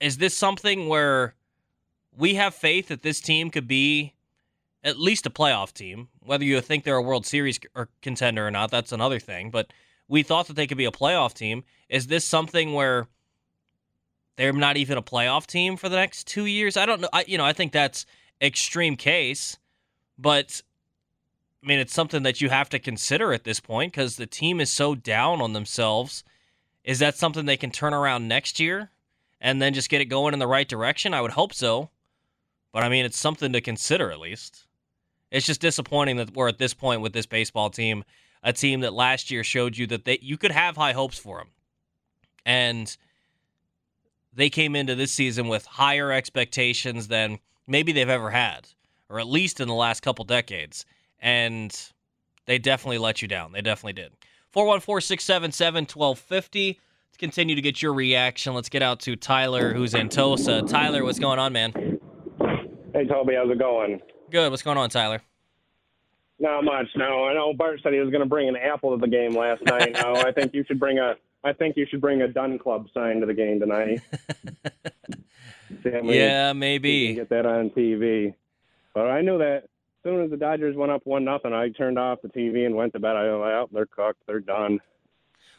is 0.00 0.18
this 0.18 0.36
something 0.36 0.88
where 0.88 1.34
we 2.16 2.34
have 2.34 2.54
faith 2.54 2.88
that 2.88 3.02
this 3.02 3.20
team 3.20 3.50
could 3.50 3.66
be 3.66 4.14
at 4.84 4.98
least 4.98 5.26
a 5.26 5.30
playoff 5.30 5.72
team? 5.72 6.08
Whether 6.22 6.44
you 6.44 6.60
think 6.60 6.84
they're 6.84 6.96
a 6.96 7.02
World 7.02 7.24
Series 7.24 7.58
or 7.74 7.88
contender 8.02 8.46
or 8.46 8.50
not, 8.50 8.70
that's 8.70 8.92
another 8.92 9.18
thing. 9.18 9.50
But 9.50 9.72
we 10.08 10.22
thought 10.22 10.46
that 10.48 10.56
they 10.56 10.66
could 10.66 10.78
be 10.78 10.84
a 10.84 10.92
playoff 10.92 11.32
team. 11.32 11.64
Is 11.88 12.06
this 12.06 12.24
something 12.24 12.74
where 12.74 13.06
they're 14.36 14.52
not 14.52 14.76
even 14.76 14.98
a 14.98 15.02
playoff 15.02 15.46
team 15.46 15.76
for 15.76 15.88
the 15.88 15.96
next 15.96 16.26
two 16.26 16.44
years? 16.44 16.76
I 16.76 16.84
don't 16.86 17.00
know. 17.00 17.08
I, 17.12 17.24
you 17.26 17.38
know, 17.38 17.44
I 17.44 17.54
think 17.54 17.72
that's 17.72 18.04
extreme 18.40 18.96
case, 18.96 19.58
but 20.18 20.62
I 21.62 21.66
mean, 21.66 21.78
it's 21.78 21.94
something 21.94 22.22
that 22.22 22.40
you 22.40 22.50
have 22.50 22.68
to 22.70 22.78
consider 22.78 23.32
at 23.32 23.44
this 23.44 23.60
point 23.60 23.92
because 23.92 24.16
the 24.16 24.26
team 24.26 24.60
is 24.60 24.70
so 24.70 24.94
down 24.94 25.40
on 25.40 25.52
themselves. 25.52 26.22
Is 26.84 27.00
that 27.00 27.16
something 27.16 27.44
they 27.44 27.56
can 27.56 27.70
turn 27.70 27.92
around 27.92 28.28
next 28.28 28.60
year 28.60 28.90
and 29.40 29.60
then 29.60 29.74
just 29.74 29.90
get 29.90 30.00
it 30.00 30.06
going 30.06 30.32
in 30.32 30.38
the 30.38 30.46
right 30.46 30.68
direction? 30.68 31.14
I 31.14 31.20
would 31.20 31.32
hope 31.32 31.52
so. 31.52 31.90
But 32.72 32.84
I 32.84 32.88
mean, 32.88 33.04
it's 33.04 33.18
something 33.18 33.52
to 33.52 33.60
consider 33.60 34.10
at 34.10 34.20
least. 34.20 34.66
It's 35.30 35.46
just 35.46 35.60
disappointing 35.60 36.16
that 36.16 36.34
we're 36.34 36.48
at 36.48 36.58
this 36.58 36.74
point 36.74 37.02
with 37.02 37.12
this 37.12 37.26
baseball 37.26 37.70
team, 37.70 38.04
a 38.42 38.52
team 38.52 38.80
that 38.80 38.94
last 38.94 39.30
year 39.30 39.44
showed 39.44 39.76
you 39.76 39.86
that 39.88 40.04
they 40.04 40.18
you 40.22 40.38
could 40.38 40.52
have 40.52 40.76
high 40.76 40.92
hopes 40.92 41.18
for 41.18 41.38
them. 41.38 41.48
And 42.46 42.96
they 44.32 44.48
came 44.48 44.76
into 44.76 44.94
this 44.94 45.12
season 45.12 45.48
with 45.48 45.66
higher 45.66 46.12
expectations 46.12 47.08
than 47.08 47.40
maybe 47.68 47.92
they've 47.92 48.08
ever 48.08 48.30
had, 48.30 48.68
or 49.08 49.20
at 49.20 49.28
least 49.28 49.60
in 49.60 49.68
the 49.68 49.74
last 49.74 50.00
couple 50.00 50.24
decades. 50.24 50.84
And 51.20 51.76
they 52.46 52.58
definitely 52.58 52.98
let 52.98 53.22
you 53.22 53.28
down. 53.28 53.52
They 53.52 53.60
definitely 53.60 53.92
did. 53.92 54.12
414 54.50 55.06
677 55.06 55.82
1250. 55.84 56.80
Let's 57.08 57.16
continue 57.18 57.54
to 57.54 57.60
get 57.60 57.82
your 57.82 57.92
reaction. 57.92 58.54
Let's 58.54 58.68
get 58.68 58.82
out 58.82 59.00
to 59.00 59.16
Tyler, 59.16 59.74
who's 59.74 59.94
in 59.94 60.08
Tosa. 60.08 60.62
Tyler, 60.62 61.04
what's 61.04 61.18
going 61.18 61.38
on, 61.38 61.52
man? 61.52 61.72
Hey, 62.92 63.04
Toby, 63.06 63.34
how's 63.34 63.50
it 63.50 63.58
going? 63.58 64.00
Good. 64.30 64.50
What's 64.50 64.62
going 64.62 64.78
on, 64.78 64.90
Tyler? 64.90 65.20
Not 66.40 66.64
much. 66.64 66.86
No, 66.96 67.26
I 67.26 67.34
know 67.34 67.52
Bart 67.52 67.80
said 67.82 67.92
he 67.92 67.98
was 67.98 68.10
going 68.10 68.22
to 68.22 68.28
bring 68.28 68.48
an 68.48 68.56
apple 68.56 68.96
to 68.96 69.00
the 69.00 69.10
game 69.10 69.36
last 69.36 69.62
night. 69.64 69.94
No, 69.94 70.14
I 70.14 70.32
think 70.32 70.54
you 70.54 70.64
should 70.66 70.78
bring 70.78 70.98
a. 70.98 71.16
I 71.44 71.52
think 71.52 71.76
you 71.76 71.86
should 71.88 72.00
bring 72.00 72.22
a 72.22 72.28
Dunn 72.28 72.58
Club 72.58 72.86
sign 72.92 73.20
to 73.20 73.26
the 73.26 73.34
game 73.34 73.60
tonight. 73.60 74.00
yeah, 75.84 76.52
maybe 76.52 77.14
get 77.14 77.28
that 77.30 77.46
on 77.46 77.70
TV. 77.70 78.34
But 78.94 79.06
I 79.10 79.20
knew 79.20 79.38
that 79.38 79.64
as 79.64 80.02
soon 80.04 80.22
as 80.24 80.30
the 80.30 80.36
Dodgers 80.36 80.76
went 80.76 80.90
up 80.92 81.02
one 81.04 81.24
nothing, 81.24 81.52
I 81.52 81.68
turned 81.70 81.98
off 81.98 82.20
the 82.22 82.28
TV 82.28 82.66
and 82.66 82.74
went 82.74 82.92
to 82.94 82.98
bed. 82.98 83.16
I 83.16 83.24
was 83.32 83.40
like, 83.40 83.52
oh, 83.52 83.68
they're 83.72 83.86
cooked. 83.86 84.20
They're 84.26 84.40
done. 84.40 84.80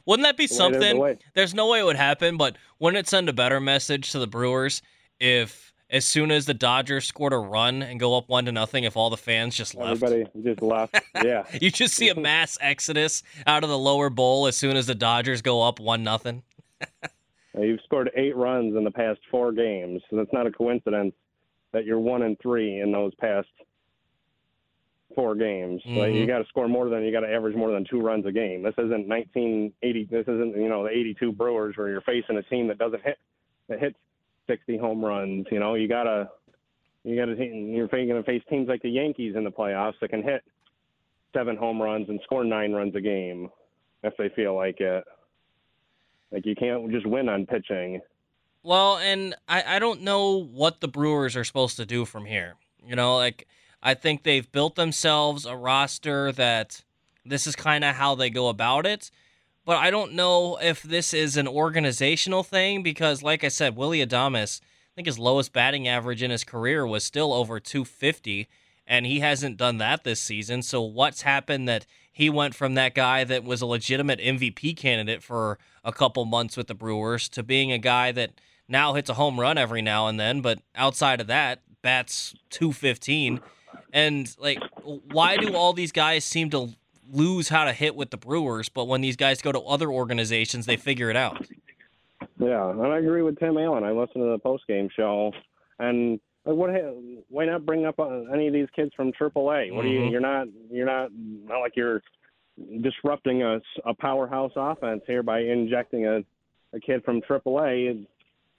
Wouldn't 0.06 0.26
that 0.26 0.38
be 0.38 0.48
The 0.48 0.54
something? 0.54 0.96
the 0.96 1.00
way- 1.02 1.18
There's 1.36 1.54
no 1.54 1.68
way 1.70 1.80
it 1.80 1.86
would 1.86 1.96
happen, 1.96 2.38
but 2.38 2.58
wouldn't 2.80 3.00
it 3.00 3.08
send 3.10 3.30
a 3.30 3.34
better 3.34 3.60
message 3.60 4.12
to 4.14 4.20
the 4.20 4.28
Brewers 4.28 4.82
if, 5.20 5.74
as 5.92 6.04
soon 6.06 6.32
as 6.32 6.46
the 6.46 6.54
Dodgers 6.54 7.06
scored 7.06 7.34
a 7.34 7.38
run 7.38 7.84
and 7.84 8.00
go 8.00 8.18
up 8.18 8.28
one 8.30 8.46
to 8.46 8.52
nothing, 8.52 8.86
if 8.86 8.98
all 8.98 9.10
the 9.10 9.18
fans 9.18 9.56
just 9.56 9.76
left? 9.76 10.02
Everybody 10.04 10.26
just 10.44 10.62
left. 10.62 10.96
Yeah. 11.24 11.44
you 11.62 11.70
just 11.70 11.94
see 11.96 12.10
a 12.10 12.16
mass 12.16 12.58
exodus 12.62 13.22
out 13.46 13.64
of 13.64 13.70
the 13.70 13.78
lower 13.78 14.10
bowl 14.10 14.48
as 14.48 14.56
soon 14.56 14.78
as 14.78 14.88
the 14.88 14.96
Dodgers 14.96 15.42
go 15.42 15.62
up 15.62 15.80
one 15.80 16.04
nothing. 16.04 16.44
Uh, 17.58 17.62
You've 17.62 17.82
scored 17.82 18.12
eight 18.16 18.36
runs 18.36 18.76
in 18.76 18.84
the 18.84 18.92
past 18.92 19.20
four 19.32 19.52
games, 19.52 20.02
so 20.10 20.16
that's 20.18 20.32
not 20.34 20.46
a 20.48 20.52
coincidence 20.52 21.14
that 21.72 21.86
you're 21.86 22.00
one 22.00 22.22
and 22.24 22.38
three 22.40 22.80
in 22.80 22.92
those 22.92 23.14
past 23.16 23.48
four 25.16 25.36
games. 25.36 25.82
Like 25.86 26.14
Mhm. 26.14 26.20
you 26.20 26.28
got 26.28 26.40
to 26.40 26.46
score 26.46 26.68
more 26.68 26.88
than 26.90 27.04
you 27.04 27.12
got 27.12 27.22
to 27.22 27.34
average 27.34 27.56
more 27.56 27.72
than 27.72 27.84
two 27.86 28.00
runs 28.00 28.26
a 28.26 28.32
game. 28.32 28.62
This 28.62 28.76
isn't 28.78 29.08
1980. 29.08 30.04
This 30.06 30.28
isn't 30.28 30.56
you 30.56 30.70
know 30.70 30.84
the 30.84 30.92
82 30.92 31.32
Brewers 31.32 31.76
where 31.78 31.90
you're 31.90 32.02
facing 32.02 32.38
a 32.38 32.44
team 32.44 32.68
that 32.68 32.78
doesn't 32.78 33.02
hit 33.04 33.18
that 33.68 33.80
hits 33.80 33.98
60 34.48 34.78
home 34.78 35.04
runs. 35.04 35.48
You 35.52 35.60
know 35.60 35.74
you 35.76 35.88
gotta 35.88 36.30
you 37.04 37.16
gotta 37.16 37.36
you're 37.44 37.88
going 37.88 38.10
to 38.10 38.24
face 38.24 38.44
teams 38.50 38.68
like 38.68 38.82
the 38.82 38.90
Yankees 38.90 39.36
in 39.36 39.44
the 39.44 39.52
playoffs 39.52 40.00
that 40.02 40.10
can 40.10 40.22
hit 40.22 40.44
seven 41.34 41.56
home 41.56 41.82
runs 41.82 42.10
and 42.10 42.20
score 42.24 42.44
nine 42.44 42.74
runs 42.74 42.96
a 42.96 43.02
game 43.02 43.50
if 44.04 44.16
they 44.18 44.30
feel 44.30 44.56
like 44.56 44.80
it. 44.80 45.04
Like 46.32 46.46
you 46.46 46.56
can't 46.56 46.92
just 46.92 47.06
win 47.06 47.30
on 47.30 47.46
pitching. 47.46 48.02
Well, 48.62 48.98
and 48.98 49.36
I, 49.48 49.76
I 49.76 49.80
don't 49.80 50.02
know 50.02 50.44
what 50.44 50.82
the 50.82 50.88
Brewers 50.88 51.36
are 51.36 51.44
supposed 51.44 51.78
to 51.78 51.86
do 51.86 52.06
from 52.06 52.26
here. 52.26 52.56
You 52.86 52.96
know, 52.96 53.16
like 53.16 53.48
I 53.82 53.94
think 53.94 54.24
they've 54.24 54.52
built 54.52 54.76
themselves 54.76 55.46
a 55.46 55.56
roster 55.56 56.32
that 56.34 56.84
this 57.26 57.48
is 57.48 57.56
kind 57.56 57.84
of 57.84 57.96
how 57.96 58.16
they 58.16 58.30
go 58.30 58.50
about 58.50 58.86
it. 58.86 59.12
But 59.66 59.78
I 59.78 59.92
don't 59.92 60.14
know 60.14 60.58
if 60.62 60.82
this 60.82 61.14
is 61.14 61.38
an 61.38 61.48
organizational 61.48 62.44
thing 62.44 62.82
because, 62.82 63.22
like 63.22 63.44
I 63.44 63.50
said, 63.50 63.76
Willie 63.76 64.06
Adames, 64.06 64.62
I 64.62 64.96
think 64.96 65.06
his 65.06 65.20
lowest 65.20 65.54
batting 65.54 65.88
average 65.88 66.24
in 66.24 66.32
his 66.32 66.44
career 66.44 66.88
was 66.88 67.04
still 67.04 67.32
over 67.32 67.60
250, 67.60 68.48
and 68.90 69.06
he 69.06 69.20
hasn't 69.20 69.56
done 69.56 69.78
that 69.78 70.04
this 70.04 70.20
season. 70.20 70.64
So, 70.64 70.82
what's 70.82 71.22
happened 71.22 71.70
that 71.70 71.86
he 72.12 72.30
went 72.30 72.56
from 72.56 72.74
that 72.74 72.96
guy 72.96 73.24
that 73.24 73.46
was 73.46 73.62
a 73.62 73.66
legitimate 73.66 74.20
MVP 74.20 74.76
candidate 74.76 75.24
for 75.24 75.60
a 75.86 75.94
couple 75.94 76.26
months 76.26 76.58
with 76.58 76.68
the 76.68 76.74
Brewers 76.74 77.30
to 77.30 77.44
being 77.44 77.72
a 77.72 77.78
guy 77.78 78.12
that 78.12 78.32
now 78.68 78.96
hits 78.96 79.10
a 79.10 79.14
home 79.14 79.40
run 79.40 79.58
every 79.58 79.82
now 79.82 80.08
and 80.08 80.20
then, 80.20 80.42
but 80.42 80.60
outside 80.76 81.22
of 81.22 81.28
that, 81.28 81.62
bats 81.82 82.36
215. 82.50 83.40
And 83.94 84.36
like, 84.40 84.60
why 84.84 85.38
do 85.38 85.56
all 85.56 85.72
these 85.72 85.92
guys 85.92 86.26
seem 86.26 86.50
to 86.50 86.74
lose 87.12 87.50
how 87.50 87.64
to 87.66 87.74
hit 87.74 87.96
with 87.96 88.10
the 88.10 88.18
Brewers, 88.18 88.70
but 88.70 88.86
when 88.86 89.02
these 89.02 89.16
guys 89.16 89.42
go 89.42 89.52
to 89.52 89.62
other 89.62 89.90
organizations, 89.90 90.66
they 90.66 90.78
figure 90.78 91.10
it 91.10 91.16
out? 91.16 91.48
Yeah, 92.40 92.70
and 92.70 92.82
I 92.82 92.98
agree 92.98 93.22
with 93.22 93.40
Tim 93.40 93.58
Allen. 93.58 93.84
I 93.84 93.92
listened 93.92 94.24
to 94.24 94.32
the 94.32 94.40
post 94.40 94.66
game 94.68 94.90
show, 94.96 95.32
and 95.80 96.20
like, 96.50 96.58
what? 96.58 96.96
Why 97.30 97.46
not 97.46 97.66
bring 97.66 97.86
up 97.86 98.00
uh, 98.00 98.24
any 98.34 98.48
of 98.48 98.54
these 98.54 98.68
kids 98.76 98.92
from 98.96 99.12
AAA? 99.12 99.74
What 99.74 99.84
do 99.84 99.90
you? 99.90 100.02
Mhm. 100.02 100.12
You're 100.12 100.22
not. 100.22 100.48
You're 100.72 100.86
not. 100.86 101.10
Not 101.14 101.60
like 101.60 101.76
you're 101.76 102.02
disrupting 102.82 103.42
a, 103.44 103.62
a 103.86 103.94
powerhouse 103.94 104.52
offense 104.56 105.02
here 105.08 105.24
by 105.24 105.40
injecting 105.42 106.06
a 106.06 106.24
a 106.74 106.80
kid 106.80 107.04
from 107.04 107.22
AAA. 107.22 108.06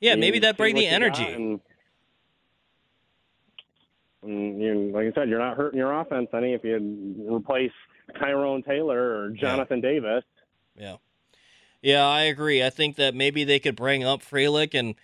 Yeah, 0.00 0.14
maybe 0.16 0.38
that 0.40 0.56
bring 0.56 0.74
the 0.74 0.86
energy. 0.86 1.24
And, 1.24 1.60
and 4.22 4.60
you, 4.60 4.90
like 4.94 5.06
I 5.06 5.12
said, 5.14 5.28
you're 5.28 5.38
not 5.38 5.56
hurting 5.56 5.78
your 5.78 5.92
offense 5.98 6.28
any 6.34 6.54
if 6.54 6.64
you 6.64 7.14
replace 7.30 7.72
Tyrone 8.18 8.62
Taylor 8.62 9.20
or 9.20 9.30
Jonathan 9.30 9.80
Davis. 9.80 10.24
Yeah. 10.76 10.96
Yeah, 11.82 12.06
I 12.06 12.22
agree. 12.22 12.62
I 12.62 12.68
think 12.70 12.96
that 12.96 13.14
maybe 13.14 13.44
they 13.44 13.58
could 13.58 13.76
bring 13.76 14.04
up 14.04 14.20
Frelick 14.22 14.74
and 14.78 14.94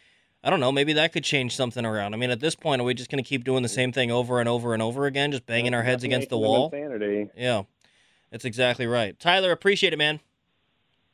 I 0.47 0.51
don't 0.51 0.61
know, 0.61 0.70
maybe 0.70 0.92
that 0.92 1.12
could 1.12 1.24
change 1.24 1.57
something 1.57 1.84
around. 1.84 2.14
I 2.14 2.18
mean, 2.18 2.30
at 2.30 2.38
this 2.38 2.55
point, 2.55 2.80
are 2.80 2.84
we 2.84 2.94
just 2.94 3.11
going 3.11 3.22
to 3.22 3.28
keep 3.28 3.42
doing 3.42 3.64
the 3.64 3.68
same 3.68 3.90
thing 3.90 4.12
over 4.12 4.38
and 4.38 4.49
over 4.49 4.74
and 4.74 4.82
over 4.82 5.07
again, 5.07 5.32
just 5.32 5.44
banging 5.44 5.74
our 5.74 5.82
heads 5.82 6.05
against 6.05 6.28
the 6.28 6.38
wall? 6.38 6.70
Insanity. 6.72 7.28
Yeah, 7.36 7.64
that's 8.30 8.44
exactly 8.44 8.86
right. 8.86 9.18
Tyler, 9.18 9.51
appreciate 9.51 9.92
it, 9.92 9.97
man. 9.97 10.20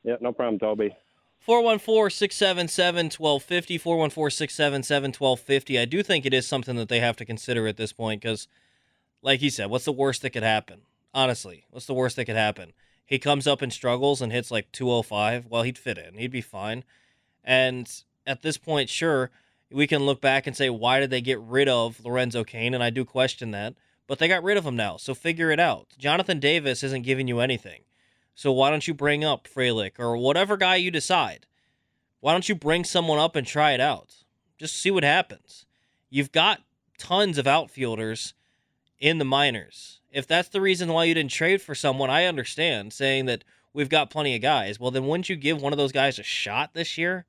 Yeah, 0.05 0.17
no 0.21 0.33
problem, 0.33 0.59
Toby. 0.59 0.95
414 1.41 2.15
677 2.15 3.07
1250. 3.07 3.79
414 3.79 4.37
677 4.37 5.09
1250. 5.19 5.79
I 5.79 5.87
do 5.87 6.03
think 6.03 6.27
it 6.27 6.35
is 6.35 6.47
something 6.47 6.77
that 6.77 6.91
they 6.91 7.01
have 7.01 7.17
to 7.17 7.25
consider 7.25 7.67
at 7.67 7.79
this 7.79 7.95
point 7.95 8.21
because, 8.21 8.49
like 9.23 9.41
he 9.41 9.49
said, 9.49 9.71
what's 9.71 9.87
the 9.87 9.93
worst 9.93 10.21
that 10.21 10.31
could 10.31 10.43
happen? 10.43 10.83
Honestly, 11.15 11.65
what's 11.71 11.87
the 11.87 11.95
worst 11.95 12.17
that 12.17 12.27
could 12.27 12.37
happen? 12.37 12.75
He 13.07 13.19
comes 13.19 13.47
up 13.47 13.63
and 13.63 13.73
struggles 13.73 14.21
and 14.21 14.31
hits 14.31 14.51
like 14.51 14.71
205. 14.73 15.47
Well, 15.47 15.63
he'd 15.63 15.79
fit 15.79 15.97
in, 15.97 16.19
he'd 16.19 16.31
be 16.31 16.43
fine. 16.43 16.85
And 17.43 17.91
at 18.27 18.43
this 18.43 18.57
point, 18.57 18.89
sure, 18.89 19.31
we 19.71 19.87
can 19.87 20.05
look 20.05 20.21
back 20.21 20.47
and 20.47 20.57
say, 20.57 20.71
why 20.71 21.01
did 21.01 21.11
they 21.11 21.21
get 21.21 21.41
rid 21.41 21.69
of 21.69 22.05
Lorenzo 22.05 22.45
Cain? 22.45 22.75
And 22.75 22.83
I 22.83 22.91
do 22.91 23.05
question 23.05 23.51
that. 23.53 23.75
But 24.07 24.19
they 24.19 24.29
got 24.29 24.43
rid 24.43 24.57
of 24.57 24.67
him 24.67 24.77
now, 24.77 24.97
so 24.97 25.15
figure 25.15 25.51
it 25.51 25.61
out. 25.61 25.89
Jonathan 25.99 26.41
Davis 26.41 26.83
isn't 26.83 27.05
giving 27.05 27.29
you 27.29 27.41
anything. 27.41 27.83
So 28.35 28.53
why 28.53 28.71
don't 28.71 28.87
you 28.87 28.95
bring 28.95 29.25
up 29.25 29.47
Frelick 29.47 29.93
or 29.99 30.17
whatever 30.17 30.57
guy 30.57 30.77
you 30.77 30.91
decide? 30.91 31.47
Why 32.21 32.33
don't 32.33 32.49
you 32.49 32.55
bring 32.55 32.85
someone 32.85 33.19
up 33.19 33.37
and 33.37 33.47
try 33.47 33.73
it 33.73 33.81
out? 33.81 34.25
Just 34.59 34.77
see 34.77 34.91
what 34.91 35.05
happens. 35.05 35.67
You've 36.11 36.33
got 36.33 36.63
tons 36.99 37.39
of 37.39 37.47
outfielders 37.47 38.35
in 38.99 39.19
the 39.19 39.25
minors. 39.25 40.01
If 40.11 40.27
that's 40.27 40.49
the 40.49 40.61
reason 40.61 40.93
why 40.93 41.05
you 41.05 41.15
didn't 41.15 41.31
trade 41.31 41.63
for 41.63 41.75
someone, 41.75 42.11
I 42.11 42.27
understand 42.27 42.93
saying 42.93 43.27
that 43.27 43.45
we've 43.73 43.89
got 43.89 44.11
plenty 44.11 44.37
of 44.37 44.43
guys. 44.43 44.79
Well, 44.79 44.91
then 44.91 45.07
wouldn't 45.07 45.29
you 45.29 45.37
give 45.37 45.61
one 45.61 45.73
of 45.73 45.79
those 45.79 45.93
guys 45.93 46.19
a 46.19 46.23
shot 46.23 46.75
this 46.75 46.99
year? 46.99 47.25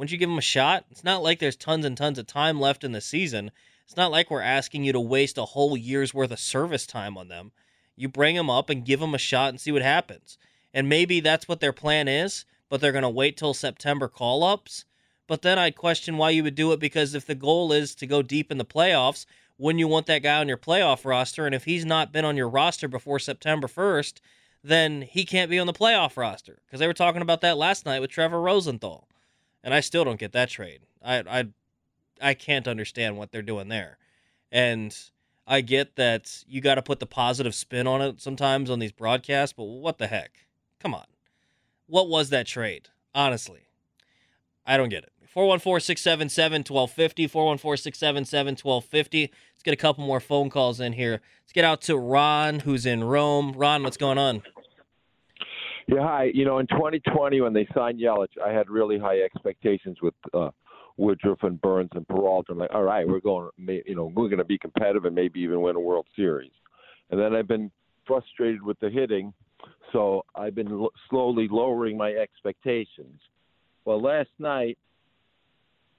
Wouldn't 0.00 0.12
you 0.12 0.16
give 0.16 0.30
him 0.30 0.38
a 0.38 0.40
shot? 0.40 0.86
It's 0.90 1.04
not 1.04 1.22
like 1.22 1.40
there's 1.40 1.56
tons 1.56 1.84
and 1.84 1.94
tons 1.94 2.18
of 2.18 2.26
time 2.26 2.58
left 2.58 2.84
in 2.84 2.92
the 2.92 3.02
season. 3.02 3.50
It's 3.84 3.98
not 3.98 4.10
like 4.10 4.30
we're 4.30 4.40
asking 4.40 4.82
you 4.82 4.94
to 4.94 4.98
waste 4.98 5.36
a 5.36 5.44
whole 5.44 5.76
year's 5.76 6.14
worth 6.14 6.30
of 6.30 6.38
service 6.38 6.86
time 6.86 7.18
on 7.18 7.28
them. 7.28 7.52
You 7.96 8.08
bring 8.08 8.34
them 8.34 8.48
up 8.48 8.70
and 8.70 8.82
give 8.82 9.00
them 9.00 9.14
a 9.14 9.18
shot 9.18 9.50
and 9.50 9.60
see 9.60 9.70
what 9.70 9.82
happens. 9.82 10.38
And 10.72 10.88
maybe 10.88 11.20
that's 11.20 11.46
what 11.46 11.60
their 11.60 11.74
plan 11.74 12.08
is, 12.08 12.46
but 12.70 12.80
they're 12.80 12.92
going 12.92 13.02
to 13.02 13.10
wait 13.10 13.36
till 13.36 13.52
September 13.52 14.08
call 14.08 14.42
ups. 14.42 14.86
But 15.26 15.42
then 15.42 15.58
I'd 15.58 15.76
question 15.76 16.16
why 16.16 16.30
you 16.30 16.44
would 16.44 16.54
do 16.54 16.72
it 16.72 16.80
because 16.80 17.14
if 17.14 17.26
the 17.26 17.34
goal 17.34 17.70
is 17.70 17.94
to 17.96 18.06
go 18.06 18.22
deep 18.22 18.50
in 18.50 18.56
the 18.56 18.64
playoffs, 18.64 19.26
wouldn't 19.58 19.80
you 19.80 19.88
want 19.88 20.06
that 20.06 20.22
guy 20.22 20.38
on 20.38 20.48
your 20.48 20.56
playoff 20.56 21.04
roster? 21.04 21.44
And 21.44 21.54
if 21.54 21.64
he's 21.64 21.84
not 21.84 22.10
been 22.10 22.24
on 22.24 22.38
your 22.38 22.48
roster 22.48 22.88
before 22.88 23.18
September 23.18 23.68
1st, 23.68 24.14
then 24.64 25.02
he 25.02 25.26
can't 25.26 25.50
be 25.50 25.58
on 25.58 25.66
the 25.66 25.74
playoff 25.74 26.16
roster 26.16 26.62
because 26.64 26.80
they 26.80 26.86
were 26.86 26.94
talking 26.94 27.20
about 27.20 27.42
that 27.42 27.58
last 27.58 27.84
night 27.84 28.00
with 28.00 28.08
Trevor 28.08 28.40
Rosenthal. 28.40 29.06
And 29.62 29.74
I 29.74 29.80
still 29.80 30.04
don't 30.04 30.18
get 30.18 30.32
that 30.32 30.48
trade. 30.48 30.80
I 31.04 31.18
I 31.20 31.46
I 32.20 32.34
can't 32.34 32.68
understand 32.68 33.16
what 33.16 33.32
they're 33.32 33.42
doing 33.42 33.68
there. 33.68 33.98
And 34.52 34.96
I 35.46 35.60
get 35.60 35.96
that 35.96 36.44
you 36.46 36.60
got 36.60 36.76
to 36.76 36.82
put 36.82 37.00
the 37.00 37.06
positive 37.06 37.54
spin 37.54 37.86
on 37.86 38.00
it 38.02 38.20
sometimes 38.20 38.70
on 38.70 38.78
these 38.78 38.92
broadcasts, 38.92 39.52
but 39.52 39.64
what 39.64 39.98
the 39.98 40.06
heck? 40.06 40.46
Come 40.78 40.94
on. 40.94 41.06
What 41.86 42.08
was 42.08 42.30
that 42.30 42.46
trade? 42.46 42.88
Honestly, 43.14 43.62
I 44.64 44.76
don't 44.76 44.88
get 44.90 45.02
it. 45.02 45.12
414 45.26 45.84
677 45.84 46.60
1250. 46.60 47.26
414 47.26 47.82
677 47.82 48.52
1250. 48.62 49.20
Let's 49.52 49.62
get 49.62 49.74
a 49.74 49.76
couple 49.76 50.04
more 50.04 50.20
phone 50.20 50.50
calls 50.50 50.80
in 50.80 50.92
here. 50.92 51.20
Let's 51.42 51.52
get 51.52 51.64
out 51.64 51.82
to 51.82 51.96
Ron, 51.96 52.60
who's 52.60 52.86
in 52.86 53.04
Rome. 53.04 53.52
Ron, 53.52 53.82
what's 53.82 53.96
going 53.96 54.18
on? 54.18 54.42
Yeah, 55.90 56.02
hi. 56.02 56.30
You 56.32 56.44
know, 56.44 56.58
in 56.58 56.68
2020 56.68 57.40
when 57.40 57.52
they 57.52 57.66
signed 57.74 57.98
Yelich, 58.00 58.38
I 58.44 58.52
had 58.52 58.70
really 58.70 58.96
high 58.96 59.22
expectations 59.22 59.98
with 60.00 60.14
uh, 60.32 60.50
Woodruff 60.96 61.42
and 61.42 61.60
Burnes 61.60 61.90
and 61.94 62.06
Peralta. 62.06 62.52
I'm 62.52 62.58
like, 62.58 62.72
all 62.72 62.84
right, 62.84 63.06
we're 63.08 63.18
going, 63.18 63.50
you 63.58 63.96
know, 63.96 64.12
we're 64.14 64.28
going 64.28 64.38
to 64.38 64.44
be 64.44 64.56
competitive 64.56 65.04
and 65.04 65.16
maybe 65.16 65.40
even 65.40 65.60
win 65.60 65.74
a 65.74 65.80
World 65.80 66.06
Series. 66.14 66.52
and 67.10 67.18
then 67.18 67.34
I've 67.34 67.48
been 67.48 67.72
frustrated 68.06 68.62
with 68.62 68.78
the 68.78 68.88
hitting, 68.88 69.32
so 69.92 70.24
I've 70.36 70.54
been 70.54 70.70
l- 70.70 70.92
slowly 71.08 71.48
lowering 71.50 71.96
my 71.96 72.12
expectations. 72.12 73.20
Well, 73.84 74.00
last 74.00 74.30
night 74.38 74.78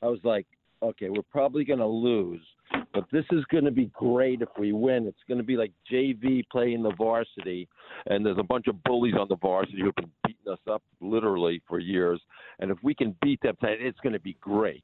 I 0.01 0.05
was 0.05 0.19
like, 0.23 0.47
okay, 0.81 1.09
we're 1.09 1.21
probably 1.31 1.65
going 1.65 1.79
to 1.79 1.85
lose, 1.87 2.45
but 2.93 3.05
this 3.11 3.25
is 3.31 3.43
going 3.45 3.65
to 3.65 3.71
be 3.71 3.85
great 3.93 4.41
if 4.41 4.49
we 4.57 4.73
win. 4.73 5.07
It's 5.07 5.23
going 5.27 5.37
to 5.37 5.43
be 5.43 5.57
like 5.57 5.71
JV 5.91 6.43
playing 6.51 6.83
the 6.83 6.93
varsity, 6.97 7.67
and 8.07 8.25
there's 8.25 8.37
a 8.39 8.43
bunch 8.43 8.67
of 8.67 8.83
bullies 8.83 9.15
on 9.19 9.27
the 9.29 9.37
varsity 9.37 9.81
who've 9.81 9.95
been 9.95 10.11
beating 10.25 10.51
us 10.51 10.59
up 10.69 10.83
literally 10.99 11.61
for 11.67 11.79
years. 11.79 12.21
And 12.59 12.71
if 12.71 12.77
we 12.83 12.93
can 12.93 13.15
beat 13.21 13.41
them 13.41 13.55
tonight, 13.59 13.77
it's 13.79 13.99
going 13.99 14.13
to 14.13 14.19
be 14.19 14.37
great. 14.41 14.83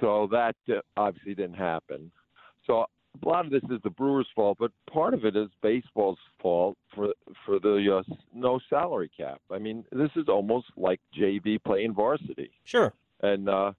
So 0.00 0.28
that 0.30 0.56
uh, 0.68 0.80
obviously 0.96 1.34
didn't 1.34 1.56
happen. 1.56 2.10
So 2.66 2.84
a 3.22 3.28
lot 3.28 3.46
of 3.46 3.50
this 3.50 3.62
is 3.70 3.80
the 3.82 3.90
Brewers' 3.90 4.26
fault, 4.34 4.58
but 4.60 4.70
part 4.92 5.14
of 5.14 5.24
it 5.24 5.36
is 5.36 5.48
baseball's 5.62 6.18
fault 6.40 6.76
for 6.94 7.12
for 7.44 7.58
the 7.58 7.98
uh, 7.98 8.14
no 8.34 8.60
salary 8.68 9.10
cap. 9.16 9.40
I 9.50 9.58
mean, 9.58 9.84
this 9.92 10.10
is 10.16 10.28
almost 10.28 10.66
like 10.76 11.00
JV 11.18 11.62
playing 11.62 11.94
varsity. 11.94 12.50
Sure. 12.64 12.92
And 13.22 13.48
uh, 13.48 13.72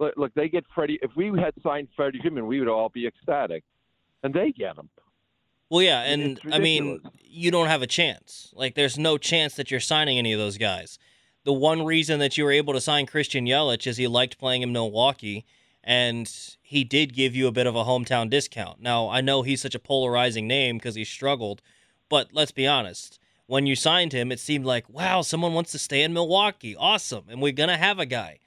look, 0.00 0.14
look, 0.16 0.34
they 0.34 0.48
get 0.48 0.64
Freddie. 0.74 0.98
If 1.02 1.10
we 1.16 1.26
had 1.38 1.54
signed 1.62 1.88
Freddie 1.96 2.20
Freeman, 2.20 2.46
we 2.46 2.58
would 2.58 2.68
all 2.68 2.88
be 2.88 3.06
ecstatic, 3.06 3.64
and 4.22 4.32
they 4.34 4.52
get 4.52 4.76
him. 4.76 4.88
Well, 5.70 5.82
yeah, 5.82 6.02
and 6.02 6.38
I 6.52 6.58
mean, 6.58 7.00
you 7.20 7.50
don't 7.50 7.68
have 7.68 7.82
a 7.82 7.86
chance. 7.86 8.52
Like, 8.54 8.74
there's 8.74 8.98
no 8.98 9.18
chance 9.18 9.56
that 9.56 9.70
you're 9.70 9.80
signing 9.80 10.18
any 10.18 10.32
of 10.32 10.38
those 10.38 10.58
guys. 10.58 10.98
The 11.44 11.52
one 11.52 11.84
reason 11.84 12.20
that 12.20 12.38
you 12.38 12.44
were 12.44 12.52
able 12.52 12.74
to 12.74 12.80
sign 12.80 13.06
Christian 13.06 13.46
Yelich 13.46 13.86
is 13.86 13.96
he 13.96 14.06
liked 14.06 14.38
playing 14.38 14.62
in 14.62 14.72
Milwaukee, 14.72 15.44
and 15.82 16.30
he 16.62 16.84
did 16.84 17.14
give 17.14 17.34
you 17.34 17.46
a 17.46 17.52
bit 17.52 17.66
of 17.66 17.76
a 17.76 17.84
hometown 17.84 18.30
discount. 18.30 18.80
Now, 18.80 19.08
I 19.08 19.20
know 19.20 19.42
he's 19.42 19.62
such 19.62 19.74
a 19.74 19.80
polarizing 19.80 20.46
name 20.46 20.78
because 20.78 20.94
he 20.94 21.04
struggled, 21.04 21.60
but 22.08 22.28
let's 22.32 22.52
be 22.52 22.66
honest. 22.66 23.18
When 23.46 23.66
you 23.66 23.76
signed 23.76 24.12
him, 24.12 24.32
it 24.32 24.40
seemed 24.40 24.64
like, 24.64 24.88
wow, 24.88 25.20
someone 25.22 25.52
wants 25.52 25.72
to 25.72 25.78
stay 25.78 26.02
in 26.02 26.14
Milwaukee. 26.14 26.74
Awesome. 26.74 27.24
And 27.28 27.42
we're 27.42 27.52
going 27.52 27.68
to 27.68 27.76
have 27.76 27.98
a 27.98 28.06
guy. 28.06 28.38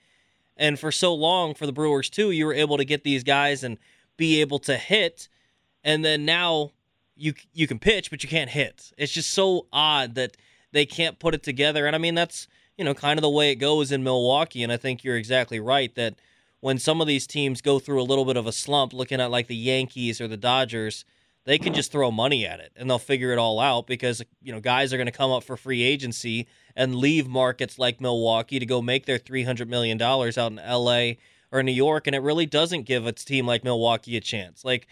And 0.57 0.79
for 0.79 0.91
so 0.91 1.13
long, 1.13 1.53
for 1.53 1.65
the 1.65 1.71
Brewers, 1.71 2.09
too, 2.09 2.31
you 2.31 2.45
were 2.45 2.53
able 2.53 2.77
to 2.77 2.85
get 2.85 3.03
these 3.03 3.23
guys 3.23 3.63
and 3.63 3.77
be 4.17 4.41
able 4.41 4.59
to 4.59 4.75
hit. 4.75 5.29
And 5.83 6.03
then 6.03 6.25
now 6.25 6.71
you 7.15 7.33
you 7.53 7.67
can 7.67 7.79
pitch, 7.79 8.09
but 8.09 8.23
you 8.23 8.29
can't 8.29 8.49
hit. 8.49 8.91
It's 8.97 9.13
just 9.13 9.31
so 9.31 9.67
odd 9.71 10.15
that 10.15 10.37
they 10.71 10.85
can't 10.85 11.19
put 11.19 11.33
it 11.33 11.43
together. 11.43 11.85
And 11.85 11.95
I 11.95 11.99
mean, 11.99 12.15
that's 12.15 12.47
you 12.77 12.85
know 12.85 12.93
kind 12.93 13.17
of 13.17 13.21
the 13.21 13.29
way 13.29 13.51
it 13.51 13.55
goes 13.55 13.91
in 13.91 14.03
Milwaukee. 14.03 14.63
And 14.63 14.71
I 14.71 14.77
think 14.77 15.03
you're 15.03 15.17
exactly 15.17 15.59
right 15.59 15.93
that 15.95 16.15
when 16.59 16.79
some 16.79 17.01
of 17.01 17.07
these 17.07 17.27
teams 17.27 17.61
go 17.61 17.79
through 17.79 18.01
a 18.01 18.03
little 18.03 18.25
bit 18.25 18.37
of 18.37 18.47
a 18.47 18.51
slump, 18.51 18.93
looking 18.93 19.21
at 19.21 19.31
like 19.31 19.47
the 19.47 19.55
Yankees 19.55 20.19
or 20.19 20.27
the 20.27 20.37
Dodgers, 20.37 21.05
they 21.47 21.57
can 21.57 21.73
just 21.73 21.93
throw 21.93 22.11
money 22.11 22.45
at 22.45 22.59
it 22.59 22.73
and 22.75 22.89
they'll 22.89 22.99
figure 22.99 23.31
it 23.31 23.37
all 23.39 23.61
out 23.61 23.87
because 23.87 24.21
you 24.41 24.51
know 24.51 24.59
guys 24.59 24.91
are 24.91 24.97
going 24.97 25.07
to 25.07 25.13
come 25.13 25.31
up 25.31 25.45
for 25.45 25.55
free 25.55 25.81
agency 25.81 26.45
and 26.75 26.93
leave 26.93 27.25
markets 27.25 27.79
like 27.79 28.01
Milwaukee 28.01 28.59
to 28.59 28.65
go 28.65 28.81
make 28.81 29.05
their 29.05 29.17
three 29.17 29.43
hundred 29.43 29.69
million 29.69 29.97
dollars 29.97 30.37
out 30.37 30.51
in 30.51 30.59
L.A. 30.59 31.17
or 31.49 31.63
New 31.63 31.71
York, 31.71 32.05
and 32.05 32.15
it 32.15 32.21
really 32.21 32.45
doesn't 32.45 32.83
give 32.83 33.07
a 33.07 33.13
team 33.13 33.47
like 33.47 33.63
Milwaukee 33.63 34.17
a 34.17 34.21
chance. 34.21 34.65
Like 34.65 34.87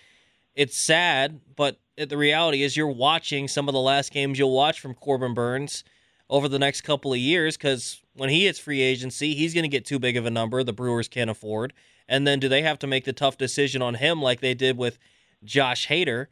it's 0.55 0.77
sad, 0.77 1.41
but 1.57 1.77
the 1.97 2.17
reality 2.17 2.63
is 2.63 2.77
you're 2.77 2.87
watching 2.87 3.49
some 3.49 3.67
of 3.67 3.73
the 3.73 3.81
last 3.81 4.13
games 4.13 4.39
you'll 4.39 4.55
watch 4.55 4.79
from 4.79 4.93
Corbin 4.93 5.33
Burnes 5.33 5.83
over 6.29 6.47
the 6.47 6.57
next 6.57 6.81
couple 6.81 7.11
of 7.11 7.19
years 7.19 7.57
because 7.57 8.01
when 8.13 8.29
he 8.29 8.45
hits 8.45 8.59
free 8.59 8.81
agency, 8.81 9.35
he's 9.35 9.53
going 9.53 9.65
to 9.65 9.69
get 9.69 9.85
too 9.85 9.99
big 9.99 10.15
of 10.15 10.25
a 10.25 10.31
number 10.31 10.63
the 10.63 10.71
Brewers 10.71 11.09
can't 11.09 11.29
afford. 11.29 11.73
And 12.07 12.25
then 12.25 12.39
do 12.39 12.47
they 12.47 12.61
have 12.61 12.79
to 12.79 12.87
make 12.87 13.03
the 13.03 13.13
tough 13.13 13.37
decision 13.37 13.81
on 13.81 13.95
him 13.95 14.21
like 14.21 14.39
they 14.39 14.53
did 14.53 14.77
with 14.77 14.97
Josh 15.43 15.87
Hader? 15.87 16.27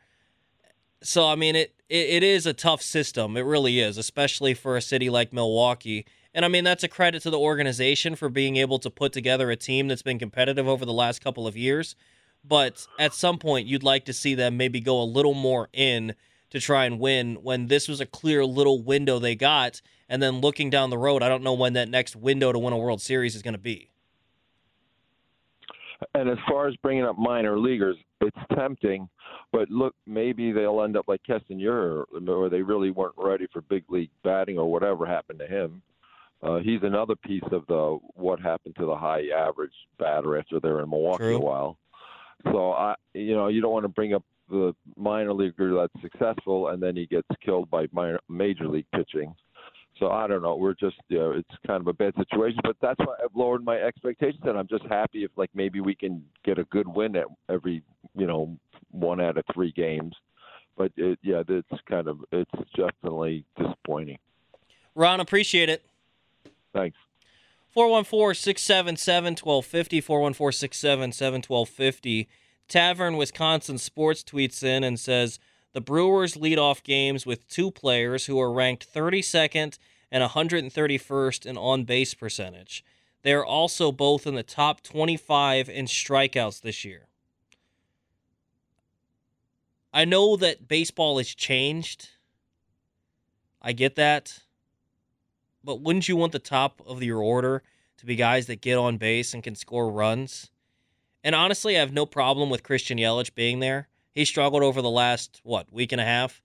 So 1.03 1.27
I 1.27 1.35
mean, 1.35 1.55
it, 1.55 1.75
it 1.89 2.09
it 2.09 2.23
is 2.23 2.45
a 2.45 2.53
tough 2.53 2.81
system. 2.81 3.37
It 3.37 3.41
really 3.41 3.79
is, 3.79 3.97
especially 3.97 4.53
for 4.53 4.77
a 4.77 4.81
city 4.81 5.09
like 5.09 5.33
Milwaukee. 5.33 6.05
And 6.33 6.43
I 6.43 6.47
mean, 6.47 6.63
that's 6.63 6.83
a 6.83 6.87
credit 6.87 7.21
to 7.23 7.29
the 7.29 7.39
organization 7.39 8.15
for 8.15 8.29
being 8.29 8.55
able 8.55 8.79
to 8.79 8.89
put 8.89 9.13
together 9.13 9.51
a 9.51 9.55
team 9.55 9.87
that's 9.87 10.01
been 10.01 10.17
competitive 10.17 10.67
over 10.67 10.85
the 10.85 10.93
last 10.93 11.23
couple 11.23 11.45
of 11.45 11.55
years. 11.55 11.95
But 12.43 12.87
at 12.97 13.13
some 13.13 13.37
point, 13.37 13.67
you'd 13.67 13.83
like 13.83 14.05
to 14.05 14.13
see 14.13 14.33
them 14.33 14.57
maybe 14.57 14.79
go 14.79 15.01
a 15.01 15.03
little 15.03 15.35
more 15.35 15.69
in 15.73 16.15
to 16.49 16.59
try 16.59 16.85
and 16.85 16.99
win 16.99 17.35
when 17.35 17.67
this 17.67 17.87
was 17.87 18.01
a 18.01 18.05
clear 18.05 18.45
little 18.45 18.81
window 18.81 19.19
they 19.19 19.35
got. 19.35 19.81
And 20.09 20.21
then 20.21 20.41
looking 20.41 20.69
down 20.69 20.89
the 20.89 20.97
road, 20.97 21.21
I 21.23 21.29
don't 21.29 21.43
know 21.43 21.53
when 21.53 21.73
that 21.73 21.89
next 21.89 22.15
window 22.15 22.51
to 22.51 22.59
win 22.59 22.73
a 22.73 22.77
World 22.77 23.01
Series 23.01 23.35
is 23.35 23.41
going 23.41 23.53
to 23.53 23.59
be. 23.59 23.92
And 26.13 26.29
as 26.29 26.37
far 26.47 26.67
as 26.67 26.75
bringing 26.77 27.03
up 27.03 27.17
minor 27.17 27.57
leaguers, 27.57 27.97
it's 28.21 28.37
tempting, 28.55 29.09
but 29.51 29.69
look, 29.69 29.93
maybe 30.07 30.51
they'll 30.51 30.81
end 30.81 30.97
up 30.97 31.07
like 31.07 31.21
Castanera, 31.27 32.05
or 32.27 32.49
they 32.49 32.61
really 32.61 32.91
weren't 32.91 33.15
ready 33.17 33.47
for 33.51 33.61
big 33.61 33.83
league 33.89 34.11
batting, 34.23 34.57
or 34.57 34.71
whatever 34.71 35.05
happened 35.05 35.39
to 35.39 35.47
him. 35.47 35.81
Uh, 36.41 36.59
he's 36.59 36.81
another 36.83 37.15
piece 37.15 37.43
of 37.51 37.65
the 37.67 37.97
what 38.15 38.39
happened 38.39 38.75
to 38.77 38.85
the 38.85 38.95
high 38.95 39.23
average 39.35 39.73
batter 39.97 40.37
after 40.37 40.59
they're 40.59 40.81
in 40.81 40.89
Milwaukee 40.89 41.23
True. 41.23 41.37
a 41.37 41.39
while. 41.39 41.77
So 42.51 42.73
I, 42.73 42.95
you 43.13 43.33
know, 43.35 43.47
you 43.47 43.61
don't 43.61 43.71
want 43.71 43.85
to 43.85 43.89
bring 43.89 44.13
up 44.13 44.23
the 44.49 44.75
minor 44.97 45.33
leaguer 45.33 45.73
that's 45.73 46.01
successful 46.01 46.69
and 46.69 46.83
then 46.83 46.97
he 46.97 47.05
gets 47.05 47.27
killed 47.43 47.69
by 47.69 47.87
minor, 47.93 48.19
major 48.27 48.67
league 48.67 48.85
pitching. 48.93 49.33
So 50.03 50.11
I 50.11 50.27
don't 50.27 50.41
know. 50.41 50.57
We're 50.57 50.73
just, 50.73 50.97
you 51.07 51.17
know, 51.17 51.31
it's 51.31 51.57
kind 51.65 51.79
of 51.79 51.87
a 51.87 51.93
bad 51.93 52.13
situation, 52.17 52.59
but 52.61 52.75
that's 52.81 52.99
why 52.99 53.15
I've 53.23 53.33
lowered 53.33 53.63
my 53.63 53.77
expectations, 53.77 54.41
and 54.43 54.59
I'm 54.59 54.67
just 54.67 54.83
happy 54.89 55.23
if 55.23 55.31
like 55.37 55.49
maybe 55.53 55.79
we 55.79 55.95
can 55.95 56.25
get 56.43 56.59
a 56.59 56.65
good 56.65 56.89
win 56.89 57.15
at 57.15 57.27
every, 57.47 57.81
you 58.13 58.27
know, 58.27 58.57
one 58.91 59.21
out 59.21 59.37
of 59.37 59.45
three 59.53 59.71
games. 59.71 60.13
But 60.75 60.91
it, 60.97 61.19
yeah, 61.23 61.43
it's 61.47 61.81
kind 61.89 62.09
of, 62.09 62.19
it's 62.33 62.51
definitely 62.75 63.45
disappointing. 63.57 64.17
Ron, 64.93 65.21
appreciate 65.21 65.69
it. 65.69 65.85
Thanks. 66.73 66.97
414 67.73 68.35
677 68.35 69.37
1250. 69.41 70.01
414 70.01 70.57
677 70.59 71.33
1250. 71.47 72.27
Tavern 72.67 73.15
Wisconsin 73.15 73.77
Sports 73.77 74.21
tweets 74.21 74.63
in 74.63 74.83
and 74.83 74.99
says 74.99 75.39
the 75.71 75.79
Brewers 75.79 76.35
lead 76.35 76.59
off 76.59 76.83
games 76.83 77.25
with 77.25 77.47
two 77.47 77.71
players 77.71 78.25
who 78.25 78.37
are 78.41 78.51
ranked 78.51 78.85
32nd 78.93 79.77
and 80.13 80.23
131st 80.23 81.47
in 81.47 81.57
on 81.57 81.85
base 81.85 82.13
percentage. 82.13 82.85
They 83.23 83.33
are 83.33 83.43
also 83.43 83.91
both 83.91 84.27
in 84.27 84.35
the 84.35 84.43
top 84.43 84.81
25 84.83 85.69
in 85.69 85.85
strikeouts 85.87 86.61
this 86.61 86.85
year. 86.85 87.07
I 89.91 90.05
know 90.05 90.35
that 90.37 90.67
baseball 90.67 91.17
has 91.17 91.33
changed. 91.33 92.09
I 93.59 93.73
get 93.73 93.95
that. 93.95 94.41
But 95.63 95.81
wouldn't 95.81 96.07
you 96.07 96.15
want 96.15 96.31
the 96.31 96.39
top 96.39 96.81
of 96.85 97.01
your 97.01 97.21
order 97.21 97.63
to 97.97 98.05
be 98.05 98.15
guys 98.15 98.45
that 98.47 98.61
get 98.61 98.77
on 98.77 98.97
base 98.97 99.33
and 99.33 99.41
can 99.41 99.55
score 99.55 99.91
runs? 99.91 100.51
And 101.23 101.33
honestly, 101.33 101.75
I 101.75 101.79
have 101.79 101.93
no 101.93 102.05
problem 102.05 102.51
with 102.51 102.61
Christian 102.61 102.99
Yelich 102.99 103.33
being 103.33 103.61
there. 103.61 103.87
He 104.13 104.25
struggled 104.25 104.61
over 104.61 104.81
the 104.81 104.89
last, 104.91 105.41
what, 105.43 105.73
week 105.73 105.91
and 105.91 106.01
a 106.01 106.05
half? 106.05 106.43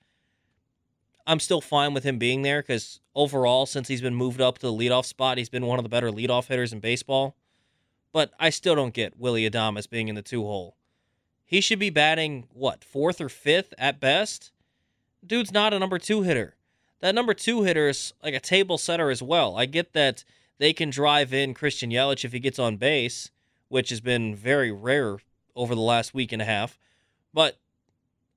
I'm 1.29 1.41
still 1.41 1.61
fine 1.61 1.93
with 1.93 2.05
him 2.05 2.19
being 2.19 2.41
there 2.41 2.63
because 2.63 3.01
overall, 3.15 3.67
since 3.67 3.89
he's 3.89 4.01
been 4.01 4.15
moved 4.15 4.41
up 4.41 4.57
to 4.59 4.67
the 4.67 4.73
leadoff 4.73 5.05
spot, 5.05 5.37
he's 5.37 5.51
been 5.51 5.67
one 5.67 5.79
of 5.79 5.83
the 5.83 5.91
better 5.91 6.11
leadoff 6.11 6.47
hitters 6.47 6.73
in 6.73 6.81
baseball. 6.81 7.37
But 8.13 8.33
I 8.41 8.49
still 8.49 8.75
don't 8.75 8.95
get 8.95 9.21
Willie 9.21 9.49
Adames 9.49 9.91
being 9.91 10.09
in 10.09 10.15
the 10.15 10.23
two 10.23 10.41
hole. 10.41 10.79
He 11.45 11.61
should 11.61 11.79
be 11.79 11.91
batting, 11.91 12.49
what, 12.55 12.83
fourth 12.83 13.21
or 13.21 13.29
fifth 13.29 13.75
at 13.77 14.01
best? 14.01 14.53
Dude's 15.25 15.53
not 15.53 15.75
a 15.75 15.79
number 15.79 15.99
two 15.99 16.23
hitter. 16.23 16.57
That 17.01 17.15
number 17.15 17.35
two 17.35 17.63
hitter 17.63 17.91
is 17.91 18.15
like 18.25 18.35
a 18.35 18.41
table 18.41 18.79
setter 18.79 19.11
as 19.11 19.23
well. 19.23 19.55
I 19.55 19.67
get 19.67 19.93
that 19.93 20.25
they 20.57 20.73
can 20.73 20.89
drive 20.89 21.35
in 21.35 21.53
Christian 21.53 21.91
Yelich 21.91 22.25
if 22.25 22.33
he 22.33 22.41
gets 22.41 22.59
on 22.59 22.79
base, 22.79 23.31
which 23.69 23.91
has 23.91 24.01
been 24.01 24.35
very 24.35 24.73
rare 24.73 25.19
over 25.55 25.75
the 25.75 25.83
last 25.83 26.15
week 26.15 26.33
and 26.33 26.41
a 26.41 26.47
half. 26.47 26.79
But 27.35 27.59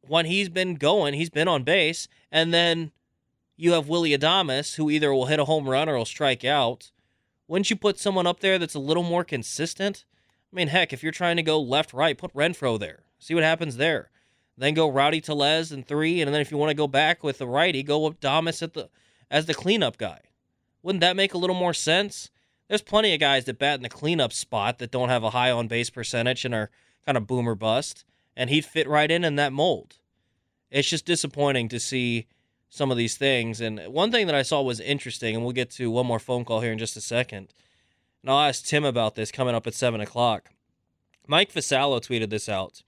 when 0.07 0.25
he's 0.25 0.49
been 0.49 0.75
going, 0.75 1.13
he's 1.13 1.29
been 1.29 1.47
on 1.47 1.63
base, 1.63 2.07
and 2.31 2.53
then 2.53 2.91
you 3.55 3.73
have 3.73 3.87
Willie 3.87 4.17
Adames, 4.17 4.75
who 4.75 4.89
either 4.89 5.13
will 5.13 5.27
hit 5.27 5.39
a 5.39 5.45
home 5.45 5.69
run 5.69 5.87
or 5.87 5.97
will 5.97 6.05
strike 6.05 6.43
out. 6.43 6.91
Wouldn't 7.47 7.69
you 7.69 7.75
put 7.75 7.99
someone 7.99 8.27
up 8.27 8.39
there 8.39 8.57
that's 8.57 8.75
a 8.75 8.79
little 8.79 9.03
more 9.03 9.23
consistent? 9.23 10.05
I 10.51 10.55
mean, 10.55 10.69
heck, 10.69 10.91
if 10.91 11.03
you're 11.03 11.11
trying 11.11 11.37
to 11.37 11.43
go 11.43 11.61
left 11.61 11.93
right, 11.93 12.17
put 12.17 12.33
Renfroe 12.33 12.79
there. 12.79 13.03
See 13.19 13.35
what 13.35 13.43
happens 13.43 13.77
there. 13.77 14.09
Then 14.57 14.73
go 14.73 14.89
Rowdy 14.89 15.21
Tellez 15.21 15.71
in 15.71 15.83
three, 15.83 16.21
and 16.21 16.33
then 16.33 16.41
if 16.41 16.51
you 16.51 16.57
want 16.57 16.69
to 16.71 16.75
go 16.75 16.87
back 16.87 17.23
with 17.23 17.37
the 17.37 17.47
righty, 17.47 17.83
go 17.83 17.99
with 18.05 18.19
Damas 18.19 18.61
at 18.61 18.73
the 18.73 18.89
as 19.29 19.45
the 19.45 19.53
cleanup 19.53 19.97
guy. 19.97 20.19
Wouldn't 20.83 21.01
that 21.01 21.15
make 21.15 21.33
a 21.33 21.37
little 21.37 21.55
more 21.55 21.73
sense? 21.73 22.29
There's 22.67 22.81
plenty 22.81 23.13
of 23.13 23.19
guys 23.19 23.45
that 23.45 23.59
bat 23.59 23.75
in 23.75 23.83
the 23.83 23.89
cleanup 23.89 24.33
spot 24.33 24.79
that 24.79 24.91
don't 24.91 25.09
have 25.09 25.23
a 25.23 25.29
high 25.29 25.51
on 25.51 25.67
base 25.67 25.89
percentage 25.89 26.45
and 26.45 26.53
are 26.53 26.69
kind 27.05 27.17
of 27.17 27.27
boomer 27.27 27.55
bust, 27.55 28.05
and 28.35 28.49
he'd 28.49 28.65
fit 28.65 28.87
right 28.87 29.09
in 29.09 29.23
in 29.23 29.35
that 29.35 29.53
mold. 29.53 29.97
It's 30.69 30.89
just 30.89 31.05
disappointing 31.05 31.69
to 31.69 31.79
see 31.79 32.27
some 32.69 32.89
of 32.89 32.97
these 32.97 33.17
things. 33.17 33.59
And 33.59 33.79
one 33.87 34.11
thing 34.11 34.27
that 34.27 34.35
I 34.35 34.41
saw 34.41 34.61
was 34.61 34.79
interesting, 34.79 35.35
and 35.35 35.43
we'll 35.43 35.53
get 35.53 35.69
to 35.71 35.91
one 35.91 36.05
more 36.05 36.19
phone 36.19 36.45
call 36.45 36.61
here 36.61 36.71
in 36.71 36.79
just 36.79 36.95
a 36.97 37.01
second. 37.01 37.53
And 38.21 38.31
I'll 38.31 38.47
ask 38.47 38.65
Tim 38.65 38.85
about 38.85 39.15
this 39.15 39.31
coming 39.31 39.55
up 39.55 39.67
at 39.67 39.73
7 39.73 39.99
o'clock. 39.99 40.49
Mike 41.27 41.51
Vassallo 41.51 41.99
tweeted 41.99 42.29
this 42.29 42.47
out. 42.47 42.83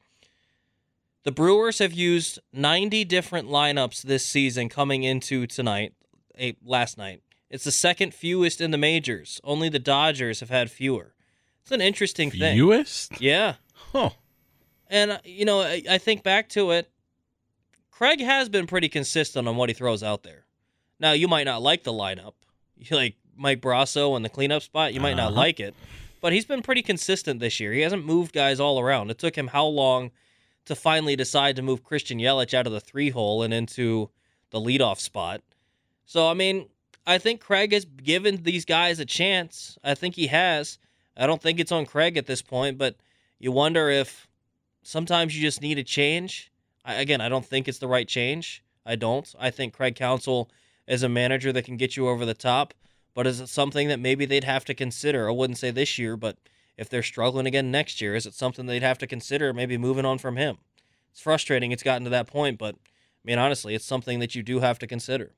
The 1.23 1.31
Brewers 1.31 1.79
have 1.79 1.93
used 1.93 2.39
90 2.51 3.05
different 3.05 3.49
lineups 3.49 4.01
this 4.01 4.25
season 4.25 4.69
coming 4.69 5.03
into 5.03 5.47
tonight, 5.47 5.93
eight, 6.35 6.57
last 6.65 6.97
night. 6.97 7.21
It's 7.49 7.63
the 7.63 7.71
second 7.71 8.13
fewest 8.13 8.59
in 8.59 8.71
the 8.71 8.77
majors. 8.77 9.39
Only 9.43 9.69
the 9.69 9.79
Dodgers 9.79 10.39
have 10.39 10.49
had 10.49 10.71
fewer. 10.71 11.13
It's 11.61 11.71
an 11.71 11.81
interesting 11.81 12.31
thing. 12.31 12.57
Fewest? 12.57 13.21
Yeah. 13.21 13.55
Huh. 13.91 14.09
And, 14.89 15.11
uh, 15.11 15.17
you 15.23 15.45
know, 15.45 15.61
I, 15.61 15.81
I 15.89 15.97
think 15.97 16.23
back 16.23 16.49
to 16.49 16.71
it, 16.71 16.89
Craig 17.91 18.19
has 18.21 18.49
been 18.49 18.67
pretty 18.67 18.89
consistent 18.89 19.47
on 19.47 19.55
what 19.55 19.69
he 19.69 19.73
throws 19.75 20.03
out 20.03 20.23
there. 20.23 20.45
Now, 20.99 21.11
you 21.13 21.27
might 21.27 21.43
not 21.45 21.61
like 21.61 21.83
the 21.83 21.93
lineup. 21.93 22.33
You 22.75 22.97
like 22.97 23.15
Mike 23.37 23.61
Brosseau 23.61 24.17
in 24.17 24.23
the 24.23 24.29
cleanup 24.29 24.61
spot, 24.61 24.93
you 24.93 24.99
might 24.99 25.15
not 25.15 25.31
Uh-huh. 25.31 25.39
like 25.41 25.59
it. 25.61 25.73
But 26.19 26.33
he's 26.33 26.43
been 26.45 26.61
pretty 26.61 26.81
consistent 26.81 27.39
this 27.39 27.59
year. 27.59 27.71
He 27.71 27.81
hasn't 27.81 28.05
moved 28.05 28.33
guys 28.33 28.59
all 28.59 28.77
around. 28.79 29.09
It 29.09 29.19
took 29.19 29.37
him 29.37 29.47
how 29.47 29.65
long 29.65 30.11
to 30.65 30.75
finally 30.75 31.15
decide 31.15 31.55
to 31.55 31.61
move 31.61 31.83
Christian 31.83 32.19
Yelich 32.19 32.53
out 32.53 32.65
of 32.67 32.73
the 32.73 32.79
three 32.81 33.09
hole 33.11 33.41
and 33.43 33.53
into 33.53 34.09
the 34.49 34.59
leadoff 34.59 34.99
spot? 34.99 35.41
So, 36.05 36.27
I 36.27 36.33
mean, 36.33 36.67
I 37.07 37.17
think 37.19 37.39
Craig 37.41 37.71
has 37.73 37.85
given 37.85 38.43
these 38.43 38.65
guys 38.65 38.99
a 38.99 39.05
chance. 39.05 39.77
I 39.83 39.93
think 39.95 40.15
he 40.15 40.27
has. 40.27 40.77
I 41.15 41.25
don't 41.27 41.41
think 41.41 41.59
it's 41.59 41.71
on 41.71 41.85
Craig 41.85 42.17
at 42.17 42.25
this 42.25 42.41
point, 42.41 42.77
but 42.77 42.95
you 43.39 43.51
wonder 43.51 43.89
if 43.89 44.27
sometimes 44.83 45.35
you 45.35 45.41
just 45.41 45.61
need 45.61 45.77
a 45.77 45.83
change. 45.83 46.51
I, 46.85 46.95
again, 46.95 47.21
I 47.21 47.29
don't 47.29 47.45
think 47.45 47.67
it's 47.67 47.79
the 47.79 47.87
right 47.87 48.07
change. 48.07 48.63
I 48.85 48.95
don't. 48.95 49.33
I 49.39 49.49
think 49.49 49.73
Craig 49.73 49.95
Counsell 49.95 50.49
is 50.87 51.03
a 51.03 51.09
manager 51.09 51.51
that 51.53 51.65
can 51.65 51.77
get 51.77 51.95
you 51.95 52.07
over 52.07 52.25
the 52.25 52.33
top, 52.33 52.73
but 53.13 53.25
is 53.25 53.39
it 53.39 53.47
something 53.47 53.87
that 53.87 53.99
maybe 53.99 54.25
they'd 54.25 54.43
have 54.43 54.65
to 54.65 54.73
consider? 54.73 55.27
I 55.27 55.31
wouldn't 55.31 55.57
say 55.57 55.71
this 55.71 55.97
year, 55.97 56.17
but 56.17 56.37
if 56.77 56.89
they're 56.89 57.03
struggling 57.03 57.47
again 57.47 57.71
next 57.71 58.01
year, 58.01 58.15
is 58.15 58.25
it 58.25 58.33
something 58.33 58.65
they'd 58.65 58.83
have 58.83 58.97
to 58.99 59.07
consider 59.07 59.53
maybe 59.53 59.77
moving 59.77 60.05
on 60.05 60.17
from 60.17 60.35
him? 60.35 60.57
It's 61.11 61.21
frustrating 61.21 61.71
it's 61.71 61.83
gotten 61.83 62.03
to 62.03 62.09
that 62.09 62.27
point, 62.27 62.57
but 62.57 62.75
I 62.75 63.23
mean, 63.23 63.39
honestly, 63.39 63.75
it's 63.75 63.85
something 63.85 64.19
that 64.19 64.35
you 64.35 64.43
do 64.43 64.59
have 64.59 64.79
to 64.79 64.87
consider. 64.87 65.31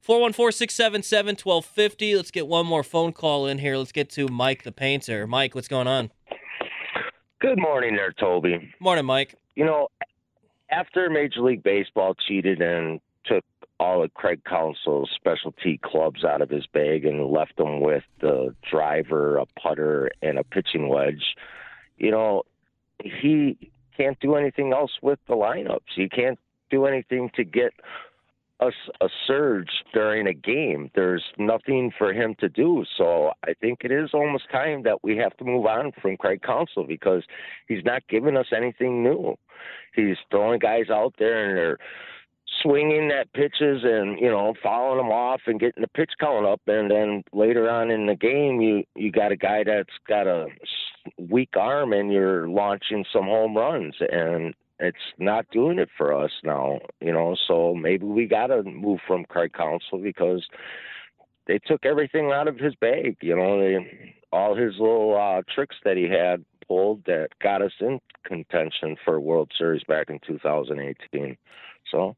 414 0.00 0.52
677 0.52 1.36
1250. 1.42 2.16
Let's 2.16 2.30
get 2.30 2.46
one 2.46 2.66
more 2.66 2.82
phone 2.82 3.12
call 3.12 3.46
in 3.46 3.58
here. 3.58 3.76
Let's 3.76 3.92
get 3.92 4.10
to 4.10 4.28
Mike 4.28 4.62
the 4.62 4.72
Painter. 4.72 5.26
Mike, 5.26 5.54
what's 5.54 5.68
going 5.68 5.86
on? 5.86 6.10
Good 7.40 7.58
morning 7.58 7.94
there, 7.94 8.12
Toby. 8.12 8.72
Morning, 8.80 9.04
Mike. 9.04 9.36
You 9.54 9.64
know, 9.64 9.88
after 10.70 11.08
Major 11.08 11.40
League 11.40 11.62
Baseball 11.62 12.14
cheated 12.14 12.60
and 12.60 13.00
took 13.24 13.44
all 13.78 14.02
of 14.02 14.12
Craig 14.14 14.42
Counsell's 14.44 15.10
specialty 15.14 15.78
clubs 15.80 16.24
out 16.24 16.42
of 16.42 16.50
his 16.50 16.66
bag 16.66 17.04
and 17.04 17.30
left 17.30 17.52
him 17.56 17.80
with 17.80 18.02
the 18.20 18.54
driver, 18.68 19.36
a 19.36 19.46
putter, 19.60 20.10
and 20.20 20.36
a 20.36 20.42
pitching 20.42 20.88
wedge, 20.88 21.36
you 21.96 22.10
know, 22.10 22.42
he 23.04 23.56
can't 23.96 24.18
do 24.18 24.34
anything 24.34 24.72
else 24.72 24.98
with 25.00 25.20
the 25.28 25.34
lineups. 25.34 25.94
He 25.94 26.08
can't 26.08 26.40
do 26.70 26.86
anything 26.86 27.30
to 27.36 27.44
get 27.44 27.72
a, 28.60 28.70
a 29.00 29.08
surge 29.26 29.70
during 29.92 30.26
a 30.26 30.34
game. 30.34 30.90
There's 30.94 31.22
nothing 31.38 31.92
for 31.96 32.12
him 32.12 32.34
to 32.40 32.48
do. 32.48 32.84
So 32.96 33.32
I 33.44 33.54
think 33.60 33.80
it 33.84 33.92
is 33.92 34.10
almost 34.12 34.50
time 34.50 34.82
that 34.82 35.02
we 35.02 35.16
have 35.18 35.36
to 35.38 35.44
move 35.44 35.66
on 35.66 35.92
from 36.00 36.16
Craig 36.16 36.42
Counsell 36.42 36.84
because 36.84 37.22
he's 37.68 37.84
not 37.84 38.02
giving 38.08 38.36
us 38.36 38.46
anything 38.56 39.02
new. 39.02 39.36
He's 39.94 40.16
throwing 40.30 40.58
guys 40.58 40.90
out 40.90 41.14
there 41.18 41.48
and 41.48 41.56
they're 41.56 41.78
swinging 42.62 43.10
at 43.12 43.32
pitches 43.34 43.82
and 43.84 44.18
you 44.18 44.28
know 44.28 44.54
fouling 44.62 44.98
them 44.98 45.12
off 45.12 45.40
and 45.46 45.60
getting 45.60 45.82
the 45.82 45.88
pitch 45.88 46.10
count 46.18 46.46
up 46.46 46.60
and 46.66 46.90
then 46.90 47.22
later 47.32 47.70
on 47.70 47.90
in 47.90 48.06
the 48.06 48.16
game 48.16 48.60
you 48.60 48.82
you 48.96 49.12
got 49.12 49.30
a 49.30 49.36
guy 49.36 49.62
that's 49.64 49.92
got 50.08 50.26
a 50.26 50.46
weak 51.18 51.50
arm 51.56 51.92
and 51.92 52.12
you're 52.12 52.48
launching 52.48 53.04
some 53.12 53.24
home 53.24 53.56
runs 53.56 53.94
and 54.00 54.54
it's 54.80 54.96
not 55.18 55.46
doing 55.50 55.78
it 55.78 55.88
for 55.96 56.12
us 56.12 56.30
now 56.44 56.78
you 57.00 57.12
know 57.12 57.36
so 57.46 57.74
maybe 57.74 58.04
we 58.06 58.26
got 58.26 58.48
to 58.48 58.62
move 58.62 59.00
from 59.06 59.24
Craig 59.24 59.52
Counsell 59.52 59.98
because 59.98 60.46
they 61.46 61.58
took 61.58 61.84
everything 61.84 62.30
out 62.32 62.48
of 62.48 62.58
his 62.58 62.74
bag 62.76 63.16
you 63.20 63.34
know 63.36 63.58
they 63.58 64.14
all 64.32 64.54
his 64.54 64.74
little 64.78 65.16
uh 65.16 65.42
tricks 65.54 65.76
that 65.84 65.96
he 65.96 66.04
had 66.08 66.44
pulled 66.66 67.04
that 67.06 67.28
got 67.42 67.62
us 67.62 67.72
in 67.80 67.98
contention 68.24 68.96
for 69.04 69.18
World 69.20 69.50
Series 69.56 69.82
back 69.84 70.10
in 70.10 70.18
2018 70.26 71.36
so 71.90 72.14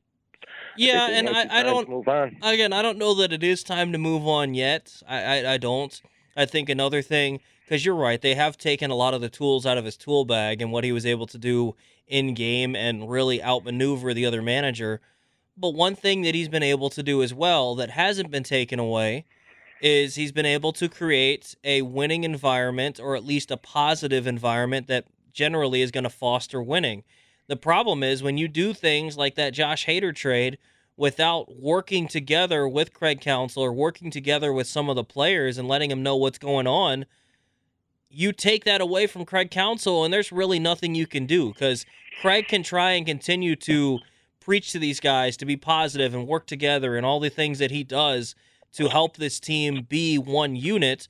Yeah, 0.76 1.08
it 1.08 1.14
and 1.14 1.28
I, 1.28 1.60
I 1.60 1.62
don't. 1.62 1.88
move 1.88 2.08
on. 2.08 2.36
Again, 2.42 2.72
I 2.72 2.82
don't 2.82 2.98
know 2.98 3.14
that 3.14 3.32
it 3.32 3.42
is 3.42 3.62
time 3.62 3.92
to 3.92 3.98
move 3.98 4.26
on 4.26 4.54
yet. 4.54 5.02
I, 5.08 5.22
I, 5.22 5.52
I 5.52 5.56
don't. 5.58 6.00
I 6.36 6.46
think 6.46 6.68
another 6.68 7.02
thing, 7.02 7.40
because 7.70 7.84
you're 7.84 7.94
right, 7.94 8.20
they 8.20 8.34
have 8.34 8.58
taken 8.58 8.90
a 8.90 8.96
lot 8.96 9.14
of 9.14 9.20
the 9.20 9.28
tools 9.28 9.64
out 9.64 9.78
of 9.78 9.84
his 9.84 9.96
tool 9.96 10.24
bag 10.24 10.60
and 10.60 10.72
what 10.72 10.82
he 10.82 10.90
was 10.90 11.06
able 11.06 11.28
to 11.28 11.38
do 11.38 11.76
in 12.08 12.34
game 12.34 12.74
and 12.74 13.08
really 13.08 13.40
outmaneuver 13.40 14.12
the 14.12 14.26
other 14.26 14.42
manager. 14.42 15.00
But 15.56 15.74
one 15.74 15.94
thing 15.94 16.22
that 16.22 16.34
he's 16.34 16.48
been 16.48 16.64
able 16.64 16.90
to 16.90 17.00
do 17.00 17.22
as 17.22 17.32
well 17.32 17.76
that 17.76 17.90
hasn't 17.90 18.32
been 18.32 18.42
taken 18.42 18.80
away 18.80 19.24
is 19.80 20.16
he's 20.16 20.32
been 20.32 20.46
able 20.46 20.72
to 20.72 20.88
create 20.88 21.54
a 21.62 21.82
winning 21.82 22.24
environment 22.24 22.98
or 22.98 23.14
at 23.14 23.24
least 23.24 23.52
a 23.52 23.56
positive 23.56 24.26
environment 24.26 24.88
that 24.88 25.04
generally 25.32 25.80
is 25.80 25.92
going 25.92 26.02
to 26.02 26.10
foster 26.10 26.60
winning. 26.60 27.04
The 27.46 27.54
problem 27.54 28.02
is 28.02 28.20
when 28.20 28.36
you 28.36 28.48
do 28.48 28.72
things 28.72 29.16
like 29.16 29.36
that 29.36 29.54
Josh 29.54 29.86
Hader 29.86 30.12
trade 30.12 30.58
without 30.96 31.56
working 31.56 32.08
together 32.08 32.66
with 32.66 32.92
Craig 32.92 33.20
Counsell 33.20 33.62
or 33.62 33.72
working 33.72 34.10
together 34.10 34.52
with 34.52 34.66
some 34.66 34.90
of 34.90 34.96
the 34.96 35.04
players 35.04 35.56
and 35.56 35.68
letting 35.68 35.90
them 35.90 36.02
know 36.02 36.16
what's 36.16 36.36
going 36.36 36.66
on, 36.66 37.06
you 38.10 38.32
take 38.32 38.64
that 38.64 38.80
away 38.80 39.06
from 39.06 39.24
Craig 39.24 39.50
Counsell 39.50 40.04
and 40.04 40.12
there's 40.12 40.32
really 40.32 40.58
nothing 40.58 40.94
you 40.94 41.06
can 41.06 41.26
do 41.26 41.52
because 41.52 41.86
Craig 42.20 42.48
can 42.48 42.62
try 42.62 42.92
and 42.92 43.06
continue 43.06 43.56
to 43.56 44.00
preach 44.40 44.72
to 44.72 44.78
these 44.78 45.00
guys 45.00 45.36
to 45.36 45.46
be 45.46 45.56
positive 45.56 46.14
and 46.14 46.26
work 46.26 46.46
together 46.46 46.96
and 46.96 47.06
all 47.06 47.20
the 47.20 47.30
things 47.30 47.58
that 47.60 47.70
he 47.70 47.84
does 47.84 48.34
to 48.72 48.88
help 48.88 49.16
this 49.16 49.38
team 49.38 49.86
be 49.88 50.18
one 50.18 50.56
unit. 50.56 51.06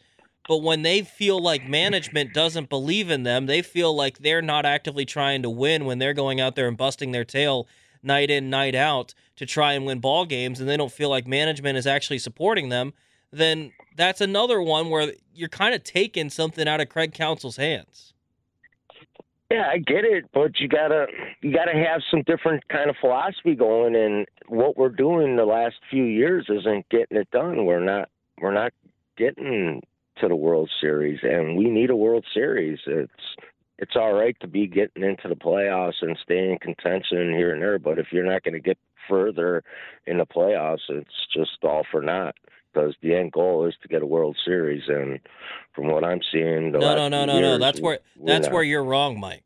But 0.47 0.59
when 0.59 0.83
they 0.83 1.03
feel 1.03 1.41
like 1.41 1.69
management 1.69 2.35
doesn't 2.35 2.69
believe 2.69 3.11
in 3.11 3.23
them, 3.23 3.47
they 3.47 3.63
feel 3.63 3.95
like 3.95 4.19
they're 4.19 4.43
not 4.43 4.67
actively 4.67 5.05
trying 5.05 5.43
to 5.43 5.51
win 5.51 5.85
when 5.85 5.99
they're 5.99 6.15
going 6.15 6.41
out 6.41 6.55
there 6.55 6.69
and 6.69 6.77
busting 6.77 7.13
their 7.13 7.25
tail 7.25 7.67
night 8.03 8.31
in, 8.31 8.51
night 8.51 8.75
out 8.75 9.15
to 9.37 9.47
try 9.47 9.75
and 9.75 9.87
win 9.87 10.01
ball 10.01 10.25
games, 10.25 10.61
and 10.61 10.69
they 10.69 10.77
don't 10.77 10.93
feel 10.93 11.11
like 11.11 11.27
management 11.27 11.79
is 11.79 11.87
actually 11.87 12.19
supporting 12.19 12.69
them, 12.69 12.93
then 13.33 13.72
that's 13.97 14.20
another 14.20 14.61
one 14.61 14.91
where 14.91 15.12
you're 15.35 15.49
kind 15.49 15.74
of 15.74 15.85
taking 15.85 16.31
something 16.31 16.66
out 16.66 16.81
of 16.81 16.89
Craig 16.89 17.12
Counsell's 17.14 17.57
hands. 17.57 18.14
Yeah, 19.51 19.68
I 19.68 19.78
get 19.78 20.05
it, 20.05 20.26
but 20.33 20.61
you 20.61 20.68
gotta 20.68 21.07
you 21.43 21.53
gotta 21.53 21.74
have 21.74 22.03
some 22.09 22.22
different 22.22 22.68
kind 22.68 22.89
of 22.89 22.97
philosophy 23.01 23.57
going. 23.57 23.97
And 23.97 24.26
what 24.47 24.76
we're 24.76 24.91
doing 24.91 25.37
the 25.37 25.45
last 25.45 25.76
few 25.91 26.05
years 26.05 26.47
isn't 26.49 26.89
getting 26.89 27.18
it 27.18 27.31
done. 27.33 27.64
We're 27.64 27.85
not 27.85 28.09
we're 28.41 28.55
not 28.55 28.72
getting 29.16 29.83
to 30.20 30.28
the 30.28 30.37
World 30.37 30.70
Series, 30.81 31.20
and 31.22 31.57
we 31.57 31.68
need 31.68 31.91
a 31.91 31.97
World 31.97 32.24
Series. 32.33 32.78
It's 32.87 33.12
it's 33.81 33.97
all 33.97 34.12
right 34.12 34.37
to 34.41 34.47
be 34.47 34.66
getting 34.66 35.03
into 35.03 35.26
the 35.26 35.35
playoffs 35.35 36.03
and 36.03 36.16
staying 36.22 36.53
in 36.53 36.59
contention 36.59 37.33
here 37.33 37.53
and 37.53 37.62
there, 37.62 37.78
but 37.78 37.99
if 37.99 38.09
you're 38.12 38.31
not 38.31 38.45
going 38.45 38.55
to 38.55 38.61
get 38.61 38.78
further 39.09 39.64
in 40.07 40.18
the 40.18 40.26
playoffs, 40.26 40.89
it's 40.91 41.26
just 41.35 41.64
all 41.64 41.85
for 41.91 42.03
naught. 42.03 42.37
Because 42.73 42.95
the 43.03 43.14
end 43.14 43.33
goal 43.33 43.66
is 43.66 43.75
to 43.83 43.89
get 43.89 44.03
a 44.03 44.07
World 44.07 44.37
Series, 44.45 44.85
and 44.89 45.18
from 45.75 45.89
what 45.89 46.05
I'm 46.05 46.21
seeing, 46.31 46.73
the 46.73 46.79
No, 46.79 46.95
no, 46.95 47.09
no, 47.09 47.25
no, 47.25 47.41
no. 47.41 47.59
That's 47.59 47.81
where 47.81 47.99
that's 48.25 48.47
not. 48.47 48.53
where 48.53 48.62
you're 48.62 48.85
wrong, 48.85 49.18
Mike. 49.18 49.45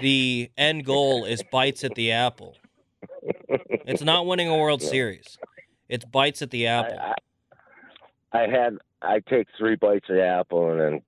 The 0.00 0.50
end 0.56 0.84
goal 0.84 1.24
is 1.24 1.42
bites 1.50 1.84
at 1.84 1.94
the 1.94 2.12
apple. 2.12 2.56
It's 3.86 4.02
not 4.02 4.26
winning 4.26 4.48
a 4.48 4.56
World 4.56 4.82
Series. 4.82 5.38
It's 5.88 6.06
bites 6.06 6.40
at 6.40 6.50
the 6.50 6.66
apple. 6.66 6.98
I 8.32 8.46
had 8.46 8.78
I 9.02 9.20
take 9.20 9.46
three 9.58 9.76
bites 9.76 10.08
of 10.08 10.16
the 10.16 10.24
apple 10.24 10.70
and 10.70 10.80
then 10.80 11.02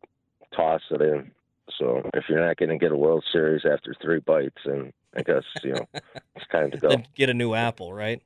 toss 0.54 0.82
it 0.90 1.00
in. 1.00 1.30
So 1.78 2.08
if 2.14 2.24
you're 2.28 2.46
not 2.46 2.56
going 2.56 2.68
to 2.68 2.78
get 2.78 2.92
a 2.92 2.96
World 2.96 3.24
Series 3.32 3.62
after 3.64 3.94
three 4.00 4.20
bites, 4.20 4.58
then 4.64 4.92
I 5.16 5.22
guess 5.22 5.42
you 5.62 5.72
know 5.72 5.86
it's 6.34 6.46
time 6.52 6.70
to 6.70 6.76
go. 6.80 6.88
Then 6.88 7.06
get 7.14 7.30
a 7.30 7.34
new 7.34 7.54
apple, 7.54 7.92
right? 7.92 8.22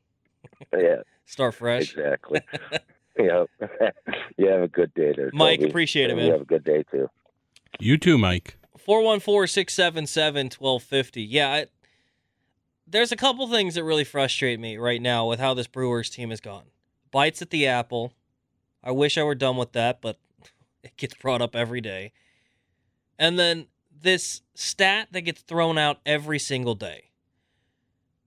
yeah, 0.77 1.03
Start 1.25 1.55
fresh. 1.55 1.95
exactly. 1.95 2.41
yeah, 3.25 3.45
you 4.37 4.49
have 4.49 4.63
a 4.63 4.69
good 4.69 4.93
day 4.95 5.15
there, 5.17 5.31
Mike, 5.33 5.61
Toby. 5.61 5.71
appreciate 5.71 6.11
it, 6.11 6.17
man. 6.17 6.27
You 6.27 6.33
have 6.33 6.43
a 6.43 6.47
good 6.47 6.65
day 6.65 6.85
too. 6.91 7.09
You 7.79 7.99
too, 7.99 8.19
Mike. 8.19 8.57
414-677-1250. 8.87 11.27
Yeah, 11.29 11.49
I, 11.49 11.67
there's 12.87 13.13
a 13.13 13.17
couple 13.17 13.47
things 13.47 13.75
that 13.75 13.85
really 13.85 14.05
frustrate 14.05 14.59
me 14.59 14.77
right 14.77 15.01
now 15.01 15.29
with 15.29 15.39
how 15.39 15.55
this 15.55 15.67
Brewers 15.67 16.11
team 16.11 16.31
has 16.31 16.41
gone. 16.41 16.65
Bites 17.11 17.43
at 17.43 17.51
the 17.51 17.67
apple. 17.67 18.13
I 18.83 18.93
wish 18.93 19.19
I 19.19 19.23
were 19.23 19.35
done 19.35 19.57
with 19.57 19.73
that, 19.73 20.01
but 20.01 20.19
it 20.83 20.97
gets 20.97 21.15
brought 21.15 21.43
up 21.43 21.55
every 21.55 21.81
day. 21.81 22.13
And 23.19 23.39
then 23.39 23.67
this 24.03 24.43
stat 24.55 25.09
that 25.13 25.23
gets 25.23 25.43
thrown 25.43 25.79
out 25.79 26.01
every 26.07 26.39
single 26.39 26.75
day. 26.75 27.11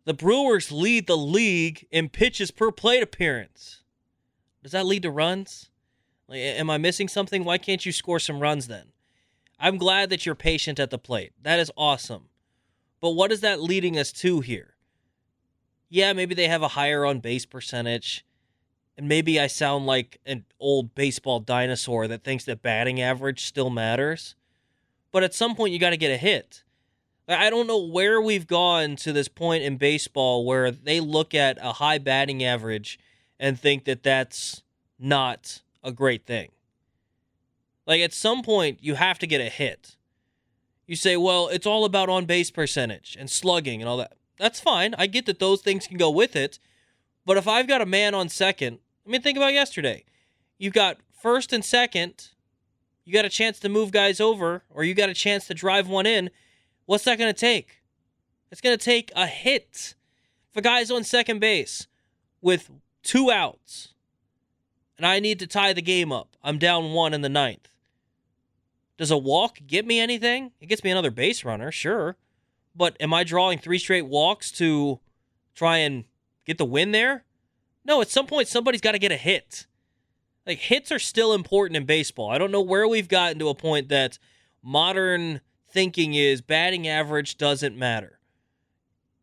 The 0.06 0.14
Brewers 0.14 0.72
lead 0.72 1.08
the 1.08 1.18
league 1.18 1.88
in 1.90 2.10
pitches 2.10 2.52
per 2.52 2.72
plate 2.72 3.02
appearance. 3.02 3.83
Does 4.64 4.72
that 4.72 4.86
lead 4.86 5.04
to 5.04 5.12
runs? 5.12 5.70
Like, 6.28 6.40
am 6.40 6.70
I 6.70 6.78
missing 6.78 7.10
something? 7.10 7.44
Why 7.44 7.58
can't 7.58 7.86
you 7.86 7.92
score 7.92 8.20
some 8.20 8.40
runs 8.40 8.68
then? 8.68 8.88
I'm 9.60 9.78
glad 9.78 10.10
that 10.10 10.26
you're 10.26 10.36
patient 10.36 10.80
at 10.80 10.90
the 10.90 10.98
plate. 10.98 11.34
That 11.42 11.60
is 11.60 11.72
awesome. 11.78 12.30
But 13.02 13.12
what 13.12 13.32
is 13.32 13.42
that 13.42 13.62
leading 13.62 14.00
us 14.00 14.12
to 14.14 14.40
here? 14.40 14.76
Yeah, 15.90 16.14
maybe 16.14 16.34
they 16.34 16.48
have 16.48 16.64
a 16.64 16.70
higher 16.70 17.06
on 17.06 17.20
base 17.20 17.46
percentage. 17.46 18.26
And 18.98 19.08
maybe 19.08 19.40
I 19.40 19.48
sound 19.48 19.86
like 19.86 20.20
an 20.26 20.46
old 20.60 20.96
baseball 20.96 21.40
dinosaur 21.40 22.08
that 22.08 22.24
thinks 22.24 22.46
that 22.46 22.62
batting 22.62 23.02
average 23.02 23.44
still 23.44 23.70
matters. 23.70 24.36
But 25.12 25.24
at 25.24 25.34
some 25.34 25.56
point, 25.56 25.74
you 25.74 25.80
got 25.80 25.90
to 25.90 25.98
get 25.98 26.12
a 26.12 26.18
hit. 26.18 26.64
I 27.28 27.50
don't 27.50 27.68
know 27.68 27.80
where 27.80 28.22
we've 28.22 28.48
gone 28.48 28.96
to 28.98 29.14
this 29.14 29.28
point 29.28 29.64
in 29.64 29.78
baseball 29.78 30.46
where 30.46 30.72
they 30.72 31.00
look 31.00 31.34
at 31.34 31.58
a 31.62 31.74
high 31.74 31.98
batting 31.98 32.44
average 32.44 33.00
and 33.44 33.60
think 33.60 33.84
that 33.84 34.04
that's 34.04 34.64
not 34.98 35.62
a 35.84 35.92
great 35.92 36.26
thing. 36.26 36.50
Like 37.86 38.00
at 38.00 38.14
some 38.14 38.42
point, 38.42 38.80
you 38.82 38.96
have 38.96 39.20
to 39.20 39.28
get 39.28 39.42
a 39.42 39.50
hit. 39.50 39.98
You 40.88 40.96
say, 40.96 41.18
well, 41.18 41.50
it's 41.50 41.68
all 41.68 41.84
about 41.84 42.08
on 42.08 42.24
base 42.24 42.50
percentage 42.50 43.18
and 43.20 43.30
slugging 43.30 43.82
and 43.82 43.90
all 43.90 43.98
that. 43.98 44.14
That's 44.40 44.62
fine. 44.62 44.96
I 44.98 45.08
get 45.08 45.26
that 45.26 45.40
those 45.40 45.62
things 45.62 45.88
can 45.88 45.98
go 45.98 46.10
with 46.10 46.38
it. 46.38 46.58
But 47.26 47.36
if 47.36 47.46
I've 47.46 47.68
got 47.68 47.82
a 47.82 47.86
man 47.86 48.16
on 48.16 48.30
second, 48.30 48.80
I 49.06 49.10
mean, 49.10 49.22
think 49.22 49.38
about 49.38 49.52
yesterday. 49.52 50.06
You've 50.58 50.72
got 50.72 51.00
first 51.22 51.52
and 51.52 51.66
second. 51.66 52.30
You 53.04 53.12
got 53.12 53.26
a 53.26 53.30
chance 53.30 53.60
to 53.60 53.68
move 53.68 53.92
guys 53.92 54.22
over, 54.22 54.64
or 54.70 54.86
you 54.86 54.94
got 54.94 55.10
a 55.10 55.14
chance 55.14 55.48
to 55.48 55.54
drive 55.54 55.90
one 55.90 56.06
in. 56.06 56.30
What's 56.86 57.04
that 57.04 57.20
going 57.20 57.34
to 57.34 57.38
take? 57.38 57.82
It's 58.52 58.62
going 58.62 58.78
to 58.78 58.84
take 58.84 59.12
a 59.18 59.28
hit. 59.28 59.96
If 60.52 60.56
a 60.56 60.62
guy's 60.62 60.90
on 60.90 61.04
second 61.04 61.40
base 61.40 61.88
with 62.42 62.70
two 63.04 63.30
outs, 63.32 63.94
and 64.98 65.06
I 65.06 65.20
need 65.20 65.40
to 65.40 65.48
tie 65.48 65.74
the 65.74 65.82
game 65.82 66.12
up, 66.12 66.36
I'm 66.44 66.58
down 66.58 66.94
one 66.94 67.14
in 67.14 67.22
the 67.22 67.30
ninth. 67.30 67.70
Does 68.98 69.12
a 69.12 69.18
walk 69.18 69.60
get 69.66 69.86
me 69.86 70.00
anything? 70.00 70.52
It 70.62 70.68
gets 70.68 70.84
me 70.84 70.92
another 70.92 71.12
base 71.12 71.44
runner, 71.44 71.72
sure. 71.72 72.16
But 72.76 72.96
am 73.00 73.14
I 73.14 73.24
drawing 73.24 73.60
three 73.60 73.80
straight 73.80 74.08
walks 74.08 74.52
to 74.54 75.00
try 75.56 75.78
and 75.78 76.06
get 76.46 76.58
the 76.58 76.66
win 76.66 76.92
there? 76.92 77.26
No, 77.86 78.02
at 78.02 78.10
some 78.10 78.28
point, 78.28 78.48
somebody's 78.48 78.82
got 78.82 78.94
to 78.94 79.00
get 79.00 79.12
a 79.12 79.18
hit. 79.18 79.68
Like, 80.46 80.60
hits 80.60 80.92
are 80.92 81.00
still 81.00 81.34
important 81.34 81.78
in 81.78 81.86
baseball. 81.86 82.30
I 82.30 82.38
don't 82.38 82.52
know 82.52 82.62
where 82.62 82.88
we've 82.88 83.08
gotten 83.08 83.40
to 83.40 83.50
a 83.50 83.56
point 83.56 83.90
that 83.90 84.20
modern 84.62 85.42
thinking 85.70 86.14
is 86.14 86.42
batting 86.42 86.88
average 86.88 87.38
doesn't 87.38 87.78
matter. 87.78 88.20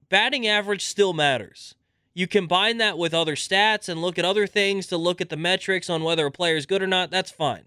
Batting 0.09 0.47
average 0.47 0.85
still 0.85 1.13
matters. 1.13 1.75
You 2.13 2.27
combine 2.27 2.79
that 2.79 2.99
with 2.99 3.15
other 3.15 3.37
stats 3.37 3.89
and 3.89 4.03
look 4.03 4.19
at 4.19 4.25
other 4.25 4.47
things 4.47 4.87
to 4.89 4.97
look 4.97 5.21
at 5.21 5.29
the 5.29 5.37
metrics 5.37 5.89
on 5.89 6.03
whether 6.03 6.27
a 6.27 6.31
player 6.31 6.57
is 6.57 6.67
good 6.67 6.83
or 6.83 6.87
not, 6.87 7.11
that's 7.11 7.31
fine. 7.31 7.65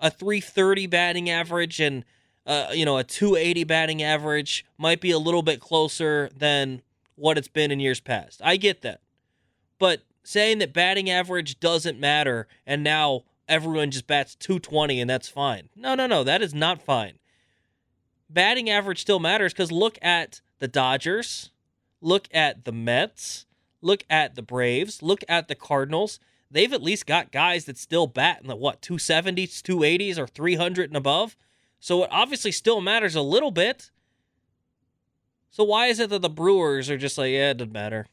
A 0.00 0.10
330 0.10 0.86
batting 0.86 1.30
average 1.30 1.80
and 1.80 2.04
uh, 2.46 2.68
you 2.72 2.84
know, 2.84 2.96
a 2.96 3.04
280 3.04 3.64
batting 3.64 4.02
average 4.02 4.64
might 4.78 5.00
be 5.00 5.10
a 5.10 5.18
little 5.18 5.42
bit 5.42 5.60
closer 5.60 6.30
than 6.36 6.80
what 7.16 7.36
it's 7.36 7.48
been 7.48 7.72
in 7.72 7.80
years 7.80 7.98
past. 7.98 8.40
I 8.44 8.56
get 8.56 8.82
that. 8.82 9.00
But 9.78 10.02
saying 10.22 10.58
that 10.58 10.72
batting 10.72 11.10
average 11.10 11.58
doesn't 11.58 11.98
matter 11.98 12.46
and 12.64 12.84
now 12.84 13.24
everyone 13.48 13.90
just 13.90 14.06
bats 14.06 14.36
220 14.36 15.00
and 15.00 15.10
that's 15.10 15.28
fine. 15.28 15.68
No, 15.74 15.94
no, 15.94 16.06
no, 16.06 16.22
that 16.24 16.40
is 16.40 16.54
not 16.54 16.82
fine. 16.82 17.18
Batting 18.30 18.70
average 18.70 19.00
still 19.00 19.20
matters 19.20 19.52
because 19.52 19.72
look 19.72 19.98
at 20.00 20.40
the 20.58 20.68
Dodgers, 20.68 21.50
look 22.00 22.28
at 22.32 22.64
the 22.64 22.72
Mets, 22.72 23.46
look 23.82 24.04
at 24.08 24.34
the 24.34 24.42
Braves, 24.42 25.02
look 25.02 25.24
at 25.28 25.48
the 25.48 25.54
Cardinals. 25.54 26.20
They've 26.50 26.72
at 26.72 26.82
least 26.82 27.06
got 27.06 27.32
guys 27.32 27.64
that 27.64 27.78
still 27.78 28.06
bat 28.06 28.40
in 28.40 28.48
the 28.48 28.56
what, 28.56 28.80
270s, 28.80 29.60
280s, 29.62 30.18
or 30.18 30.26
300 30.26 30.90
and 30.90 30.96
above. 30.96 31.36
So 31.80 32.04
it 32.04 32.10
obviously 32.12 32.52
still 32.52 32.80
matters 32.80 33.14
a 33.14 33.22
little 33.22 33.50
bit. 33.50 33.90
So 35.50 35.64
why 35.64 35.86
is 35.86 35.98
it 35.98 36.10
that 36.10 36.22
the 36.22 36.28
Brewers 36.28 36.90
are 36.90 36.98
just 36.98 37.18
like, 37.18 37.32
yeah, 37.32 37.50
it 37.50 37.58
doesn't 37.58 37.72
matter? 37.72 38.06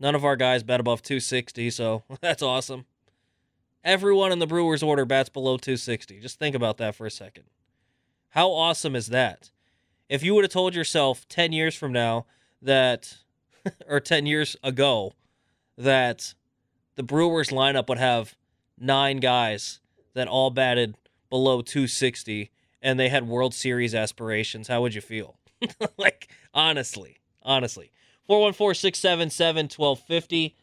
None 0.00 0.14
of 0.14 0.24
our 0.24 0.36
guys 0.36 0.62
bet 0.62 0.80
above 0.80 1.02
260, 1.02 1.70
so 1.70 2.02
that's 2.20 2.42
awesome. 2.42 2.86
Everyone 3.84 4.32
in 4.32 4.38
the 4.38 4.46
Brewers 4.46 4.82
order 4.82 5.04
bats 5.04 5.28
below 5.28 5.56
260. 5.56 6.20
Just 6.20 6.38
think 6.38 6.54
about 6.54 6.78
that 6.78 6.94
for 6.94 7.06
a 7.06 7.10
second. 7.10 7.44
How 8.30 8.50
awesome 8.50 8.96
is 8.96 9.08
that? 9.08 9.50
If 10.08 10.22
you 10.22 10.34
would 10.34 10.44
have 10.44 10.52
told 10.52 10.74
yourself 10.74 11.28
10 11.28 11.52
years 11.52 11.74
from 11.74 11.92
now 11.92 12.26
that, 12.62 13.18
or 13.88 14.00
10 14.00 14.26
years 14.26 14.56
ago, 14.62 15.12
that 15.76 16.34
the 16.96 17.02
Brewers 17.02 17.48
lineup 17.48 17.88
would 17.88 17.98
have 17.98 18.36
nine 18.78 19.18
guys 19.18 19.80
that 20.14 20.28
all 20.28 20.50
batted 20.50 20.96
below 21.30 21.62
260 21.62 22.50
and 22.82 22.98
they 22.98 23.08
had 23.08 23.26
World 23.26 23.54
Series 23.54 23.94
aspirations, 23.94 24.68
how 24.68 24.82
would 24.82 24.94
you 24.94 25.00
feel? 25.00 25.38
like, 25.96 26.28
honestly, 26.52 27.18
honestly. 27.42 27.92
414 28.26 28.74
677 28.74 29.64
1250. 29.76 30.56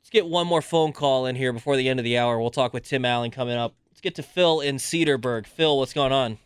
Let's 0.00 0.10
get 0.10 0.26
one 0.26 0.46
more 0.46 0.62
phone 0.62 0.92
call 0.92 1.26
in 1.26 1.36
here 1.36 1.52
before 1.52 1.76
the 1.76 1.88
end 1.88 2.00
of 2.00 2.04
the 2.04 2.18
hour. 2.18 2.40
We'll 2.40 2.50
talk 2.50 2.72
with 2.72 2.84
Tim 2.84 3.04
Allen 3.04 3.30
coming 3.30 3.56
up. 3.56 3.74
Let's 3.90 4.00
get 4.00 4.16
to 4.16 4.22
Phil 4.22 4.60
in 4.60 4.76
Cedarburg. 4.76 5.46
Phil, 5.46 5.78
what's 5.78 5.92
going 5.92 6.12
on? 6.12 6.38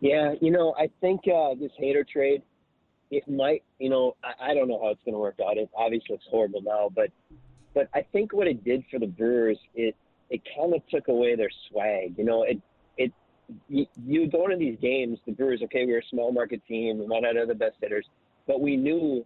Yeah, 0.00 0.34
you 0.40 0.50
know, 0.50 0.74
I 0.78 0.88
think 1.00 1.22
uh, 1.26 1.54
this 1.58 1.72
Hader 1.80 2.06
trade, 2.06 2.42
it 3.10 3.28
might, 3.28 3.62
you 3.78 3.90
know, 3.90 4.16
I, 4.22 4.50
I 4.50 4.54
don't 4.54 4.68
know 4.68 4.80
how 4.80 4.90
it's 4.90 5.00
going 5.04 5.14
to 5.14 5.18
work 5.18 5.38
out. 5.44 5.56
It 5.56 5.68
obviously 5.76 6.08
looks 6.10 6.26
horrible 6.30 6.62
now, 6.62 6.90
but 6.94 7.10
but 7.74 7.88
I 7.94 8.04
think 8.12 8.32
what 8.32 8.46
it 8.46 8.64
did 8.64 8.84
for 8.90 8.98
the 8.98 9.06
Brewers, 9.06 9.58
it 9.74 9.96
it 10.30 10.42
kind 10.56 10.74
of 10.74 10.82
took 10.88 11.08
away 11.08 11.36
their 11.36 11.50
swag. 11.68 12.14
You 12.16 12.24
know, 12.24 12.42
it 12.44 12.60
it 12.96 13.12
you, 13.68 13.86
you 14.06 14.30
go 14.30 14.44
into 14.44 14.56
these 14.56 14.78
games, 14.80 15.18
the 15.26 15.32
Brewers, 15.32 15.60
okay, 15.64 15.86
we 15.86 15.94
are 15.94 15.98
a 15.98 16.08
small 16.10 16.32
market 16.32 16.60
team, 16.68 16.98
we 16.98 17.06
might 17.06 17.22
not 17.22 17.36
have 17.36 17.48
the 17.48 17.54
best 17.54 17.76
hitters, 17.80 18.06
but 18.46 18.60
we 18.60 18.76
knew 18.76 19.24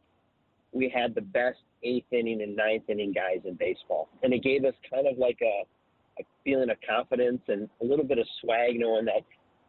we 0.72 0.88
had 0.88 1.14
the 1.14 1.20
best 1.20 1.58
eighth 1.82 2.06
inning 2.12 2.40
and 2.42 2.56
ninth 2.56 2.84
inning 2.88 3.12
guys 3.12 3.40
in 3.44 3.54
baseball, 3.54 4.08
and 4.22 4.32
it 4.32 4.42
gave 4.42 4.64
us 4.64 4.74
kind 4.92 5.06
of 5.06 5.18
like 5.18 5.38
a, 5.42 5.64
a 6.20 6.24
feeling 6.44 6.70
of 6.70 6.76
confidence 6.88 7.40
and 7.48 7.68
a 7.82 7.84
little 7.84 8.04
bit 8.04 8.18
of 8.18 8.26
swag, 8.40 8.78
knowing 8.78 9.04
that 9.04 9.22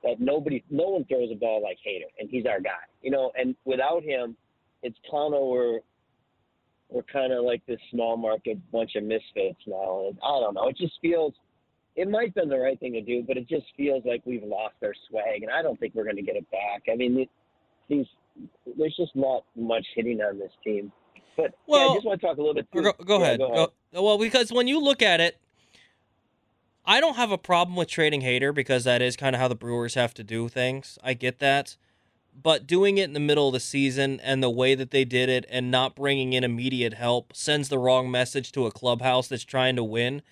that 0.04 0.20
nobody, 0.20 0.64
no 0.70 0.90
one 0.90 1.06
throws 1.06 1.30
a 1.32 1.36
ball 1.36 1.62
like 1.62 1.78
Hader, 1.88 2.10
and 2.20 2.30
he's 2.30 2.46
our 2.46 2.60
guy, 2.60 2.84
you 3.02 3.12
know. 3.12 3.32
And 3.36 3.56
without 3.66 4.04
him, 4.04 4.36
it's 4.82 4.98
kind 5.10 5.34
of 5.34 5.48
we're 5.48 5.80
we're 6.90 7.04
kind 7.04 7.34
of 7.34 7.44
like 7.44 7.66
this 7.66 7.80
small 7.92 8.18
market 8.18 8.58
bunch 8.72 8.96
of 8.96 9.04
misfits 9.04 9.60
now, 9.66 10.08
and 10.08 10.18
I 10.24 10.40
don't 10.40 10.54
know. 10.54 10.68
It 10.68 10.78
just 10.78 10.94
feels 11.02 11.34
it 11.96 12.10
might 12.10 12.28
have 12.28 12.36
been 12.36 12.50
the 12.50 12.58
right 12.58 12.80
thing 12.80 12.94
to 12.94 13.02
do, 13.02 13.24
but 13.28 13.38
it 13.38 13.48
just 13.48 13.66
feels 13.78 14.04
like 14.06 14.22
we've 14.26 14.44
lost 14.44 14.76
our 14.84 14.94
swag, 15.10 15.44
and 15.44 15.52
I 15.52 15.62
don't 15.62 15.80
think 15.80 15.96
we're 15.96 16.04
going 16.04 16.16
to 16.16 16.22
get 16.22 16.36
it 16.36 16.50
back. 16.52 16.84
I 16.92 16.96
mean, 16.96 17.28
these 17.90 18.06
there's 18.78 18.96
just 18.96 19.16
not 19.16 19.44
much 19.56 19.86
hitting 19.96 20.22
on 20.22 20.40
this 20.40 20.52
team. 20.64 20.92
But 21.38 21.54
well, 21.68 21.80
yeah, 21.80 21.92
I 21.92 21.96
just 21.96 22.06
want 22.06 22.22
to 22.22 22.28
talk 22.28 22.38
a 22.38 22.42
little 22.42 22.54
bit. 22.54 22.68
Too. 22.74 22.82
Go, 22.82 22.94
go 23.06 23.20
yeah, 23.20 23.26
ahead. 23.26 23.40
Go 23.40 23.46
ahead. 23.52 23.70
Go, 23.94 24.04
well, 24.04 24.18
because 24.18 24.52
when 24.52 24.68
you 24.68 24.80
look 24.80 25.02
at 25.02 25.20
it, 25.20 25.40
I 26.86 27.00
don't 27.00 27.16
have 27.16 27.32
a 27.32 27.38
problem 27.38 27.78
with 27.78 27.88
trading 27.88 28.22
Hader 28.22 28.54
because 28.54 28.84
that 28.84 29.02
is 29.02 29.16
kind 29.16 29.36
of 29.36 29.40
how 29.40 29.48
the 29.48 29.56
Brewers 29.56 29.94
have 29.94 30.14
to 30.16 30.24
do 30.24 30.50
things. 30.50 31.00
I 31.02 31.14
get 31.14 31.40
that. 31.40 31.78
But 32.42 32.68
doing 32.68 32.98
it 32.98 33.06
in 33.06 33.14
the 33.14 33.20
middle 33.20 33.48
of 33.48 33.54
the 33.54 33.60
season 33.60 34.20
and 34.22 34.42
the 34.44 34.50
way 34.50 34.76
that 34.76 34.92
they 34.92 35.06
did 35.06 35.30
it 35.30 35.46
and 35.50 35.72
not 35.72 35.96
bringing 35.96 36.34
in 36.34 36.44
immediate 36.44 36.96
help 36.96 37.34
sends 37.36 37.70
the 37.70 37.78
wrong 37.78 38.10
message 38.10 38.52
to 38.54 38.66
a 38.66 38.72
clubhouse 38.72 39.28
that's 39.28 39.46
trying 39.46 39.76
to 39.76 39.84
win. 39.84 40.24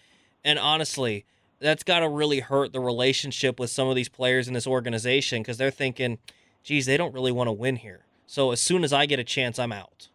And 0.43 0.57
honestly, 0.57 1.25
that's 1.59 1.83
got 1.83 1.99
to 1.99 2.09
really 2.09 2.39
hurt 2.39 2.73
the 2.73 2.79
relationship 2.79 3.59
with 3.59 3.69
some 3.69 3.87
of 3.87 3.95
these 3.95 4.09
players 4.09 4.47
in 4.47 4.53
this 4.53 4.67
organization 4.67 5.43
because 5.43 5.57
they're 5.57 5.71
thinking, 5.71 6.17
geez, 6.63 6.85
they 6.85 6.97
don't 6.97 7.13
really 7.13 7.31
want 7.31 7.47
to 7.47 7.53
win 7.53 7.77
here. 7.77 8.05
So 8.25 8.51
as 8.51 8.59
soon 8.59 8.83
as 8.83 8.91
I 8.91 9.05
get 9.05 9.19
a 9.19 9.23
chance, 9.23 9.59
I'm 9.59 9.71
out. 9.71 10.09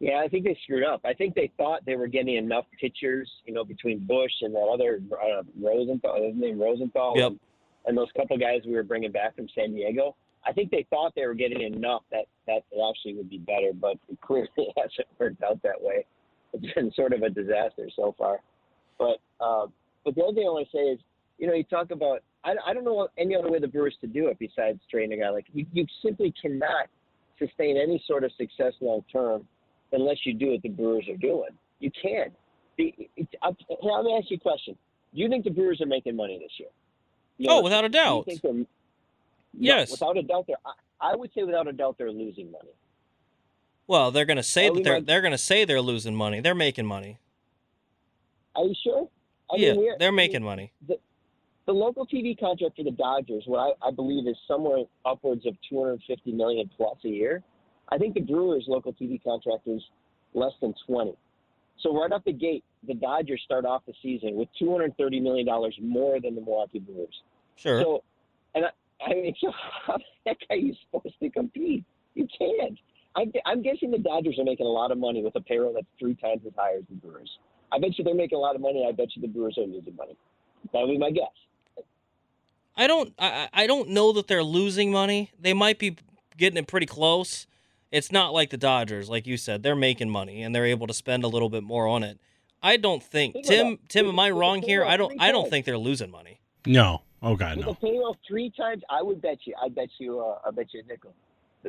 Yeah, 0.00 0.20
I 0.24 0.28
think 0.28 0.44
they 0.44 0.56
screwed 0.62 0.84
up. 0.84 1.00
I 1.04 1.12
think 1.12 1.34
they 1.34 1.50
thought 1.56 1.84
they 1.84 1.96
were 1.96 2.06
getting 2.06 2.36
enough 2.36 2.64
pitchers, 2.80 3.28
you 3.44 3.52
know, 3.52 3.64
between 3.64 3.98
Bush 3.98 4.30
and 4.42 4.54
that 4.54 4.68
other 4.72 5.00
uh, 5.12 5.42
Rosenthal, 5.60 6.22
his 6.22 6.36
name 6.36 6.60
Rosenthal, 6.60 7.14
yep. 7.16 7.30
and, 7.32 7.40
and 7.86 7.98
those 7.98 8.08
couple 8.16 8.38
guys 8.38 8.60
we 8.64 8.74
were 8.74 8.84
bringing 8.84 9.10
back 9.10 9.34
from 9.34 9.48
San 9.54 9.74
Diego. 9.74 10.14
I 10.46 10.52
think 10.52 10.70
they 10.70 10.86
thought 10.88 11.14
they 11.16 11.26
were 11.26 11.34
getting 11.34 11.62
enough 11.62 12.02
that 12.12 12.26
that 12.46 12.62
it 12.70 12.80
actually 12.88 13.14
would 13.14 13.28
be 13.28 13.38
better, 13.38 13.72
but 13.74 13.96
it 14.08 14.20
clearly 14.20 14.48
hasn't 14.76 15.08
worked 15.18 15.42
out 15.42 15.60
that 15.62 15.80
way. 15.80 16.06
It's 16.52 16.74
been 16.74 16.92
sort 16.92 17.12
of 17.12 17.22
a 17.22 17.28
disaster 17.28 17.88
so 17.94 18.14
far. 18.16 18.38
But 18.98 19.18
uh, 19.40 19.66
but 20.04 20.14
the 20.14 20.22
other 20.22 20.34
thing 20.34 20.44
I 20.46 20.50
want 20.50 20.68
to 20.70 20.76
say 20.76 20.82
is, 20.82 21.00
you 21.38 21.48
know, 21.48 21.54
you 21.54 21.64
talk 21.64 21.90
about 21.90 22.22
I, 22.44 22.54
I 22.64 22.72
don't 22.72 22.84
know 22.84 23.08
any 23.18 23.34
other 23.34 23.50
way 23.50 23.58
the 23.58 23.66
Brewers 23.66 23.96
to 24.00 24.06
do 24.06 24.28
it 24.28 24.38
besides 24.38 24.78
trading 24.88 25.18
a 25.18 25.24
guy 25.24 25.30
like 25.30 25.46
you. 25.52 25.66
You 25.72 25.86
simply 26.04 26.32
cannot 26.40 26.86
sustain 27.36 27.76
any 27.76 28.02
sort 28.06 28.22
of 28.22 28.30
success 28.38 28.74
long 28.80 29.04
term 29.12 29.46
unless 29.92 30.18
you 30.24 30.34
do 30.34 30.52
what 30.52 30.62
the 30.62 30.68
Brewers 30.68 31.06
are 31.08 31.16
doing. 31.16 31.50
You 31.80 31.90
can't. 32.02 32.32
Let 32.78 34.04
me 34.04 34.16
ask 34.18 34.30
you 34.30 34.36
a 34.36 34.40
question. 34.40 34.76
Do 35.14 35.20
you 35.20 35.28
think 35.28 35.44
the 35.44 35.50
Brewers 35.50 35.80
are 35.80 35.86
making 35.86 36.16
money 36.16 36.38
this 36.38 36.52
year? 36.58 36.68
You 37.38 37.48
know, 37.48 37.58
oh, 37.58 37.62
without 37.62 37.84
a 37.84 37.88
doubt. 37.88 38.28
yes. 39.56 39.90
without 39.90 40.16
a 40.16 40.22
doubt, 40.22 40.46
they're. 40.46 40.56
I, 40.64 41.12
I 41.12 41.16
would 41.16 41.30
say 41.34 41.44
without 41.44 41.68
a 41.68 41.72
doubt 41.72 41.96
they're 41.98 42.10
losing 42.10 42.50
money. 42.50 42.70
Well, 43.86 44.10
they're 44.10 44.24
going 44.24 44.36
to 44.36 44.42
say 44.42 44.68
that 44.68 44.84
they're 44.84 45.00
they're 45.00 45.20
going 45.20 45.32
to 45.32 45.38
say 45.38 45.64
they're 45.64 45.80
losing 45.80 46.14
money. 46.14 46.40
They're 46.40 46.54
making 46.54 46.86
money. 46.86 47.18
Are 48.54 48.64
you 48.64 48.74
sure? 48.82 49.08
I 49.50 49.56
yeah, 49.56 49.72
mean, 49.72 49.92
they're 49.98 50.12
making 50.12 50.42
money. 50.42 50.72
The, 50.86 50.98
the 51.66 51.72
local 51.72 52.06
TV 52.06 52.38
contract 52.38 52.76
for 52.76 52.82
the 52.82 52.90
Dodgers, 52.90 53.44
what 53.46 53.76
I, 53.82 53.88
I 53.88 53.90
believe 53.90 54.26
is 54.26 54.36
somewhere 54.46 54.84
upwards 55.04 55.46
of 55.46 55.54
250 55.68 56.32
million 56.32 56.68
plus 56.76 56.98
a 57.04 57.08
year. 57.08 57.42
I 57.90 57.98
think 57.98 58.14
the 58.14 58.20
Brewers' 58.20 58.64
local 58.68 58.92
TV 58.92 59.22
contract 59.22 59.66
is 59.66 59.82
less 60.34 60.52
than 60.60 60.74
20. 60.86 61.14
So 61.80 61.98
right 61.98 62.10
off 62.12 62.24
the 62.24 62.32
gate, 62.32 62.64
the 62.86 62.94
Dodgers 62.94 63.40
start 63.44 63.64
off 63.64 63.82
the 63.86 63.94
season 64.02 64.34
with 64.34 64.48
230 64.58 65.20
million 65.20 65.46
dollars 65.46 65.76
more 65.80 66.20
than 66.20 66.34
the 66.34 66.40
Milwaukee 66.40 66.80
Brewers. 66.80 67.22
Sure. 67.56 67.80
So, 67.82 68.04
and 68.54 68.66
I, 68.66 69.04
I 69.04 69.14
mean, 69.14 69.34
so 69.40 69.52
how 69.86 69.96
the 69.96 70.04
heck 70.26 70.38
are 70.50 70.56
you 70.56 70.74
supposed 70.90 71.14
to 71.22 71.30
compete? 71.30 71.84
You 72.14 72.26
can't. 72.36 72.78
I'm, 73.16 73.32
I'm 73.46 73.62
guessing 73.62 73.90
the 73.90 73.98
Dodgers 73.98 74.38
are 74.38 74.44
making 74.44 74.66
a 74.66 74.70
lot 74.70 74.92
of 74.92 74.98
money 74.98 75.22
with 75.22 75.34
a 75.36 75.40
payroll 75.40 75.72
that's 75.72 75.86
three 75.98 76.14
times 76.14 76.42
as 76.46 76.52
high 76.56 76.76
as 76.76 76.82
the 76.88 76.96
Brewers. 76.96 77.30
I 77.72 77.78
bet 77.78 77.98
you 77.98 78.04
they're 78.04 78.14
making 78.14 78.36
a 78.36 78.40
lot 78.40 78.54
of 78.54 78.60
money. 78.60 78.86
I 78.88 78.92
bet 78.92 79.08
you 79.14 79.22
the 79.22 79.28
Brewers 79.28 79.56
are 79.58 79.64
losing 79.64 79.96
money. 79.96 80.16
That 80.72 80.80
would 80.80 80.88
be 80.88 80.98
my 80.98 81.10
guess. 81.10 81.26
I 82.76 82.86
don't 82.86 83.12
I, 83.18 83.48
I 83.52 83.66
don't 83.66 83.90
know 83.90 84.12
that 84.12 84.28
they're 84.28 84.44
losing 84.44 84.92
money. 84.92 85.32
They 85.38 85.52
might 85.52 85.78
be 85.78 85.96
getting 86.36 86.56
it 86.56 86.68
pretty 86.68 86.86
close. 86.86 87.46
It's 87.90 88.12
not 88.12 88.32
like 88.32 88.50
the 88.50 88.56
Dodgers, 88.58 89.08
like 89.08 89.26
you 89.26 89.36
said. 89.36 89.62
They're 89.62 89.76
making 89.76 90.10
money 90.10 90.42
and 90.42 90.54
they're 90.54 90.66
able 90.66 90.86
to 90.86 90.94
spend 90.94 91.24
a 91.24 91.28
little 91.28 91.48
bit 91.48 91.62
more 91.62 91.86
on 91.86 92.02
it. 92.02 92.18
I 92.62 92.76
don't 92.76 93.02
think 93.02 93.34
Think 93.34 93.46
Tim 93.46 93.66
about- 93.68 93.88
Tim 93.88 94.08
am 94.08 94.18
I 94.18 94.30
wrong 94.30 94.62
here? 94.62 94.84
I 94.84 94.96
don't 94.96 95.14
I 95.20 95.30
don't 95.32 95.48
think 95.48 95.64
they're 95.64 95.78
losing 95.78 96.10
money. 96.10 96.40
No. 96.66 97.02
Oh 97.22 97.34
God, 97.36 97.56
With 97.56 97.66
no. 97.66 97.72
a 97.72 97.74
payroll 97.76 98.16
three 98.26 98.50
times, 98.56 98.82
I 98.90 99.02
would 99.02 99.20
bet 99.22 99.38
you. 99.44 99.54
I 99.62 99.68
bet 99.68 99.88
you. 99.98 100.20
Uh, 100.20 100.38
I 100.46 100.50
bet 100.50 100.66
you 100.72 100.82
a 100.84 100.86
nickel. 100.86 101.14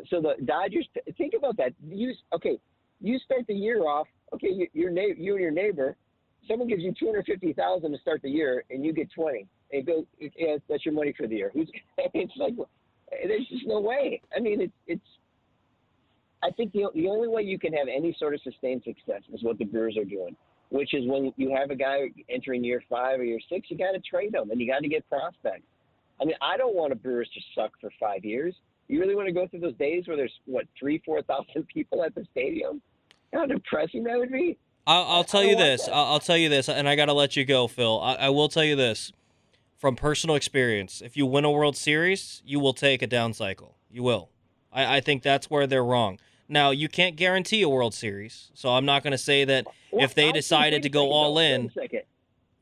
So 0.09 0.21
the 0.21 0.35
Dodgers. 0.45 0.87
Think 1.17 1.33
about 1.35 1.57
that. 1.57 1.73
You 1.87 2.13
okay? 2.33 2.59
You 3.01 3.17
start 3.19 3.45
the 3.47 3.55
year 3.55 3.81
off. 3.87 4.07
Okay, 4.33 4.49
you, 4.51 4.67
your 4.73 4.91
na- 4.91 5.15
you 5.17 5.33
and 5.33 5.41
your 5.41 5.51
neighbor. 5.51 5.95
Someone 6.47 6.67
gives 6.67 6.83
you 6.83 6.93
two 6.99 7.07
hundred 7.07 7.25
fifty 7.25 7.53
thousand 7.53 7.91
to 7.93 7.97
start 7.99 8.21
the 8.21 8.29
year, 8.29 8.63
and 8.69 8.85
you 8.85 8.93
get 8.93 9.11
twenty. 9.11 9.47
And 9.71 9.85
go. 9.87 10.05
goes. 10.21 10.29
Yeah, 10.37 10.57
that's 10.69 10.85
your 10.85 10.93
money 10.93 11.13
for 11.17 11.25
the 11.27 11.35
year. 11.35 11.51
Who's? 11.53 11.69
It's 12.13 12.33
like 12.37 12.53
there's 13.25 13.47
just 13.47 13.65
no 13.65 13.79
way. 13.79 14.21
I 14.35 14.39
mean, 14.39 14.61
it's 14.61 14.73
it's. 14.87 15.05
I 16.41 16.51
think 16.51 16.71
the 16.71 16.85
the 16.95 17.07
only 17.07 17.27
way 17.27 17.41
you 17.41 17.59
can 17.59 17.73
have 17.73 17.87
any 17.87 18.15
sort 18.17 18.33
of 18.33 18.41
sustained 18.41 18.83
success 18.83 19.21
is 19.33 19.43
what 19.43 19.57
the 19.57 19.65
Brewers 19.65 19.97
are 19.97 20.05
doing, 20.05 20.35
which 20.69 20.93
is 20.93 21.07
when 21.07 21.33
you 21.35 21.55
have 21.55 21.69
a 21.69 21.75
guy 21.75 22.09
entering 22.29 22.63
year 22.63 22.81
five 22.89 23.19
or 23.19 23.23
year 23.23 23.39
six, 23.49 23.69
you 23.69 23.77
got 23.77 23.91
to 23.91 23.99
trade 23.99 24.33
him 24.33 24.49
and 24.51 24.59
you 24.59 24.71
got 24.71 24.79
to 24.79 24.87
get 24.87 25.07
prospects. 25.09 25.67
I 26.21 26.25
mean, 26.25 26.35
I 26.41 26.57
don't 26.57 26.75
want 26.75 26.91
a 26.91 26.95
Brewers 26.95 27.29
to 27.33 27.41
suck 27.55 27.71
for 27.79 27.91
five 27.99 28.23
years. 28.23 28.55
You 28.87 28.99
really 28.99 29.15
want 29.15 29.27
to 29.27 29.33
go 29.33 29.47
through 29.47 29.59
those 29.59 29.75
days 29.75 30.07
where 30.07 30.17
there's 30.17 30.33
what 30.45 30.65
three, 30.79 31.01
four 31.05 31.21
thousand 31.21 31.67
people 31.73 32.03
at 32.03 32.15
the 32.15 32.25
stadium? 32.31 32.81
How 33.33 33.45
depressing 33.45 34.03
that 34.05 34.17
would 34.17 34.31
be. 34.31 34.57
I'll, 34.87 35.03
I'll 35.03 35.23
tell 35.23 35.43
you 35.43 35.55
this. 35.55 35.87
I'll, 35.87 36.05
I'll 36.05 36.19
tell 36.19 36.37
you 36.37 36.49
this, 36.49 36.67
and 36.67 36.89
I 36.89 36.95
got 36.95 37.05
to 37.05 37.13
let 37.13 37.35
you 37.35 37.45
go, 37.45 37.67
Phil. 37.67 37.99
I, 38.01 38.15
I 38.15 38.29
will 38.29 38.49
tell 38.49 38.63
you 38.63 38.75
this 38.75 39.11
from 39.77 39.95
personal 39.95 40.35
experience. 40.35 41.01
If 41.01 41.15
you 41.15 41.25
win 41.27 41.45
a 41.45 41.51
World 41.51 41.77
Series, 41.77 42.41
you 42.45 42.59
will 42.59 42.73
take 42.73 43.01
a 43.03 43.07
down 43.07 43.33
cycle. 43.33 43.75
You 43.91 44.01
will. 44.01 44.29
I, 44.73 44.97
I 44.97 45.01
think 45.01 45.21
that's 45.21 45.49
where 45.49 45.67
they're 45.67 45.83
wrong. 45.83 46.19
Now, 46.49 46.71
you 46.71 46.89
can't 46.89 47.15
guarantee 47.15 47.61
a 47.61 47.69
World 47.69 47.93
Series, 47.93 48.49
so 48.55 48.69
I'm 48.69 48.85
not 48.85 49.03
going 49.03 49.11
to 49.11 49.17
say 49.19 49.45
that 49.45 49.65
Well, 49.91 50.03
if 50.03 50.15
they 50.15 50.31
decided 50.31 50.81
to 50.83 50.89
go 50.89 51.11
all 51.11 51.37
in. 51.37 51.61
Wait 51.63 51.69
a 51.69 51.73
second. 51.73 52.01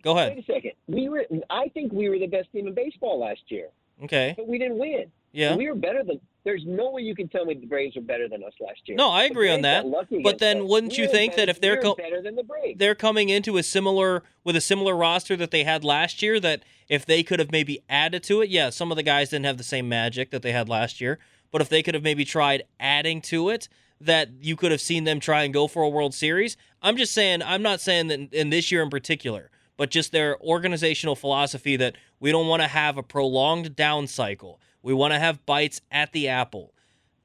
Go 0.03 0.17
ahead. 0.17 0.35
Wait 0.35 0.49
a 0.49 0.53
second. 0.53 0.71
We 0.87 1.09
were. 1.09 1.25
I 1.49 1.69
think 1.69 1.91
we 1.93 2.09
were 2.09 2.19
the 2.19 2.27
best 2.27 2.51
team 2.51 2.67
in 2.67 2.73
baseball 2.73 3.19
last 3.19 3.41
year, 3.47 3.69
Okay. 4.03 4.33
but 4.37 4.47
we 4.47 4.57
didn't 4.57 4.77
win. 4.77 5.05
Yeah. 5.31 5.55
We 5.55 5.67
were 5.67 5.75
better 5.75 6.03
than. 6.03 6.19
There's 6.43 6.63
no 6.65 6.91
way 6.91 7.01
you 7.01 7.13
can 7.13 7.27
tell 7.27 7.43
me 7.45 7.55
the 7.55 7.65
Braves 7.65 7.97
were 7.97 8.01
better 8.01 8.29
than 8.29 8.41
us 8.41 8.53
last 8.61 8.79
year. 8.85 8.95
No, 8.95 9.09
I 9.09 9.25
agree 9.25 9.49
on 9.51 9.63
that. 9.63 9.85
But 10.23 10.39
then 10.39 10.61
us. 10.61 10.69
wouldn't 10.69 10.93
We 10.93 10.99
you 11.03 11.09
think 11.09 11.35
that 11.35 11.49
if 11.49 11.59
they're 11.59 11.81
co- 11.81 11.95
better 11.95 12.21
than 12.21 12.35
the 12.37 12.43
Braves? 12.43 12.79
they're 12.79 12.95
coming 12.95 13.27
into 13.27 13.57
a 13.57 13.63
similar 13.63 14.23
with 14.45 14.55
a 14.55 14.61
similar 14.61 14.95
roster 14.95 15.35
that 15.35 15.51
they 15.51 15.65
had 15.65 15.83
last 15.83 16.21
year 16.21 16.39
that 16.39 16.63
if 16.87 17.05
they 17.05 17.21
could 17.21 17.39
have 17.39 17.51
maybe 17.51 17.83
added 17.89 18.23
to 18.23 18.39
it 18.39 18.49
yeah 18.49 18.69
some 18.69 18.91
of 18.91 18.95
the 18.95 19.03
guys 19.03 19.29
didn't 19.31 19.45
have 19.45 19.57
the 19.57 19.63
same 19.63 19.89
magic 19.89 20.31
that 20.31 20.41
they 20.41 20.53
had 20.53 20.69
last 20.69 21.01
year 21.01 21.19
but 21.51 21.61
if 21.61 21.69
they 21.69 21.81
could 21.83 21.93
have 21.93 22.03
maybe 22.03 22.25
tried 22.25 22.63
adding 22.79 23.21
to 23.21 23.49
it 23.49 23.67
that 23.99 24.29
you 24.41 24.55
could 24.55 24.71
have 24.71 24.81
seen 24.81 25.05
them 25.05 25.19
try 25.19 25.43
and 25.43 25.53
go 25.53 25.67
for 25.67 25.83
a 25.83 25.89
world 25.89 26.13
series 26.13 26.57
i'm 26.81 26.97
just 26.97 27.13
saying 27.13 27.41
i'm 27.43 27.61
not 27.61 27.81
saying 27.81 28.07
that 28.07 28.33
in 28.33 28.49
this 28.49 28.71
year 28.71 28.81
in 28.83 28.89
particular 28.89 29.49
but 29.75 29.89
just 29.91 30.11
their 30.11 30.39
organizational 30.41 31.15
philosophy 31.15 31.75
that 31.75 31.95
we 32.19 32.31
don't 32.31 32.47
want 32.47 32.61
to 32.61 32.67
have 32.67 32.97
a 32.97 33.03
prolonged 33.03 33.75
down 33.75 34.07
cycle 34.07 34.59
we 34.81 34.93
want 34.93 35.13
to 35.13 35.19
have 35.19 35.45
bites 35.45 35.81
at 35.91 36.11
the 36.11 36.27
apple 36.27 36.73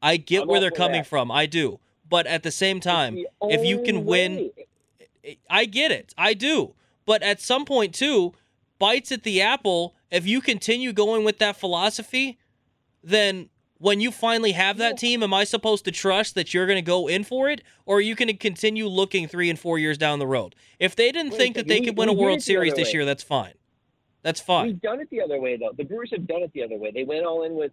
i 0.03 0.17
get 0.17 0.43
I'm 0.43 0.49
where 0.49 0.61
they're 0.61 0.71
coming 0.71 1.03
that. 1.03 1.07
from 1.07 1.31
i 1.31 1.47
do 1.47 1.79
but 2.09 2.27
at 2.27 2.43
the 2.43 2.51
same 2.51 2.81
time 2.81 3.15
the 3.15 3.27
if 3.43 3.65
you 3.65 3.83
can 3.83 4.05
win 4.05 4.37
way. 4.37 4.51
I 5.49 5.65
get 5.65 5.91
it. 5.91 6.15
I 6.19 6.35
do. 6.35 6.75
But 7.07 7.23
at 7.23 7.41
some 7.41 7.65
point 7.65 7.95
too, 7.95 8.33
bites 8.79 9.13
at 9.13 9.23
the 9.23 9.41
apple, 9.41 9.95
if 10.11 10.27
you 10.27 10.41
continue 10.41 10.93
going 10.93 11.25
with 11.25 11.39
that 11.39 11.57
philosophy, 11.57 12.39
then 13.03 13.49
when 13.83 14.01
you 14.01 14.13
finally 14.13 14.53
have 14.53 14.79
that 14.79 14.97
team, 14.97 15.25
am 15.25 15.35
I 15.35 15.43
supposed 15.43 15.85
to 15.87 15.91
trust 15.91 16.37
that 16.37 16.55
you're 16.55 16.67
going 16.67 16.77
to 16.79 16.83
go 16.89 17.09
in 17.09 17.25
for 17.25 17.51
it 17.51 17.63
or 17.85 17.97
are 17.97 18.01
you 18.01 18.15
going 18.15 18.29
to 18.29 18.35
continue 18.35 18.87
looking 18.87 19.27
3 19.27 19.51
and 19.51 19.59
4 19.59 19.77
years 19.77 19.99
down 19.99 20.21
the 20.21 20.27
road? 20.27 20.55
If 20.79 20.95
they 20.95 21.11
didn't 21.11 21.33
Wait 21.33 21.39
think 21.39 21.55
that 21.57 21.61
second. 21.63 21.69
they 21.71 21.81
We- 21.81 21.87
could 21.87 21.99
win 21.99 22.09
a 22.09 22.13
World 22.13 22.43
Series 22.43 22.75
this 22.75 22.89
way. 22.89 22.93
year, 22.93 23.05
that's 23.05 23.25
fine. 23.25 23.55
That's 24.23 24.41
fine. 24.41 24.67
We've 24.69 24.81
done 24.81 25.01
it 25.01 25.11
the 25.11 25.21
other 25.21 25.41
way 25.41 25.57
though. 25.57 25.73
The 25.77 25.83
Brewers 25.83 26.11
have 26.13 26.29
done 26.29 26.43
it 26.43 26.53
the 26.53 26.63
other 26.63 26.77
way. 26.77 26.93
They 26.93 27.03
went 27.03 27.27
all 27.27 27.43
in 27.43 27.57
with 27.57 27.73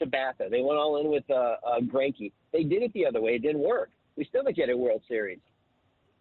Sabathia. 0.00 0.48
They 0.50 0.62
went 0.62 0.78
all 0.78 0.98
in 0.98 1.08
with 1.10 1.28
uh, 1.30 1.56
uh, 1.62 1.80
Greinke. 1.80 2.32
They 2.52 2.64
did 2.64 2.82
it 2.82 2.94
the 2.94 3.04
other 3.04 3.20
way. 3.20 3.34
It 3.34 3.42
didn't 3.42 3.60
work. 3.60 3.90
We 4.16 4.24
still 4.24 4.44
didn't 4.44 4.56
get 4.56 4.70
a 4.70 4.76
World 4.76 5.02
Series. 5.06 5.40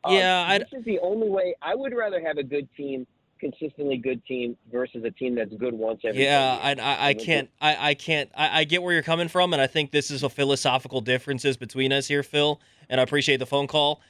Um, 0.03 0.15
Yeah, 0.15 0.45
I'd- 0.49 0.65
this 0.69 0.79
is 0.79 0.83
the 0.83 0.99
only 0.99 1.29
way. 1.29 1.55
I 1.61 1.75
would 1.75 1.93
rather 1.95 2.19
have 2.19 2.37
a 2.37 2.43
good 2.43 2.67
team, 2.75 3.07
consistently 3.43 3.97
good 3.97 4.25
team, 4.25 4.55
versus 4.71 5.03
a 5.03 5.11
team 5.11 5.35
that's 5.35 5.53
good 5.55 5.73
once 5.73 6.01
every. 6.05 6.23
Yeah, 6.23 6.59
I, 6.61 6.71
I, 6.73 7.07
I 7.09 7.13
can't, 7.13 7.49
I, 7.61 7.89
I 7.89 7.93
can't, 7.93 8.29
I, 8.35 8.61
I 8.61 8.63
get 8.63 8.81
where 8.81 8.93
you're 8.93 9.03
coming 9.03 9.27
from, 9.27 9.53
and 9.53 9.61
I 9.61 9.67
think 9.67 9.91
this 9.91 10.09
is 10.09 10.23
a 10.23 10.29
philosophical 10.29 11.01
differences 11.01 11.57
between 11.57 11.91
us 11.91 12.07
here, 12.07 12.23
Phil. 12.23 12.61
And 12.89 12.99
I 12.99 13.03
appreciate 13.03 13.37
the 13.37 13.45
phone 13.45 13.67
call. 13.67 14.01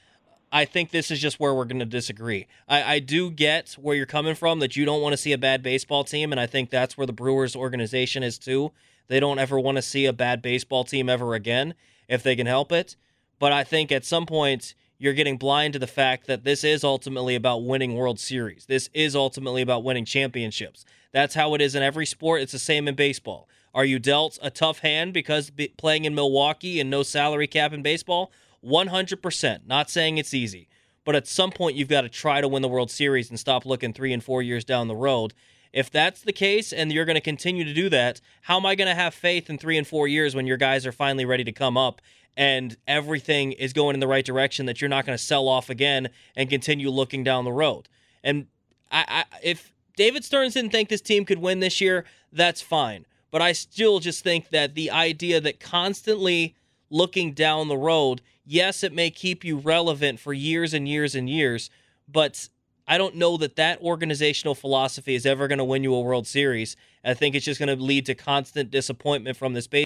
I 0.52 0.66
think 0.66 0.92
this 0.92 1.10
is 1.10 1.20
just 1.20 1.40
where 1.40 1.54
we're 1.54 1.66
going 1.66 1.80
to 1.80 1.86
disagree. 1.86 2.46
I, 2.70 2.84
I 2.96 3.00
do 3.00 3.32
get 3.32 3.72
where 3.74 3.96
you're 3.96 4.06
coming 4.06 4.36
from 4.36 4.60
that 4.60 4.76
you 4.76 4.86
don't 4.86 5.02
want 5.02 5.14
to 5.14 5.18
see 5.18 5.32
a 5.32 5.38
bad 5.38 5.64
baseball 5.64 6.04
team, 6.04 6.32
and 6.32 6.40
I 6.40 6.46
think 6.46 6.70
that's 6.70 6.96
where 6.96 7.08
the 7.08 7.14
Brewers 7.14 7.56
organization 7.56 8.22
is 8.22 8.38
too. 8.38 8.72
They 9.08 9.20
don't 9.20 9.40
ever 9.40 9.60
want 9.60 9.78
to 9.78 9.82
see 9.82 10.06
a 10.06 10.14
bad 10.14 10.44
baseball 10.44 10.84
team 10.84 11.10
ever 11.10 11.34
again 11.34 11.74
if 12.08 12.22
they 12.22 12.36
can 12.36 12.46
help 12.46 12.72
it. 12.72 12.96
But 13.40 13.52
I 13.52 13.64
think 13.64 13.92
at 13.92 14.06
some 14.06 14.28
point 14.28 14.76
you're 15.04 15.12
getting 15.12 15.36
blind 15.36 15.74
to 15.74 15.80
the 15.80 15.86
fact 15.86 16.28
that 16.28 16.46
this 16.46 16.64
is 16.64 16.82
ultimately 16.82 17.36
about 17.36 17.66
winning 17.66 17.94
World 17.94 18.22
Series. 18.22 18.68
This 18.68 18.90
is 18.94 19.18
ultimately 19.18 19.62
about 19.62 19.84
winning 19.84 20.06
championships. 20.06 20.86
That's 21.12 21.36
how 21.36 21.54
it 21.56 21.62
is 21.62 21.76
in 21.76 21.84
every 21.84 22.06
sport. 22.06 22.42
It's 22.42 22.54
the 22.54 22.60
same 22.60 22.88
in 22.88 22.96
baseball. 22.96 23.50
Are 23.74 23.84
you 23.84 24.00
dealt 24.00 24.40
a 24.42 24.50
tough 24.50 24.80
hand 24.80 25.12
because 25.12 25.52
playing 25.78 26.06
in 26.06 26.16
Milwaukee 26.16 26.80
and 26.80 26.90
no 26.90 27.04
salary 27.04 27.48
cap 27.48 27.74
in 27.74 27.82
baseball? 27.82 28.32
100%. 28.66 29.68
Not 29.68 29.90
saying 29.90 30.20
it's 30.20 30.34
easy. 30.34 30.70
But 31.04 31.16
at 31.16 31.28
some 31.28 31.52
point, 31.52 31.76
you've 31.76 31.90
got 31.90 32.02
to 32.02 32.10
try 32.10 32.40
to 32.40 32.48
win 32.48 32.62
the 32.62 32.70
World 32.70 32.90
Series 32.90 33.30
and 33.30 33.38
stop 33.38 33.66
looking 33.66 33.92
three 33.92 34.14
and 34.14 34.24
four 34.24 34.42
years 34.42 34.64
down 34.64 34.88
the 34.88 34.96
road. 34.96 35.34
If 35.74 35.92
that's 35.92 36.22
the 36.22 36.32
case 36.32 36.72
and 36.72 36.94
you're 36.94 37.04
going 37.04 37.16
to 37.16 37.22
continue 37.22 37.66
to 37.66 37.74
do 37.74 37.90
that, 37.90 38.22
how 38.44 38.56
am 38.56 38.66
I 38.66 38.76
going 38.76 38.88
to 38.88 38.96
have 38.96 39.14
faith 39.14 39.50
in 39.50 39.58
three 39.58 39.78
and 39.78 39.86
four 39.86 40.08
years 40.08 40.34
when 40.34 40.48
your 40.48 40.56
guys 40.56 40.86
are 40.86 40.94
finally 40.94 41.26
ready 41.26 41.44
to 41.44 41.52
come 41.52 41.76
up 41.76 42.00
and 42.36 42.76
everything 42.88 43.52
is 43.52 43.74
going 43.74 43.94
in 43.94 44.00
the 44.00 44.08
right 44.08 44.26
direction 44.26 44.66
that 44.66 44.82
you're 44.82 44.90
not 44.90 45.06
going 45.06 45.18
to 45.18 45.24
sell 45.24 45.48
off 45.48 45.70
again 45.70 46.10
and 46.36 46.50
continue 46.50 46.90
looking 46.90 47.24
down 47.24 47.46
the 47.46 47.52
road? 47.52 47.88
And 48.24 48.48
I, 48.92 49.06
I, 49.08 49.38
if 49.44 49.74
David 49.96 50.24
Stearns 50.24 50.54
didn't 50.54 50.72
think 50.72 50.90
this 50.90 51.02
team 51.02 51.26
could 51.26 51.40
win 51.40 51.60
this 51.60 51.80
year, 51.82 52.06
that's 52.32 52.62
fine. 52.62 53.06
But 53.32 53.42
I 53.42 53.52
still 53.52 54.00
just 54.00 54.24
think 54.24 54.50
that 54.50 54.76
the 54.76 54.92
idea 54.92 55.42
that 55.42 55.60
constantly 55.60 56.56
looking 56.90 57.34
down 57.34 57.68
the 57.68 57.78
road, 57.78 58.22
yes, 58.46 58.84
it 58.84 58.94
may 58.94 59.10
keep 59.10 59.44
you 59.44 59.58
relevant 59.58 60.20
for 60.20 60.34
years 60.34 60.74
and 60.74 60.88
years 60.88 61.16
and 61.16 61.30
years, 61.30 61.70
but 62.08 62.50
I 62.88 62.98
don't 62.98 63.16
know 63.16 63.38
that 63.38 63.56
that 63.56 63.82
organizational 63.82 64.56
philosophy 64.56 65.16
is 65.16 65.26
ever 65.26 65.48
going 65.48 65.58
to 65.58 65.64
win 65.64 65.84
you 65.84 65.96
a 65.96 66.02
World 66.02 66.28
Series. 66.28 66.76
I 67.04 67.14
think 67.14 67.34
it's 67.34 67.46
just 67.46 67.60
going 67.60 67.76
to 67.76 67.82
lead 67.82 68.06
to 68.08 68.16
constant 68.16 68.72
disappointment 68.72 69.38
from 69.38 69.54
this 69.54 69.68
base. 69.68 69.86